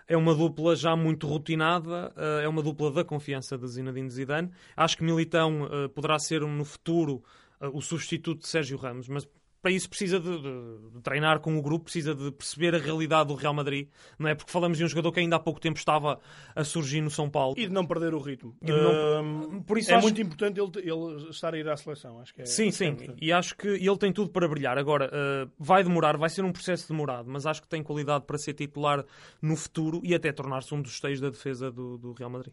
É 0.06 0.16
uma 0.16 0.34
dupla 0.34 0.76
já 0.76 0.94
muito 0.94 1.26
rotinada, 1.26 2.12
eh, 2.16 2.44
é 2.44 2.48
uma 2.48 2.62
dupla 2.62 2.90
da 2.90 3.04
confiança 3.04 3.56
de 3.56 3.66
Zinedine 3.66 4.10
Zidane. 4.10 4.50
Acho 4.76 4.98
que 4.98 5.04
Militão 5.04 5.66
eh, 5.70 5.88
poderá 5.88 6.18
ser 6.18 6.42
no 6.42 6.64
futuro 6.64 7.22
eh, 7.60 7.68
o 7.72 7.80
substituto 7.80 8.40
de 8.40 8.48
Sérgio 8.48 8.76
Ramos, 8.76 9.08
mas 9.08 9.26
para 9.64 9.72
isso 9.72 9.88
precisa 9.88 10.20
de, 10.20 10.28
de- 10.42 10.90
de 10.92 11.00
treinar 11.02 11.40
com 11.40 11.56
o 11.56 11.62
grupo, 11.62 11.84
precisa 11.86 12.14
de 12.14 12.30
perceber 12.32 12.74
a 12.74 12.78
realidade 12.78 13.28
do 13.28 13.34
Real 13.34 13.54
Madrid, 13.54 13.88
não 14.18 14.28
é? 14.28 14.34
Porque 14.34 14.52
falamos 14.52 14.76
de 14.76 14.84
um 14.84 14.88
jogador 14.88 15.10
que 15.10 15.20
ainda 15.20 15.36
há 15.36 15.38
pouco 15.40 15.58
tempo 15.58 15.78
estava 15.78 16.20
a 16.54 16.62
surgir 16.64 17.00
no 17.00 17.10
São 17.10 17.30
Paulo. 17.30 17.54
E 17.58 17.66
de 17.66 17.72
não 17.72 17.86
perder 17.86 18.12
o 18.12 18.18
ritmo. 18.18 18.54
Não- 18.60 19.18
Ahm, 19.18 19.62
Por 19.62 19.78
isso 19.78 19.90
é 19.90 19.94
acho- 19.94 20.02
muito 20.04 20.20
importante 20.20 20.60
ele, 20.60 20.70
ele 20.90 21.30
estar 21.30 21.54
a 21.54 21.58
ir 21.58 21.66
à 21.66 21.76
seleção. 21.78 22.20
Acho 22.20 22.34
que 22.34 22.42
é, 22.42 22.44
Sim, 22.44 22.68
é 22.68 22.70
sim, 22.70 22.86
importante. 22.88 23.24
e 23.24 23.32
acho 23.32 23.56
que 23.56 23.66
ele 23.68 23.96
tem 23.96 24.12
tudo 24.12 24.28
para 24.30 24.46
brilhar. 24.46 24.76
Agora, 24.76 25.08
eh, 25.10 25.48
vai 25.58 25.82
demorar, 25.82 26.18
vai 26.18 26.28
ser 26.28 26.44
um 26.44 26.52
processo 26.52 26.86
demorado, 26.86 27.28
mas 27.30 27.46
acho 27.46 27.62
que 27.62 27.68
tem 27.68 27.82
qualidade 27.82 28.26
para 28.26 28.36
ser 28.36 28.52
titular 28.52 29.02
no 29.40 29.56
futuro 29.56 30.02
e 30.04 30.14
até 30.14 30.30
tornar-se 30.30 30.74
um 30.74 30.82
dos 30.82 30.92
esteios 30.92 31.20
da 31.20 31.30
defesa 31.30 31.70
do, 31.70 31.96
do 31.96 32.12
Real 32.12 32.28
Madrid. 32.28 32.52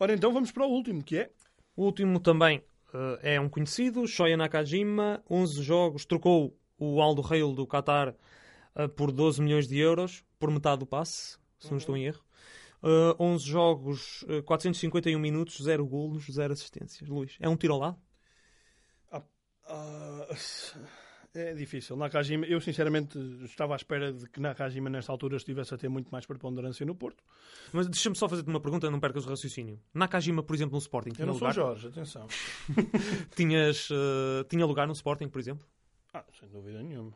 Ora, 0.00 0.12
então 0.12 0.32
vamos 0.32 0.50
para 0.50 0.66
o 0.66 0.68
último, 0.70 1.04
que 1.04 1.16
é 1.18 1.30
O 1.76 1.84
último 1.84 2.18
também 2.18 2.60
é 3.22 3.40
um 3.40 3.48
conhecido, 3.48 4.06
Shoya 4.06 4.36
Nakajima, 4.36 5.22
11 5.30 5.62
jogos, 5.62 6.04
trocou 6.04 6.56
o 6.78 7.00
Aldo 7.00 7.22
Rail 7.22 7.52
do 7.52 7.66
Qatar 7.66 8.14
eh, 8.74 8.88
por 8.88 9.12
12 9.12 9.40
milhões 9.40 9.68
de 9.68 9.78
euros, 9.78 10.24
por 10.38 10.50
metade 10.50 10.80
do 10.80 10.86
passe, 10.86 11.38
se 11.58 11.70
não 11.70 11.78
estou 11.78 11.96
em 11.96 12.06
erro. 12.06 12.22
Eh, 12.82 13.16
11 13.18 13.44
jogos, 13.44 14.24
eh, 14.28 14.42
451 14.42 15.18
minutos, 15.18 15.62
0 15.62 15.86
golos, 15.86 16.26
0 16.26 16.52
assistências. 16.52 17.08
Luís, 17.08 17.36
é 17.40 17.48
um 17.48 17.56
tiro 17.56 17.74
ao 17.74 17.80
lado? 17.80 17.98
Ah, 19.64 20.26
é 21.34 21.54
difícil. 21.54 21.96
Nakajima, 21.96 22.44
eu 22.46 22.60
sinceramente 22.60 23.18
estava 23.44 23.74
à 23.74 23.76
espera 23.76 24.12
de 24.12 24.28
que 24.28 24.40
Nakajima 24.40 24.90
nesta 24.90 25.10
altura 25.12 25.36
estivesse 25.36 25.74
a 25.74 25.78
ter 25.78 25.88
muito 25.88 26.08
mais 26.10 26.26
preponderância 26.26 26.84
no 26.84 26.94
Porto. 26.94 27.22
Mas 27.72 27.86
deixa-me 27.88 28.16
só 28.16 28.28
fazer-te 28.28 28.48
uma 28.48 28.60
pergunta, 28.60 28.90
não 28.90 29.00
percas 29.00 29.24
o 29.26 29.28
raciocínio. 29.30 29.80
Nakajima, 29.94 30.42
por 30.42 30.54
exemplo, 30.54 30.72
no 30.74 30.78
Sporting, 30.78 31.10
Eu 31.10 31.14
tinha 31.14 31.26
não 31.26 31.34
sou 31.34 31.48
lugar? 31.48 31.54
Jorge, 31.54 31.88
atenção. 31.88 32.26
Tinhas, 33.34 33.88
eh, 33.90 34.44
tinha 34.48 34.66
lugar 34.66 34.86
no 34.86 34.92
Sporting, 34.92 35.28
por 35.28 35.38
exemplo? 35.38 35.66
Ah, 36.12 36.24
sem 36.38 36.48
dúvida 36.48 36.82
nenhuma. 36.82 37.12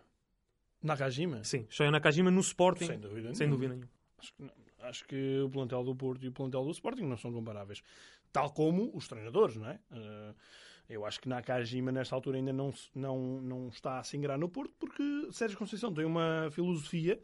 Nakajima? 0.83 1.42
Sim, 1.44 1.66
Shoya 1.68 1.90
Nakajima 1.90 2.31
no 2.31 2.40
Sporting, 2.40 2.87
Sem 2.87 2.98
dúvida 2.98 3.35
sem 3.35 3.46
nenhuma. 3.46 3.57
dúvida 3.57 3.74
nenhuma. 3.74 3.90
Acho 4.18 4.33
que 4.35 4.42
não. 4.42 4.66
Acho 4.81 5.05
que 5.07 5.40
o 5.40 5.50
plantel 5.50 5.83
do 5.83 5.96
Porto 5.96 6.24
e 6.24 6.29
o 6.29 6.33
plantel 6.33 6.64
do 6.64 6.70
Sporting 6.70 7.02
não 7.02 7.16
são 7.16 7.33
comparáveis. 7.33 7.83
Tal 8.33 8.50
como 8.52 8.90
os 8.94 9.09
treinadores, 9.09 9.57
não 9.57 9.68
é? 9.68 9.81
Uh, 9.90 10.35
eu 10.88 11.05
acho 11.05 11.20
que 11.20 11.29
Nakajima, 11.29 11.90
nesta 11.90 12.14
altura, 12.14 12.37
ainda 12.38 12.53
não, 12.53 12.72
não, 12.94 13.40
não 13.40 13.68
está 13.68 13.99
a 13.99 14.05
se 14.05 14.16
ingrar 14.16 14.38
no 14.38 14.49
Porto, 14.49 14.72
porque 14.79 15.03
Sérgio 15.33 15.59
Conceição 15.59 15.92
tem 15.92 16.05
uma 16.05 16.49
filosofia, 16.51 17.20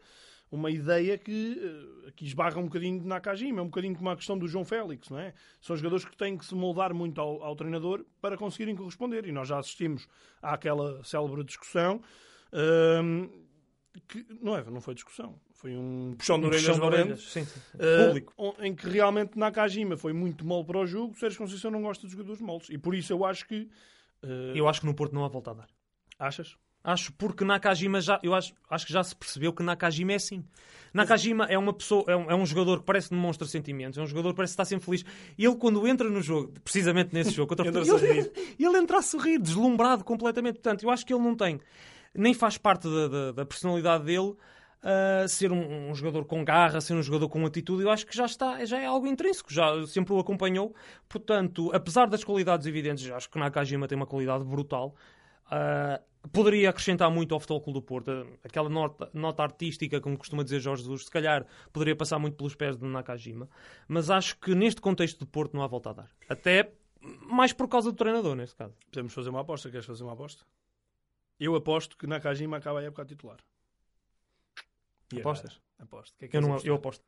uma 0.51 0.69
ideia 0.69 1.17
que, 1.17 1.59
uh, 2.07 2.11
que 2.11 2.25
esbarra 2.25 2.59
um 2.59 2.65
bocadinho 2.65 2.99
de 2.99 3.07
Nakajima, 3.07 3.59
é 3.59 3.61
um 3.63 3.67
bocadinho 3.67 3.95
como 3.95 4.09
a 4.09 4.15
questão 4.15 4.37
do 4.37 4.47
João 4.47 4.65
Félix, 4.65 5.09
não 5.09 5.19
é? 5.19 5.33
São 5.61 5.75
jogadores 5.75 6.05
que 6.05 6.15
têm 6.15 6.37
que 6.37 6.45
se 6.45 6.53
moldar 6.53 6.93
muito 6.93 7.19
ao, 7.19 7.41
ao 7.41 7.55
treinador 7.55 8.05
para 8.21 8.37
conseguirem 8.37 8.75
corresponder. 8.75 9.25
E 9.25 9.31
nós 9.31 9.47
já 9.47 9.57
assistimos 9.57 10.07
àquela 10.41 11.03
célebre 11.03 11.43
discussão. 11.43 12.01
Uh, 12.51 13.43
que 14.07 14.25
não, 14.41 14.55
é, 14.55 14.63
não 14.63 14.81
foi 14.81 14.93
discussão, 14.93 15.39
foi 15.63 15.77
um 15.77 16.13
puxão 16.17 16.37
de 16.37 16.45
orelhas 16.45 16.77
valente, 16.77 17.21
sim, 17.21 17.45
sim. 17.45 17.59
Uh, 17.75 18.07
público. 18.07 18.55
em 18.59 18.75
que 18.75 18.85
realmente 18.89 19.39
Nakajima 19.39 19.95
foi 19.95 20.11
muito 20.11 20.45
mal 20.45 20.65
para 20.65 20.77
o 20.77 20.85
jogo, 20.85 21.17
Sérgio 21.17 21.39
Conceição 21.39 21.71
não 21.71 21.81
gosta 21.81 22.05
de 22.05 22.11
jogadores 22.11 22.41
moldes. 22.41 22.69
E 22.69 22.77
por 22.77 22.93
isso 22.93 23.13
eu 23.13 23.23
acho 23.23 23.47
que... 23.47 23.69
Uh... 24.21 24.53
Eu 24.53 24.67
acho 24.67 24.81
que 24.81 24.85
no 24.85 24.93
Porto 24.93 25.13
não 25.13 25.23
há 25.23 25.29
volta 25.29 25.51
a 25.51 25.53
dar. 25.53 25.67
Achas? 26.19 26.57
Acho 26.83 27.13
porque 27.13 27.45
Nakajima 27.45 28.01
já, 28.01 28.19
eu 28.21 28.35
acho, 28.35 28.53
acho 28.69 28.85
que 28.85 28.91
já 28.91 29.01
se 29.05 29.15
percebeu 29.15 29.53
que 29.53 29.63
Nakajima 29.63 30.11
é 30.11 30.15
assim. 30.15 30.43
Nakajima 30.93 31.45
é 31.45 31.57
uma 31.57 31.71
pessoa, 31.71 32.03
é 32.09 32.15
um, 32.17 32.29
é 32.31 32.35
um 32.35 32.45
jogador 32.45 32.79
que 32.79 32.85
parece 32.85 33.07
que 33.07 33.15
demonstra 33.15 33.47
sentimentos, 33.47 33.97
é 33.97 34.01
um 34.01 34.05
jogador 34.05 34.31
que 34.31 34.35
parece 34.35 34.51
que 34.51 34.61
está 34.61 34.65
sempre 34.65 34.83
feliz. 34.83 35.05
E 35.37 35.45
ele, 35.45 35.55
quando 35.55 35.87
entra 35.87 36.09
no 36.09 36.21
jogo, 36.21 36.51
precisamente 36.61 37.13
nesse 37.13 37.31
jogo, 37.31 37.47
contra 37.47 37.65
ele, 37.65 37.79
ele, 37.79 38.31
ele 38.59 38.77
entra 38.77 38.97
a 38.97 39.01
sorrir, 39.01 39.39
deslumbrado 39.39 40.03
completamente. 40.03 40.55
Portanto, 40.55 40.83
eu 40.83 40.89
acho 40.89 41.05
que 41.05 41.13
ele 41.13 41.23
não 41.23 41.37
tem, 41.37 41.61
nem 42.13 42.33
faz 42.33 42.57
parte 42.57 42.85
da, 42.85 43.07
da, 43.07 43.31
da 43.31 43.45
personalidade 43.45 44.03
dele 44.03 44.35
uh, 44.83 45.27
ser 45.27 45.51
um, 45.51 45.89
um, 45.89 45.95
jogador 45.95 46.25
com 46.25 46.43
garra, 46.43 46.81
ser 46.81 46.93
um 46.93 47.01
jogador 47.01 47.29
com 47.29 47.45
atitude, 47.45 47.83
eu 47.83 47.89
acho 47.89 48.05
que 48.05 48.15
já 48.15 48.25
está, 48.25 48.63
já 48.65 48.79
é 48.79 48.85
algo 48.85 49.07
intrínseco, 49.07 49.51
já 49.51 49.85
sempre 49.87 50.13
o 50.13 50.19
acompanhou. 50.19 50.75
Portanto, 51.07 51.71
apesar 51.73 52.07
das 52.07 52.23
qualidades 52.23 52.67
evidentes, 52.67 53.09
acho 53.09 53.29
que 53.29 53.39
Nakajima 53.39 53.87
tem 53.87 53.95
uma 53.95 54.07
qualidade 54.07 54.43
brutal. 54.43 54.95
Uh, 55.45 56.01
poderia 56.31 56.69
acrescentar 56.69 57.09
muito 57.11 57.33
ao 57.33 57.39
Futebol 57.39 57.73
do 57.73 57.81
Porto. 57.81 58.25
Aquela 58.43 58.69
nota, 58.69 59.09
nota, 59.13 59.43
artística, 59.43 59.99
como 59.99 60.17
costuma 60.17 60.43
dizer 60.43 60.59
Jorge 60.59 60.83
Jesus, 60.83 61.05
se 61.05 61.11
calhar 61.11 61.45
poderia 61.71 61.95
passar 61.95 62.19
muito 62.19 62.35
pelos 62.35 62.55
pés 62.55 62.77
de 62.77 62.85
Nakajima. 62.85 63.49
Mas 63.87 64.09
acho 64.09 64.37
que 64.39 64.55
neste 64.55 64.81
contexto 64.81 65.19
de 65.19 65.25
Porto 65.25 65.53
não 65.55 65.63
há 65.63 65.67
volta 65.67 65.89
a 65.89 65.93
dar. 65.93 66.09
Até 66.29 66.71
mais 67.27 67.51
por 67.51 67.67
causa 67.67 67.91
do 67.91 67.97
treinador, 67.97 68.35
neste 68.35 68.55
caso. 68.55 68.75
Podemos 68.89 69.13
fazer 69.13 69.29
uma 69.29 69.41
aposta. 69.41 69.69
Queres 69.69 69.85
fazer 69.85 70.03
uma 70.03 70.13
aposta? 70.13 70.45
Eu 71.39 71.55
aposto 71.55 71.97
que 71.97 72.07
Nakajima 72.07 72.57
acaba 72.57 72.79
a 72.79 72.83
época 72.83 73.01
a 73.01 73.05
titular. 73.05 73.37
E 75.13 75.19
Apostas? 75.19 75.61
Aposto. 75.79 76.17
Que 76.17 76.25
é 76.25 76.27
que 76.27 76.37
eu, 76.37 76.41
não, 76.41 76.57
eu 76.63 76.75
aposto. 76.75 77.03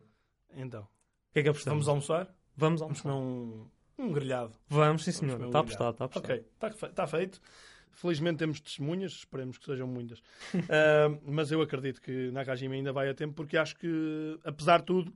Então. 0.53 0.81
O 0.81 1.33
que 1.33 1.39
é 1.39 1.43
que 1.43 1.49
apostamos? 1.49 1.85
Vamos 1.85 2.09
almoçar? 2.09 2.35
Vamos 2.55 2.81
almoçar. 2.81 3.09
Vamos 3.09 3.69
um, 3.97 4.03
um 4.05 4.11
grelhado. 4.11 4.53
Vamos, 4.67 5.03
sim 5.03 5.11
senhor. 5.11 5.41
Está 5.41 5.57
um 5.57 5.61
apostado, 5.61 5.91
está 5.91 6.05
apostado. 6.05 6.33
Ok, 6.33 6.45
está, 6.53 6.87
está 6.87 7.07
feito. 7.07 7.41
Felizmente 7.91 8.39
temos 8.39 8.59
testemunhas, 8.59 9.13
esperemos 9.13 9.57
que 9.57 9.65
sejam 9.65 9.87
muitas. 9.87 10.19
uh, 10.19 11.19
mas 11.23 11.51
eu 11.51 11.61
acredito 11.61 12.01
que 12.01 12.29
Nakajima 12.31 12.75
ainda 12.75 12.91
vai 12.91 13.09
a 13.09 13.13
tempo, 13.13 13.33
porque 13.33 13.57
acho 13.57 13.75
que, 13.77 14.37
apesar 14.43 14.79
de 14.79 14.85
tudo, 14.85 15.13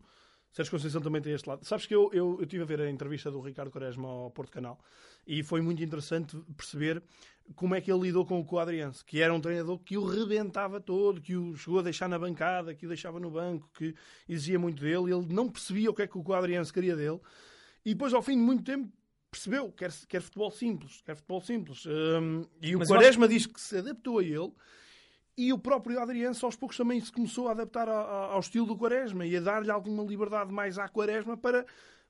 Sérgio 0.52 0.72
Conceição 0.72 1.02
também 1.02 1.22
tem 1.22 1.34
este 1.34 1.48
lado. 1.48 1.64
Sabes 1.66 1.86
que 1.86 1.94
eu, 1.94 2.10
eu, 2.14 2.38
eu 2.40 2.46
tive 2.46 2.64
a 2.64 2.66
ver 2.66 2.82
a 2.82 2.90
entrevista 2.90 3.30
do 3.30 3.40
Ricardo 3.40 3.72
Quaresma 3.72 4.08
ao 4.08 4.32
Porto 4.32 4.52
Canal 4.52 4.80
e 5.26 5.44
foi 5.44 5.62
muito 5.62 5.84
interessante 5.84 6.38
perceber 6.58 7.04
como 7.56 7.76
é 7.76 7.82
que 7.82 7.92
ele 7.92 8.02
lidou 8.02 8.26
com 8.26 8.40
o 8.40 8.46
Quadriense, 8.46 9.04
que 9.04 9.22
era 9.22 9.34
um 9.34 9.40
treinador 9.40 9.80
que 9.80 9.98
o 9.98 10.06
rebentava 10.06 10.80
todo, 10.80 11.22
que 11.22 11.36
o 11.36 11.56
chegou 11.56 11.80
a 11.80 11.84
deixar 11.84 12.08
na 12.08 12.18
bancada, 12.18 12.74
que 12.74 12.86
o 12.86 12.90
deixava 12.90 13.20
no 13.20 13.30
banco, 13.30 13.70
que 13.74 13.96
exigia 14.28 14.60
muito 14.60 14.82
dele. 14.82 15.12
Ele 15.12 15.28
não 15.34 15.50
percebia 15.50 15.90
o 15.90 15.94
que 15.94 16.04
é 16.04 16.08
que 16.08 16.18
o 16.18 16.24
Quadriense 16.24 16.74
queria 16.74 16.96
dele. 16.96 17.20
E 17.86 17.94
depois, 17.94 18.14
ao 18.14 18.22
fim 18.22 18.36
de 18.36 18.44
muito 18.44 18.64
tempo, 18.64 18.92
percebeu 19.32 19.70
que 19.70 19.78
quer, 19.78 19.92
quer 20.08 20.22
futebol 20.22 20.52
simples. 20.52 21.02
Quer 21.02 21.16
futebol 21.16 21.42
simples. 21.42 21.86
Um, 21.86 22.44
e 22.62 22.76
o 22.76 22.80
Mas 22.80 22.88
Quaresma 22.88 23.26
acho... 23.26 23.34
diz 23.34 23.46
que 23.46 23.62
se 23.62 23.78
adaptou 23.78 24.20
a 24.20 24.24
ele 24.24 24.52
e 25.40 25.54
o 25.54 25.58
próprio 25.58 26.02
Adriense 26.02 26.44
aos 26.44 26.58
poucos 26.58 26.76
também 26.76 27.00
se 27.00 27.10
começou 27.10 27.48
a 27.48 27.52
adaptar 27.52 27.88
ao 27.88 28.40
estilo 28.42 28.66
do 28.66 28.78
Quaresma 28.78 29.26
e 29.26 29.38
a 29.38 29.40
dar-lhe 29.40 29.72
alguma 29.72 30.04
liberdade 30.04 30.52
mais 30.52 30.78
à 30.78 30.90
Quaresma 30.90 31.38
para, 31.38 31.66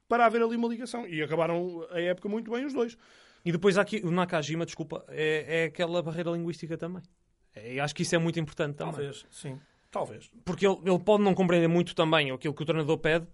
para 0.08 0.26
haver 0.26 0.42
ali 0.42 0.56
uma 0.56 0.68
ligação. 0.68 1.08
E 1.08 1.22
acabaram 1.22 1.86
a 1.92 2.02
época 2.02 2.28
muito 2.28 2.50
bem 2.50 2.65
os 2.65 2.74
dois. 2.74 2.98
E 3.46 3.52
depois 3.52 3.78
aqui 3.78 4.02
o 4.04 4.10
Nakajima, 4.10 4.65
desculpa, 4.65 5.06
é, 5.08 5.62
é 5.62 5.63
aquela 5.65 6.02
barreira 6.02 6.32
linguística 6.32 6.76
também. 6.76 7.04
É, 7.54 7.80
acho 7.80 7.94
que 7.94 8.02
isso 8.02 8.15
é 8.15 8.18
muito 8.18 8.39
importante 8.39 8.76
também. 8.76 8.96
Talvez, 8.96 9.26
sim. 9.30 9.60
Talvez. 9.92 10.32
Porque 10.44 10.65
ele, 10.65 10.80
ele 10.84 11.00
pode 11.00 11.24
não 11.24 11.36
compreender 11.36 11.68
muito 11.68 11.94
também 11.94 12.32
aquilo 12.32 12.54
que 12.54 12.63
o 12.63 12.65
treinador 12.65 12.98
pede, 12.98 13.28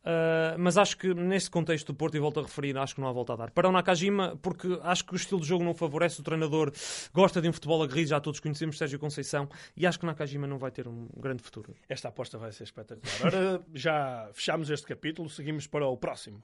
Uh, 0.00 0.56
mas 0.58 0.78
acho 0.78 0.96
que 0.96 1.12
nesse 1.12 1.50
contexto 1.50 1.88
do 1.88 1.94
Porto, 1.94 2.16
e 2.16 2.20
volto 2.20 2.40
a 2.40 2.42
referir, 2.42 2.76
acho 2.78 2.94
que 2.94 3.00
não 3.00 3.08
há 3.08 3.12
volta 3.12 3.34
a 3.34 3.36
dar. 3.36 3.50
Para 3.50 3.68
o 3.68 3.72
Nakajima, 3.72 4.38
porque 4.40 4.78
acho 4.82 5.04
que 5.04 5.12
o 5.12 5.16
estilo 5.16 5.40
de 5.40 5.46
jogo 5.46 5.62
não 5.62 5.74
favorece, 5.74 6.20
o 6.20 6.24
treinador 6.24 6.72
gosta 7.12 7.40
de 7.40 7.48
um 7.48 7.52
futebol 7.52 7.82
aguerrido, 7.82 8.08
já 8.08 8.20
todos 8.20 8.40
conhecemos 8.40 8.78
Sérgio 8.78 8.98
Conceição, 8.98 9.48
e 9.76 9.86
acho 9.86 9.98
que 9.98 10.04
o 10.04 10.06
Nakajima 10.06 10.46
não 10.46 10.58
vai 10.58 10.70
ter 10.70 10.88
um 10.88 11.08
grande 11.16 11.42
futuro. 11.42 11.74
Esta 11.88 12.08
aposta 12.08 12.38
vai 12.38 12.52
ser 12.52 12.64
espetacular. 12.64 13.14
Agora 13.20 13.62
já 13.74 14.30
fechamos 14.32 14.70
este 14.70 14.86
capítulo, 14.86 15.28
seguimos 15.28 15.66
para 15.66 15.86
o 15.86 15.96
próximo. 15.96 16.42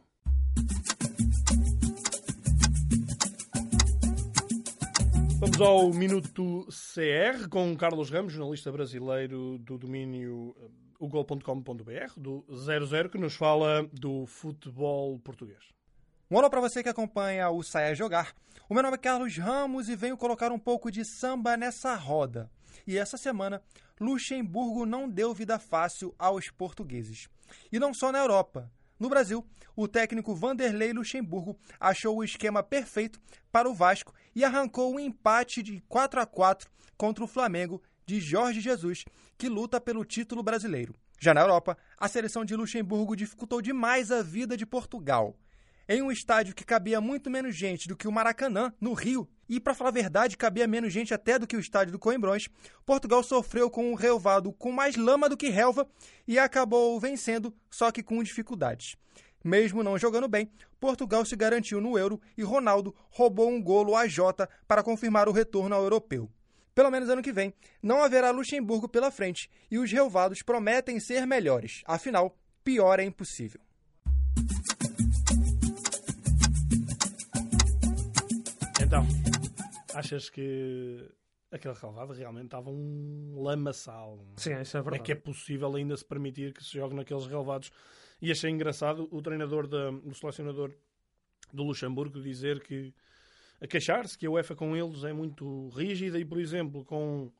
Vamos 5.38 5.60
ao 5.60 5.92
Minuto 5.92 6.66
CR 6.66 7.48
com 7.48 7.76
Carlos 7.76 8.10
Ramos, 8.10 8.32
jornalista 8.32 8.72
brasileiro 8.72 9.58
do 9.58 9.78
domínio 9.78 10.54
o 10.98 11.08
gol.com.br, 11.08 12.12
do 12.16 12.44
00, 12.50 13.08
que 13.10 13.18
nos 13.18 13.34
fala 13.34 13.82
do 13.92 14.26
futebol 14.26 15.18
português. 15.18 15.58
Um 16.30 16.36
olá 16.36 16.50
para 16.50 16.60
você 16.60 16.82
que 16.82 16.88
acompanha 16.88 17.50
o 17.50 17.62
Saia 17.62 17.94
Jogar. 17.94 18.34
O 18.68 18.74
meu 18.74 18.82
nome 18.82 18.96
é 18.96 18.98
Carlos 18.98 19.36
Ramos 19.38 19.88
e 19.88 19.94
venho 19.94 20.16
colocar 20.16 20.50
um 20.50 20.58
pouco 20.58 20.90
de 20.90 21.04
samba 21.04 21.56
nessa 21.56 21.94
roda. 21.94 22.50
E 22.86 22.98
essa 22.98 23.16
semana, 23.16 23.62
Luxemburgo 24.00 24.84
não 24.84 25.08
deu 25.08 25.32
vida 25.32 25.58
fácil 25.58 26.14
aos 26.18 26.50
portugueses. 26.50 27.28
E 27.70 27.78
não 27.78 27.94
só 27.94 28.10
na 28.10 28.18
Europa. 28.18 28.70
No 28.98 29.08
Brasil, 29.08 29.46
o 29.76 29.86
técnico 29.86 30.34
Vanderlei 30.34 30.92
Luxemburgo 30.92 31.58
achou 31.78 32.16
o 32.16 32.24
esquema 32.24 32.62
perfeito 32.62 33.20
para 33.52 33.68
o 33.68 33.74
Vasco 33.74 34.12
e 34.34 34.42
arrancou 34.42 34.94
um 34.94 34.98
empate 34.98 35.62
de 35.62 35.80
4 35.88 36.20
a 36.20 36.26
4 36.26 36.70
contra 36.96 37.22
o 37.22 37.28
Flamengo 37.28 37.82
de 38.06 38.20
Jorge 38.20 38.60
Jesus, 38.60 39.04
que 39.36 39.48
luta 39.48 39.80
pelo 39.80 40.04
título 40.04 40.40
brasileiro. 40.40 40.94
Já 41.20 41.34
na 41.34 41.40
Europa, 41.40 41.76
a 41.98 42.06
seleção 42.06 42.44
de 42.44 42.54
Luxemburgo 42.54 43.16
dificultou 43.16 43.60
demais 43.60 44.12
a 44.12 44.22
vida 44.22 44.56
de 44.56 44.64
Portugal. 44.64 45.36
Em 45.88 46.02
um 46.02 46.12
estádio 46.12 46.54
que 46.54 46.64
cabia 46.64 47.00
muito 47.00 47.28
menos 47.28 47.56
gente 47.56 47.88
do 47.88 47.96
que 47.96 48.06
o 48.06 48.12
Maracanã, 48.12 48.72
no 48.80 48.92
Rio, 48.92 49.28
e 49.48 49.58
para 49.58 49.74
falar 49.74 49.90
a 49.90 49.92
verdade, 49.92 50.36
cabia 50.36 50.68
menos 50.68 50.92
gente 50.92 51.12
até 51.12 51.36
do 51.36 51.46
que 51.46 51.56
o 51.56 51.60
estádio 51.60 51.92
do 51.92 51.98
Coimbrões, 51.98 52.48
Portugal 52.84 53.22
sofreu 53.24 53.68
com 53.68 53.90
um 53.90 53.94
relvado 53.94 54.52
com 54.52 54.70
mais 54.70 54.94
lama 54.96 55.28
do 55.28 55.36
que 55.36 55.48
relva 55.48 55.88
e 56.28 56.38
acabou 56.38 56.98
vencendo, 57.00 57.52
só 57.70 57.90
que 57.90 58.04
com 58.04 58.22
dificuldades. 58.22 58.96
Mesmo 59.42 59.82
não 59.82 59.98
jogando 59.98 60.28
bem, 60.28 60.50
Portugal 60.78 61.24
se 61.24 61.34
garantiu 61.34 61.80
no 61.80 61.98
Euro 61.98 62.20
e 62.36 62.42
Ronaldo 62.42 62.94
roubou 63.10 63.48
um 63.48 63.62
golo 63.62 63.96
a 63.96 64.06
Jota 64.06 64.48
para 64.66 64.82
confirmar 64.82 65.28
o 65.28 65.32
retorno 65.32 65.74
ao 65.74 65.82
europeu 65.82 66.30
pelo 66.76 66.90
menos 66.90 67.08
ano 67.08 67.22
que 67.22 67.32
vem, 67.32 67.54
não 67.82 68.04
haverá 68.04 68.30
Luxemburgo 68.30 68.86
pela 68.86 69.10
frente 69.10 69.50
e 69.70 69.78
os 69.78 69.90
relvados 69.90 70.42
prometem 70.42 71.00
ser 71.00 71.26
melhores. 71.26 71.82
Afinal, 71.86 72.38
pior 72.62 73.00
é 73.00 73.04
impossível. 73.04 73.62
Então, 78.78 79.06
achas 79.94 80.28
que 80.28 81.10
aquele 81.50 81.72
relvado 81.72 82.12
realmente 82.12 82.44
estava 82.44 82.68
um 82.68 83.40
lamaçal? 83.40 84.22
Sim, 84.36 84.60
isso 84.60 84.76
é 84.76 84.82
verdade. 84.82 85.02
É 85.02 85.04
que 85.06 85.12
é 85.12 85.14
possível 85.14 85.74
ainda 85.74 85.96
se 85.96 86.04
permitir 86.04 86.52
que 86.52 86.62
se 86.62 86.72
jogue 86.72 86.94
naqueles 86.94 87.26
relvados. 87.26 87.72
E 88.20 88.30
achei 88.30 88.50
engraçado 88.50 89.08
o 89.10 89.22
treinador, 89.22 89.66
da, 89.66 89.90
o 89.90 90.14
selecionador 90.14 90.74
do 91.50 91.62
Luxemburgo 91.62 92.20
dizer 92.20 92.62
que 92.62 92.92
a 93.60 93.66
queixar-se 93.66 94.16
que 94.18 94.26
a 94.26 94.30
UEFA 94.30 94.54
com 94.54 94.76
eles 94.76 95.04
é 95.04 95.12
muito 95.12 95.68
rígida 95.70 96.18
e, 96.18 96.24
por 96.24 96.38
exemplo, 96.38 96.84
com. 96.84 97.30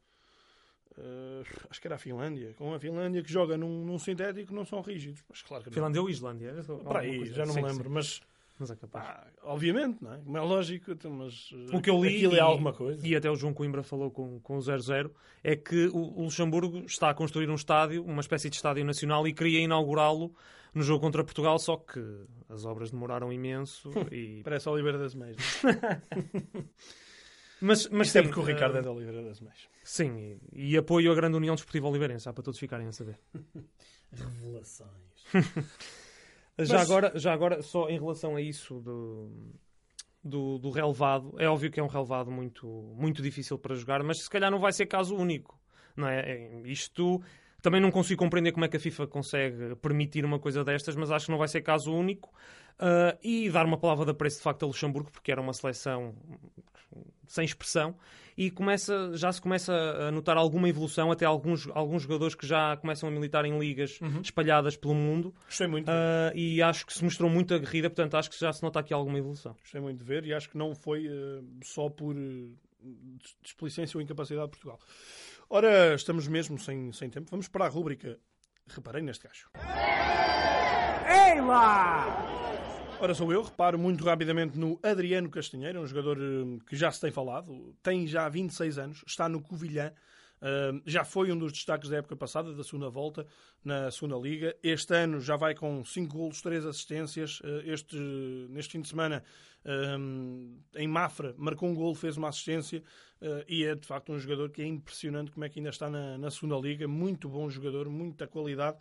Uh, 0.98 1.44
acho 1.68 1.80
que 1.80 1.86
era 1.86 1.96
a 1.96 1.98
Finlândia. 1.98 2.54
Com 2.54 2.72
a 2.72 2.78
Finlândia 2.80 3.22
que 3.22 3.30
joga 3.30 3.56
num, 3.56 3.84
num 3.84 3.98
sintético 3.98 4.54
não 4.54 4.64
são 4.64 4.80
rígidos. 4.80 5.22
Mas 5.28 5.42
claro 5.42 5.62
que 5.64 5.70
Finlândia 5.70 6.00
ou 6.00 6.08
Islândia? 6.08 6.54
Para 6.84 7.00
aí, 7.00 7.26
já 7.26 7.44
não 7.44 7.54
me 7.54 7.62
lembro. 7.62 7.84
Sim. 7.84 7.94
Mas 7.94 8.20
mas 8.58 8.70
é 8.70 8.76
capaz. 8.76 9.06
Ah, 9.06 9.26
obviamente, 9.42 10.02
não 10.02 10.14
é? 10.14 10.18
Como 10.18 10.36
é 10.36 10.40
lógico, 10.40 10.90
então, 10.90 11.10
mas 11.10 11.50
o 11.72 11.80
que 11.80 11.90
eu 11.90 12.02
li 12.02 12.16
aquilo 12.16 12.36
é 12.36 12.40
alguma 12.40 12.72
coisa. 12.72 13.06
E 13.06 13.14
até 13.14 13.30
o 13.30 13.36
João 13.36 13.52
Coimbra 13.52 13.82
falou 13.82 14.10
com, 14.10 14.40
com 14.40 14.56
o 14.56 14.60
00 14.62 15.10
é 15.44 15.54
que 15.54 15.88
o, 15.88 16.22
Luxemburgo 16.22 16.78
está 16.86 17.10
a 17.10 17.14
construir 17.14 17.50
um 17.50 17.54
estádio, 17.54 18.02
uma 18.04 18.20
espécie 18.20 18.48
de 18.48 18.56
estádio 18.56 18.84
nacional, 18.84 19.28
e 19.28 19.34
queria 19.34 19.60
inaugurá-lo 19.60 20.34
no 20.76 20.82
jogo 20.82 21.00
contra 21.00 21.24
Portugal, 21.24 21.58
só 21.58 21.78
que 21.78 21.98
as 22.50 22.66
obras 22.66 22.90
demoraram 22.90 23.32
imenso 23.32 23.90
e... 24.12 24.42
Parece 24.44 24.68
Oliveira 24.68 24.98
das 24.98 25.14
Meias. 25.14 25.38
mas, 27.62 27.88
mas 27.88 28.08
Isto 28.08 28.18
é 28.18 28.22
porque 28.22 28.38
o 28.38 28.42
Ricardo 28.42 28.74
uh... 28.74 28.78
é 28.78 28.82
de 28.82 28.88
Oliveira 28.88 29.22
das 29.22 29.40
Meias. 29.40 29.58
Sim, 29.82 30.38
e, 30.52 30.72
e 30.72 30.76
apoio 30.76 31.10
a 31.10 31.14
Grande 31.14 31.34
União 31.34 31.54
Desportiva 31.54 31.88
Oliveirense, 31.88 32.30
para 32.30 32.42
todos 32.42 32.60
ficarem 32.60 32.86
a 32.86 32.92
saber. 32.92 33.18
Revelações. 34.12 35.24
Já, 36.58 36.78
Mas- 36.78 36.90
agora, 36.90 37.18
já 37.18 37.32
agora, 37.34 37.62
só 37.62 37.88
em 37.88 37.98
relação 37.98 38.34
a 38.34 38.40
isso 38.40 38.80
do, 38.80 39.30
do, 40.24 40.58
do 40.58 40.70
relevado, 40.70 41.34
é 41.38 41.46
óbvio 41.46 41.70
que 41.70 41.78
é 41.78 41.82
um 41.82 41.86
relevado 41.86 42.30
muito, 42.30 42.66
muito 42.96 43.22
difícil 43.22 43.58
para 43.58 43.74
jogar, 43.74 44.02
mas 44.02 44.22
se 44.22 44.30
calhar 44.30 44.50
não 44.50 44.58
vai 44.58 44.72
ser 44.72 44.86
caso 44.86 45.14
único. 45.14 45.60
Não 45.94 46.08
é? 46.08 46.20
É, 46.20 46.62
Isto 46.64 47.22
também 47.62 47.80
não 47.80 47.90
consigo 47.90 48.18
compreender 48.18 48.52
como 48.52 48.64
é 48.64 48.68
que 48.68 48.76
a 48.76 48.80
FIFA 48.80 49.06
consegue 49.06 49.76
permitir 49.76 50.24
uma 50.24 50.38
coisa 50.38 50.64
destas, 50.64 50.94
mas 50.96 51.10
acho 51.10 51.26
que 51.26 51.32
não 51.32 51.38
vai 51.38 51.48
ser 51.48 51.62
caso 51.62 51.92
único. 51.92 52.32
Ah, 52.78 53.16
e 53.22 53.48
dar 53.50 53.64
uma 53.64 53.78
palavra 53.78 54.04
de 54.04 54.10
apreço 54.10 54.38
de 54.38 54.42
facto 54.42 54.62
a 54.64 54.66
Luxemburgo, 54.66 55.10
porque 55.10 55.32
era 55.32 55.40
uma 55.40 55.52
seleção 55.52 56.14
sem 57.26 57.44
expressão 57.44 57.96
e 58.36 58.50
começa, 58.50 59.12
já 59.14 59.32
se 59.32 59.40
começa 59.40 59.72
a 59.72 60.12
notar 60.12 60.36
alguma 60.36 60.68
evolução, 60.68 61.10
até 61.10 61.24
alguns, 61.24 61.66
alguns 61.74 62.02
jogadores 62.02 62.34
que 62.34 62.46
já 62.46 62.76
começam 62.76 63.08
a 63.08 63.12
militar 63.12 63.44
em 63.44 63.58
ligas 63.58 63.98
espalhadas 64.22 64.76
pelo 64.76 64.94
mundo. 64.94 65.34
Gostei 65.46 65.66
muito. 65.66 65.88
Ah, 65.90 66.32
e 66.34 66.60
acho 66.60 66.86
que 66.86 66.92
se 66.92 67.02
mostrou 67.02 67.30
muito 67.30 67.54
aguerrida, 67.54 67.88
portanto 67.88 68.16
acho 68.16 68.30
que 68.30 68.38
já 68.38 68.52
se 68.52 68.62
nota 68.62 68.80
aqui 68.80 68.92
alguma 68.92 69.18
evolução. 69.18 69.56
Gostei 69.60 69.80
muito 69.80 69.98
de 69.98 70.04
ver 70.04 70.26
e 70.26 70.34
acho 70.34 70.50
que 70.50 70.58
não 70.58 70.74
foi 70.74 71.06
eh, 71.06 71.42
só 71.64 71.88
por 71.88 72.14
uh, 72.14 72.56
displicência 73.42 73.96
ou 73.96 74.02
incapacidade 74.02 74.46
de 74.46 74.50
Portugal. 74.50 74.78
Ora, 75.48 75.94
estamos 75.94 76.26
mesmo 76.28 76.58
sem, 76.58 76.92
sem 76.92 77.08
tempo. 77.08 77.30
Vamos 77.30 77.48
para 77.48 77.64
a 77.64 77.68
rúbrica 77.68 78.18
Reparei 78.68 79.02
neste 79.02 79.26
gajo. 79.26 79.48
Ora, 82.98 83.14
sou 83.14 83.32
eu. 83.32 83.42
Reparo 83.42 83.78
muito 83.78 84.04
rapidamente 84.04 84.58
no 84.58 84.78
Adriano 84.82 85.30
Castanheira, 85.30 85.80
um 85.80 85.86
jogador 85.86 86.18
eh, 86.18 86.58
que 86.66 86.74
já 86.74 86.90
se 86.90 87.00
tem 87.00 87.12
falado. 87.12 87.76
Tem 87.82 88.06
já 88.06 88.28
26 88.28 88.78
anos, 88.78 89.04
está 89.06 89.28
no 89.28 89.40
Covilhã. 89.40 89.92
Já 90.84 91.04
foi 91.04 91.32
um 91.32 91.38
dos 91.38 91.52
destaques 91.52 91.88
da 91.88 91.96
época 91.96 92.14
passada, 92.14 92.52
da 92.52 92.62
segunda 92.62 92.88
volta, 92.88 93.26
na 93.64 93.90
segunda 93.90 94.16
Liga. 94.16 94.56
Este 94.62 94.94
ano 94.94 95.20
já 95.20 95.36
vai 95.36 95.54
com 95.54 95.84
5 95.84 96.16
golos, 96.16 96.40
3 96.42 96.66
assistências. 96.66 97.40
Uh, 97.40 97.62
este, 97.64 97.96
neste 98.50 98.72
fim 98.72 98.80
de 98.80 98.88
semana, 98.88 99.24
em 100.76 100.86
Mafra, 100.86 101.34
marcou 101.36 101.68
um 101.68 101.74
golo, 101.74 101.94
fez 101.94 102.16
uma 102.16 102.28
assistência. 102.28 102.82
uh, 103.20 103.44
e 103.48 103.64
é 103.64 103.74
de 103.74 103.86
facto 103.86 104.12
um 104.12 104.18
jogador 104.18 104.50
que 104.50 104.62
é 104.62 104.66
impressionante 104.66 105.30
como 105.32 105.44
é 105.44 105.48
que 105.48 105.58
ainda 105.58 105.70
está 105.70 105.90
na, 105.90 106.16
na 106.18 106.30
segunda 106.30 106.56
Liga. 106.56 106.86
Muito 106.86 107.28
bom 107.28 107.48
jogador, 107.50 107.88
muita 107.88 108.26
qualidade. 108.26 108.76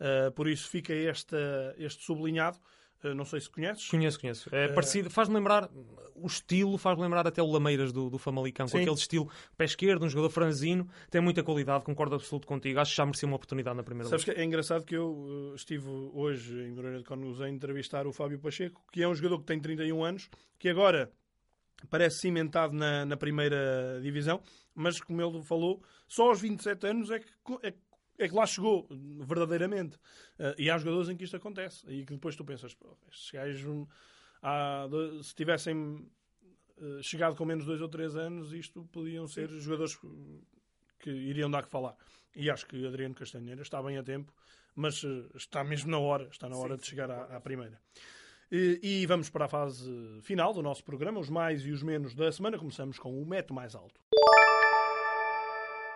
Uh, 0.00 0.32
por 0.32 0.48
isso 0.48 0.68
fica 0.68 0.94
esta, 0.94 1.74
este 1.76 2.02
sublinhado. 2.04 2.58
Uh, 3.02 3.14
não 3.14 3.24
sei 3.24 3.40
se 3.40 3.48
conheces. 3.48 3.88
Conheço, 3.88 4.20
conheço. 4.20 4.54
É 4.54 4.68
parecido, 4.68 5.08
faz-me 5.10 5.34
lembrar 5.34 5.70
o 6.14 6.26
estilo, 6.26 6.76
faz-me 6.76 7.02
lembrar 7.02 7.26
até 7.26 7.42
o 7.42 7.46
Lameiras 7.46 7.92
do, 7.92 8.10
do 8.10 8.18
Famalicão, 8.18 8.66
com 8.66 8.72
Sim. 8.72 8.82
aquele 8.82 8.96
estilo 8.96 9.30
pé 9.56 9.64
esquerdo, 9.64 10.04
um 10.04 10.08
jogador 10.08 10.30
franzino, 10.30 10.88
tem 11.10 11.20
muita 11.20 11.42
qualidade, 11.42 11.84
concordo 11.84 12.14
absoluto 12.14 12.46
contigo. 12.46 12.78
Acho 12.78 12.90
que 12.90 12.96
já 12.96 13.06
merecia 13.06 13.26
uma 13.26 13.36
oportunidade 13.36 13.76
na 13.76 13.82
primeira 13.82 14.08
Sabes 14.08 14.24
que 14.24 14.30
é 14.30 14.44
engraçado 14.44 14.84
que 14.84 14.96
eu 14.96 15.10
uh, 15.10 15.54
estive 15.54 15.88
hoje 15.88 16.60
em 16.60 16.72
Moreira 16.72 16.98
de 16.98 17.04
Cónegos 17.04 17.40
a 17.40 17.48
entrevistar 17.48 18.06
o 18.06 18.12
Fábio 18.12 18.38
Pacheco, 18.38 18.82
que 18.92 19.02
é 19.02 19.08
um 19.08 19.14
jogador 19.14 19.38
que 19.38 19.46
tem 19.46 19.58
31 19.58 20.04
anos, 20.04 20.28
que 20.58 20.68
agora 20.68 21.10
parece 21.88 22.18
cimentado 22.20 22.74
na, 22.74 23.06
na 23.06 23.16
primeira 23.16 23.98
divisão, 24.02 24.42
mas 24.74 25.00
como 25.00 25.22
ele 25.22 25.42
falou, 25.42 25.82
só 26.06 26.28
aos 26.28 26.40
27 26.40 26.86
anos 26.86 27.10
é 27.10 27.20
que, 27.20 27.32
é, 27.62 27.72
é 28.22 28.28
que 28.28 28.34
lá 28.34 28.46
chegou, 28.46 28.86
verdadeiramente. 29.20 29.96
Uh, 30.38 30.54
e 30.58 30.70
há 30.70 30.78
jogadores 30.78 31.08
em 31.08 31.16
que 31.16 31.24
isto 31.24 31.36
acontece. 31.36 31.84
E 31.88 32.04
que 32.04 32.12
depois 32.14 32.36
tu 32.36 32.44
pensas, 32.44 32.74
"Pô, 32.74 32.96
estes 33.10 33.30
gajos, 33.30 33.64
hum, 33.64 33.86
há 34.42 34.86
se 35.22 35.34
tivessem 35.34 35.76
uh, 36.78 37.02
chegado 37.02 37.36
com 37.36 37.44
menos 37.44 37.64
2 37.64 37.80
ou 37.80 37.88
3 37.88 38.16
anos, 38.16 38.52
isto 38.52 38.84
podiam 38.92 39.26
ser 39.26 39.48
jogadores 39.48 39.94
uh, 40.02 40.42
que 40.98 41.10
iriam 41.10 41.50
dar 41.50 41.62
que 41.62 41.70
falar. 41.70 41.96
E 42.34 42.50
acho 42.50 42.66
que 42.66 42.86
Adriano 42.86 43.14
Castanheira 43.14 43.62
está 43.62 43.82
bem 43.82 43.98
a 43.98 44.02
tempo, 44.02 44.32
mas 44.74 45.02
uh, 45.02 45.30
está 45.34 45.62
mesmo 45.64 45.90
na 45.90 45.98
hora, 45.98 46.28
está 46.30 46.48
na 46.48 46.56
hora 46.56 46.76
de 46.76 46.86
chegar 46.86 47.10
à, 47.10 47.36
à 47.36 47.40
primeira. 47.40 47.80
E, 48.50 48.80
e 48.82 49.06
vamos 49.06 49.30
para 49.30 49.44
a 49.44 49.48
fase 49.48 49.88
final 50.22 50.52
do 50.52 50.62
nosso 50.62 50.82
programa, 50.82 51.20
os 51.20 51.30
mais 51.30 51.64
e 51.64 51.70
os 51.70 51.82
menos 51.82 52.14
da 52.14 52.32
semana. 52.32 52.58
Começamos 52.58 52.98
com 52.98 53.20
o 53.20 53.24
método 53.24 53.54
mais 53.54 53.74
alto. 53.74 54.00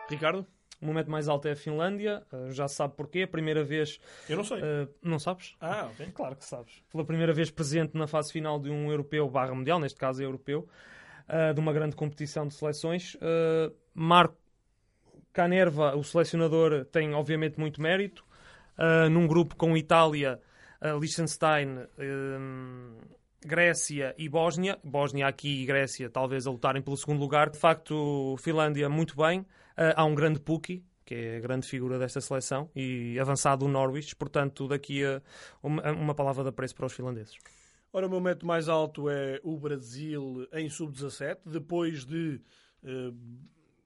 Ricardo? 0.09 0.47
O 0.81 0.87
momento 0.87 1.11
mais 1.11 1.29
alto 1.29 1.49
é 1.49 1.53
a 1.53 1.57
Finlândia, 1.57 2.23
uh, 2.33 2.51
já 2.51 2.69
se 2.69 2.75
sabe 2.75 2.95
porquê, 2.97 3.23
a 3.23 3.29
primeira 3.29 3.65
vez. 3.65 3.99
Eu 4.29 4.37
não 4.37 4.45
sei. 4.45 4.59
uh, 4.59 4.89
não 5.03 5.19
sabes? 5.19 5.55
Ah, 5.61 5.89
ok. 5.93 6.11
Claro 6.13 6.37
que 6.37 6.45
sabes. 6.45 6.83
Pela 6.91 7.05
primeira 7.05 7.33
vez 7.33 7.51
presente 7.51 7.97
na 7.97 8.07
fase 8.07 8.33
final 8.33 8.59
de 8.59 8.71
um 8.71 8.91
europeu 8.91 9.29
barra 9.29 9.55
mundial, 9.55 9.79
neste 9.79 9.99
caso 9.99 10.23
é 10.23 10.27
europeu, 10.27 10.69
uh, 11.29 11.55
de 11.55 11.61
uma 11.61 11.73
grande 11.73 11.97
competição 11.97 12.47
de 12.47 12.55
seleções. 12.55 13.17
Marco 13.95 14.37
Canerva, 15.33 15.97
o 15.97 16.05
selecionador, 16.05 16.85
tem 16.87 17.15
obviamente 17.15 17.59
muito 17.59 17.81
mérito. 17.81 18.25
Num 19.11 19.27
grupo 19.27 19.55
com 19.55 19.77
Itália, 19.77 20.41
Liechtenstein, 21.01 21.87
Grécia 23.45 24.15
e 24.17 24.29
Bósnia. 24.29 24.79
Bósnia 24.83 25.27
aqui 25.27 25.63
e 25.63 25.67
Grécia 25.67 26.09
talvez 26.09 26.47
a 26.47 26.51
lutarem 26.51 26.83
pelo 26.83 26.97
segundo 26.97 27.21
lugar. 27.21 27.51
De 27.51 27.59
facto, 27.59 28.37
Finlândia 28.39 28.89
muito 28.89 29.17
bem. 29.17 29.41
Uh, 29.41 29.93
há 29.97 30.05
um 30.05 30.15
grande 30.15 30.41
Puki, 30.41 30.85
que 31.05 31.15
é 31.15 31.37
a 31.37 31.41
grande 31.41 31.67
figura 31.67 31.99
desta 31.99 32.21
seleção, 32.21 32.71
e 32.75 33.19
avançado 33.19 33.65
o 33.67 33.69
Norwich. 33.69 34.17
Portanto, 34.17 34.67
daqui 34.69 35.05
a 35.05 35.21
uma, 35.63 35.93
uma 35.93 36.15
palavra 36.15 36.43
de 36.43 36.49
apreço 36.49 36.75
para 36.75 36.87
os 36.87 36.93
finlandeses. 36.93 37.37
Ora, 37.93 38.07
o 38.07 38.11
meu 38.11 38.21
método 38.21 38.47
mais 38.47 38.69
alto 38.69 39.09
é 39.09 39.41
o 39.45 39.57
Brasil 39.59 40.49
em 40.53 40.69
sub-17. 40.69 41.39
Depois 41.47 42.05
de 42.05 42.41
eh, 42.83 43.13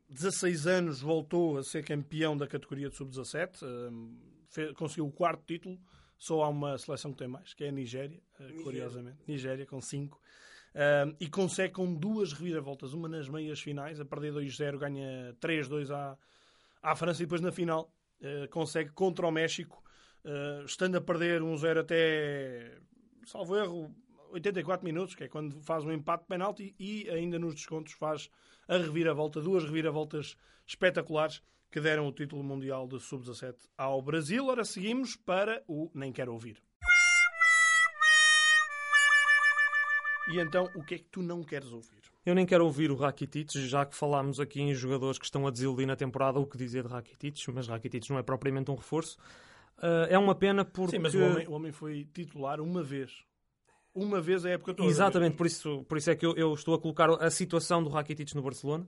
16 0.09 0.67
anos, 0.67 1.01
voltou 1.03 1.59
a 1.59 1.63
ser 1.63 1.85
campeão 1.85 2.35
da 2.37 2.47
categoria 2.47 2.89
de 2.89 2.97
sub-17. 2.97 3.59
Eh, 3.63 3.91
fe- 4.49 4.73
conseguiu 4.75 5.07
o 5.07 5.13
quarto 5.13 5.43
título. 5.47 5.79
Só 6.19 6.43
há 6.43 6.49
uma 6.49 6.77
seleção 6.77 7.13
que 7.13 7.19
tem 7.19 7.29
mais, 7.29 7.55
que 7.55 7.65
é 7.65 7.69
a 7.69 7.73
Nigéria, 7.73 8.21
eh, 8.41 8.63
curiosamente. 8.63 9.19
Nigéria, 9.27 9.65
com 9.65 9.81
5. 9.81 10.21
e 11.19 11.29
consegue 11.29 11.73
com 11.75 11.95
duas 11.95 12.33
reviravoltas. 12.33 12.93
Uma 12.93 13.09
nas 13.09 13.29
meias 13.29 13.61
finais, 13.61 14.01
a 14.01 14.05
perder 14.05 14.33
2-0, 14.33 14.79
ganha 14.79 15.35
3-2 15.41 15.91
à, 15.91 16.17
à 16.83 16.95
França. 16.95 17.23
E 17.23 17.27
depois 17.27 17.41
na 17.41 17.51
final 17.51 17.93
eh, 18.21 18.49
consegue 18.49 18.91
contra 18.91 19.27
o 19.27 19.31
México, 19.31 19.83
eh, 20.25 20.63
estando 20.65 20.97
a 20.97 21.01
perder 21.01 21.41
1-0 21.41 21.81
até 21.81 22.79
salvo 23.25 23.57
erro, 23.57 23.95
84 24.33 24.85
minutos, 24.85 25.15
que 25.15 25.25
é 25.25 25.29
quando 25.29 25.61
faz 25.63 25.85
um 25.85 25.93
empate 25.93 26.25
de 26.25 26.29
penalti 26.29 26.75
e 26.79 27.09
ainda 27.11 27.39
nos 27.39 27.55
descontos 27.55 27.93
faz 27.93 28.29
a 28.67 28.77
reviravolta, 28.77 29.41
duas 29.41 29.65
reviravoltas 29.65 30.37
espetaculares 30.67 31.43
que 31.71 31.81
deram 31.81 32.07
o 32.07 32.13
título 32.13 32.43
mundial 32.43 32.87
de 32.87 32.99
sub-17 33.01 33.55
ao 33.77 34.01
Brasil. 34.01 34.47
Ora, 34.47 34.65
seguimos 34.65 35.17
para 35.17 35.63
o 35.67 35.91
Nem 35.95 36.13
Quero 36.13 36.33
Ouvir. 36.33 36.63
E 40.29 40.39
então, 40.39 40.69
o 40.75 40.85
que 40.85 40.97
é 40.97 40.99
que 40.99 41.07
tu 41.11 41.23
não 41.23 41.43
queres 41.43 41.73
ouvir? 41.73 42.03
Eu 42.25 42.35
nem 42.35 42.45
quero 42.45 42.65
ouvir 42.65 42.91
o 42.91 42.95
Rakitic, 42.95 43.53
já 43.53 43.87
que 43.87 43.97
falámos 43.97 44.39
aqui 44.39 44.61
em 44.61 44.75
jogadores 44.75 45.19
que 45.19 45.25
estão 45.25 45.47
a 45.47 45.51
desiludir 45.51 45.87
na 45.87 45.97
temporada, 45.97 46.39
o 46.39 46.47
que 46.47 46.59
dizer 46.59 46.87
de 46.87 46.93
Rakitic, 46.93 47.49
mas 47.55 47.67
Rakitic 47.67 48.11
não 48.11 48.19
é 48.19 48.23
propriamente 48.23 48.71
um 48.71 48.75
reforço. 48.75 49.17
Uh, 49.79 50.05
é 50.11 50.19
uma 50.19 50.35
pena 50.35 50.67
porque... 50.67 50.97
Sim, 50.97 51.03
mas 51.03 51.15
o 51.15 51.23
homem, 51.23 51.49
o 51.49 51.53
homem 51.53 51.73
foi 51.73 52.07
titular 52.13 52.61
uma 52.61 52.83
vez. 52.83 53.25
Uma 53.95 54.21
vez 54.21 54.45
a 54.45 54.51
época 54.51 54.75
toda. 54.75 54.89
Exatamente, 54.89 55.37
por 55.37 55.47
isso, 55.47 55.83
por 55.89 55.97
isso 55.97 56.11
é 56.11 56.15
que 56.15 56.27
eu, 56.27 56.37
eu 56.37 56.53
estou 56.53 56.75
a 56.75 56.79
colocar 56.79 57.11
a 57.11 57.31
situação 57.31 57.83
do 57.83 57.89
Rakitic 57.89 58.35
no 58.35 58.43
Barcelona, 58.43 58.87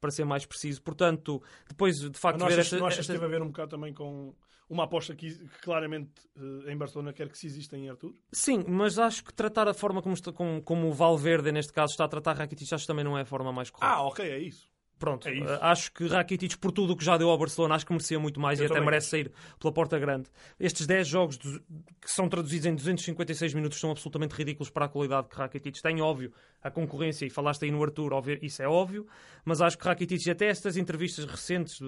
para 0.00 0.10
ser 0.10 0.24
mais 0.24 0.46
preciso. 0.46 0.82
Portanto, 0.82 1.42
depois 1.68 1.98
de 2.00 2.18
facto 2.18 2.38
Não 2.40 2.46
ver 2.46 2.54
achas, 2.54 2.66
esta, 2.72 2.76
que 2.78 3.00
esta- 3.00 3.12
teve 3.12 3.24
a 3.24 3.28
ver 3.28 3.42
um 3.42 3.46
bocado 3.48 3.70
também 3.70 3.92
com 3.92 4.34
uma 4.68 4.84
aposta 4.84 5.14
que, 5.14 5.34
que 5.34 5.58
claramente 5.62 6.10
eh, 6.36 6.72
em 6.72 6.76
Barcelona 6.76 7.12
quer 7.12 7.28
que 7.28 7.36
se 7.36 7.46
exista 7.46 7.76
em 7.76 7.90
Arthur? 7.90 8.14
Sim, 8.32 8.64
mas 8.68 8.98
acho 8.98 9.24
que 9.24 9.34
tratar 9.34 9.68
a 9.68 9.74
forma 9.74 10.00
como, 10.00 10.14
está, 10.14 10.32
como, 10.32 10.62
como 10.62 10.88
o 10.88 10.92
Valverde, 10.92 11.50
neste 11.52 11.72
caso, 11.72 11.92
está 11.92 12.04
a 12.04 12.08
tratar 12.08 12.36
Rakitic, 12.36 12.72
acho 12.72 12.84
que 12.84 12.86
também 12.86 13.04
não 13.04 13.18
é 13.18 13.22
a 13.22 13.26
forma 13.26 13.52
mais 13.52 13.68
correta. 13.70 13.92
Ah, 13.94 14.02
ok, 14.06 14.20
é 14.20 14.38
isso. 14.38 14.70
Pronto, 15.00 15.26
É 15.26 15.32
uh, 15.32 15.58
acho 15.62 15.90
que 15.92 16.06
Rakitic, 16.06 16.58
por 16.58 16.70
tudo 16.70 16.92
o 16.92 16.96
que 16.96 17.02
já 17.02 17.16
deu 17.16 17.30
ao 17.30 17.38
Barcelona, 17.38 17.74
acho 17.74 17.86
que 17.86 17.92
merecia 17.92 18.20
muito 18.20 18.38
mais 18.38 18.60
Eu 18.60 18.66
e 18.66 18.70
até 18.70 18.80
merece 18.82 19.08
sair 19.08 19.32
pela 19.58 19.72
porta 19.72 19.98
grande. 19.98 20.28
Estes 20.60 20.86
10 20.86 21.08
jogos 21.08 21.38
que 21.38 21.58
são 22.04 22.28
traduzidos 22.28 22.66
em 22.66 22.74
256 22.74 23.54
minutos 23.54 23.80
são 23.80 23.90
absolutamente 23.90 24.34
ridículos 24.34 24.68
para 24.68 24.84
a 24.84 24.88
qualidade 24.90 25.28
que 25.28 25.36
Rakitic 25.36 25.80
tem. 25.80 26.02
Óbvio, 26.02 26.34
a 26.62 26.70
concorrência, 26.70 27.24
e 27.24 27.30
falaste 27.30 27.64
aí 27.64 27.70
no 27.70 27.82
Arthur, 27.82 28.12
óbvio, 28.12 28.38
isso 28.42 28.62
é 28.62 28.68
óbvio, 28.68 29.06
mas 29.42 29.62
acho 29.62 29.78
que 29.78 29.86
Rakitic, 29.86 30.28
até 30.28 30.48
estas 30.48 30.76
entrevistas 30.76 31.24
recentes, 31.24 31.80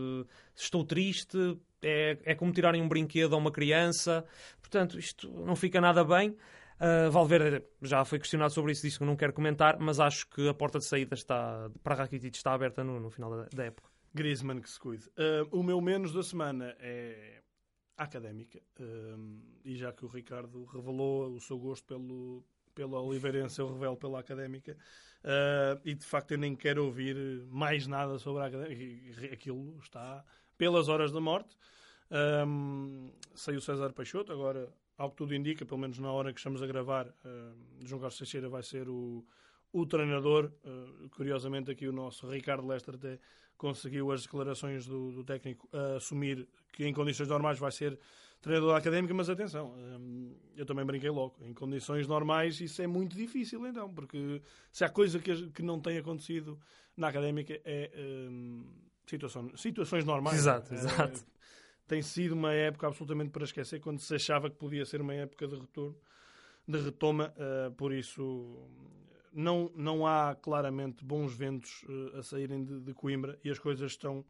estou 0.56 0.82
triste, 0.82 1.58
é, 1.82 2.16
é 2.24 2.34
como 2.34 2.50
tirarem 2.50 2.80
um 2.80 2.88
brinquedo 2.88 3.34
a 3.34 3.36
uma 3.36 3.52
criança, 3.52 4.24
portanto, 4.58 4.98
isto 4.98 5.30
não 5.44 5.54
fica 5.54 5.82
nada 5.82 6.02
bem. 6.02 6.34
Uh, 6.82 7.08
Valverde 7.12 7.64
já 7.80 8.04
foi 8.04 8.18
questionado 8.18 8.52
sobre 8.52 8.72
isso, 8.72 8.82
disse 8.82 8.98
que 8.98 9.04
não 9.04 9.14
quer 9.14 9.32
comentar, 9.32 9.78
mas 9.78 10.00
acho 10.00 10.28
que 10.28 10.48
a 10.48 10.52
porta 10.52 10.80
de 10.80 10.84
saída 10.84 11.14
está, 11.14 11.70
para 11.80 11.94
Rakitic 11.94 12.34
está 12.34 12.52
aberta 12.52 12.82
no, 12.82 12.98
no 12.98 13.08
final 13.08 13.30
da, 13.30 13.48
da 13.54 13.64
época. 13.66 13.88
Griezmann 14.12 14.60
que 14.60 14.68
se 14.68 14.80
cuide. 14.80 15.08
Eh, 15.16 15.46
o 15.52 15.62
meu 15.62 15.80
menos 15.80 16.12
da 16.12 16.24
semana 16.24 16.74
é 16.80 17.40
académica. 17.96 18.60
Eh, 18.80 19.16
e 19.64 19.76
já 19.76 19.92
que 19.92 20.04
o 20.04 20.08
Ricardo 20.08 20.64
revelou 20.64 21.30
o 21.32 21.40
seu 21.40 21.56
gosto 21.56 21.86
pelo, 21.86 22.44
pela 22.74 23.00
Oliveirense, 23.00 23.60
eu 23.60 23.72
revelo 23.72 23.96
pela 23.96 24.18
académica. 24.18 24.76
E 25.84 25.94
de 25.94 26.04
facto 26.04 26.32
eu 26.32 26.38
nem 26.38 26.56
quero 26.56 26.84
ouvir 26.84 27.16
mais 27.48 27.86
nada 27.86 28.18
sobre 28.18 28.42
a 28.42 28.46
académica. 28.46 29.32
Aquilo 29.32 29.78
está 29.78 30.24
pelas 30.58 30.88
horas 30.88 31.12
da 31.12 31.20
morte. 31.20 31.56
Um, 32.12 33.10
saiu 33.34 33.60
César 33.60 33.92
Peixoto, 33.94 34.32
agora, 34.32 34.68
ao 35.02 35.10
que 35.10 35.16
tudo 35.16 35.34
indica, 35.34 35.66
pelo 35.66 35.80
menos 35.80 35.98
na 35.98 36.12
hora 36.12 36.32
que 36.32 36.38
estamos 36.38 36.62
a 36.62 36.66
gravar, 36.66 37.08
uh, 37.08 37.84
João 37.84 38.00
Carlos 38.00 38.16
Teixeira 38.16 38.48
vai 38.48 38.62
ser 38.62 38.88
o, 38.88 39.26
o 39.72 39.84
treinador. 39.84 40.52
Uh, 40.64 41.08
curiosamente, 41.08 41.72
aqui 41.72 41.88
o 41.88 41.92
nosso 41.92 42.28
Ricardo 42.28 42.64
Lester 42.64 42.94
até 42.94 43.18
conseguiu 43.56 44.12
as 44.12 44.22
declarações 44.22 44.86
do, 44.86 45.10
do 45.10 45.24
técnico 45.24 45.68
a 45.72 45.96
assumir 45.96 46.48
que 46.72 46.86
em 46.86 46.94
condições 46.94 47.28
normais 47.28 47.58
vai 47.58 47.72
ser 47.72 47.98
treinador 48.40 48.76
académico, 48.76 49.12
mas 49.12 49.28
atenção, 49.28 49.74
um, 49.76 50.36
eu 50.56 50.64
também 50.64 50.84
brinquei 50.84 51.10
logo. 51.10 51.34
Em 51.42 51.52
condições 51.52 52.06
normais 52.06 52.60
isso 52.60 52.80
é 52.80 52.86
muito 52.86 53.16
difícil, 53.16 53.66
então, 53.66 53.92
porque 53.92 54.40
se 54.70 54.84
há 54.84 54.88
coisa 54.88 55.18
que, 55.18 55.48
que 55.48 55.62
não 55.62 55.80
tem 55.80 55.98
acontecido 55.98 56.56
na 56.96 57.08
académica 57.08 57.60
é 57.64 57.90
um, 58.30 58.64
situação, 59.04 59.50
situações 59.56 60.04
normais. 60.04 60.38
Exato, 60.38 60.72
é, 60.72 60.76
exato. 60.76 61.24
Tem 61.86 62.00
sido 62.00 62.32
uma 62.32 62.52
época 62.52 62.86
absolutamente 62.86 63.30
para 63.30 63.44
esquecer, 63.44 63.80
quando 63.80 63.98
se 63.98 64.14
achava 64.14 64.48
que 64.48 64.56
podia 64.56 64.84
ser 64.84 65.00
uma 65.00 65.14
época 65.14 65.46
de 65.46 65.56
retorno, 65.56 65.96
de 66.66 66.78
retoma, 66.78 67.34
uh, 67.36 67.72
por 67.72 67.92
isso 67.92 68.68
não, 69.32 69.70
não 69.74 70.06
há 70.06 70.34
claramente 70.34 71.04
bons 71.04 71.34
ventos 71.34 71.82
uh, 71.84 72.18
a 72.18 72.22
saírem 72.22 72.64
de, 72.64 72.80
de, 72.80 72.94
Coimbra 72.94 73.38
e 73.42 73.50
as 73.50 73.58
coisas 73.58 73.92
estão 73.92 74.24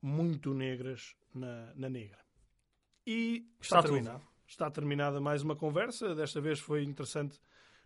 muito 0.00 0.52
negras 0.52 1.14
na, 1.34 1.72
na 1.74 1.88
negra. 1.88 2.18
E 3.06 3.46
está, 3.60 3.78
está 3.78 3.82
terminado. 3.82 4.18
Tudo. 4.18 4.32
Está 4.46 4.70
terminada 4.70 5.20
mais 5.20 5.42
uma 5.42 5.56
conversa. 5.56 6.14
Desta 6.14 6.40
vez 6.40 6.58
foi 6.58 6.82
interessante 6.84 7.40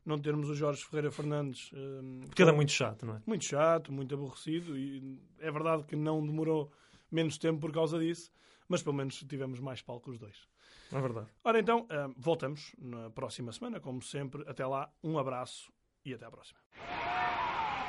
não 0.05 0.21
termos 0.21 0.49
o 0.49 0.55
Jorge 0.55 0.85
Ferreira 0.85 1.11
Fernandes. 1.11 1.71
Uh, 1.73 2.27
Porque 2.27 2.43
ele 2.43 2.51
é 2.51 2.55
muito 2.55 2.73
chato, 2.73 3.05
não 3.05 3.17
é? 3.17 3.23
Muito 3.27 3.45
chato, 3.45 3.93
muito 3.93 4.15
aborrecido. 4.15 4.79
E 4.79 5.21
é 5.41 5.51
verdade 5.51 5.85
que 5.85 5.97
não 5.97 6.25
demorou 6.25 6.73
menos 7.11 7.37
tempo 7.39 7.61
por 7.61 7.73
causa 7.73 7.99
disso, 7.99 8.31
mas 8.69 8.83
pelo 8.83 8.95
menos 8.97 9.17
tivemos 9.29 9.61
mais 9.61 9.83
palco 9.83 10.11
os 10.11 10.19
dois. 10.19 10.49
É 10.93 11.01
verdade. 11.01 11.29
Ora 11.45 11.59
então, 11.59 11.81
uh, 11.83 12.15
voltamos 12.17 12.75
na 12.79 13.11
próxima 13.11 13.53
semana, 13.53 13.81
como 13.81 14.03
sempre. 14.03 14.45
Até 14.49 14.67
lá, 14.67 14.91
um 15.03 15.19
abraço 15.19 15.73
e 16.05 16.15
até 16.15 16.27
à 16.27 16.31
próxima. 16.31 16.59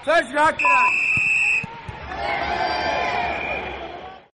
Seja 0.04 0.54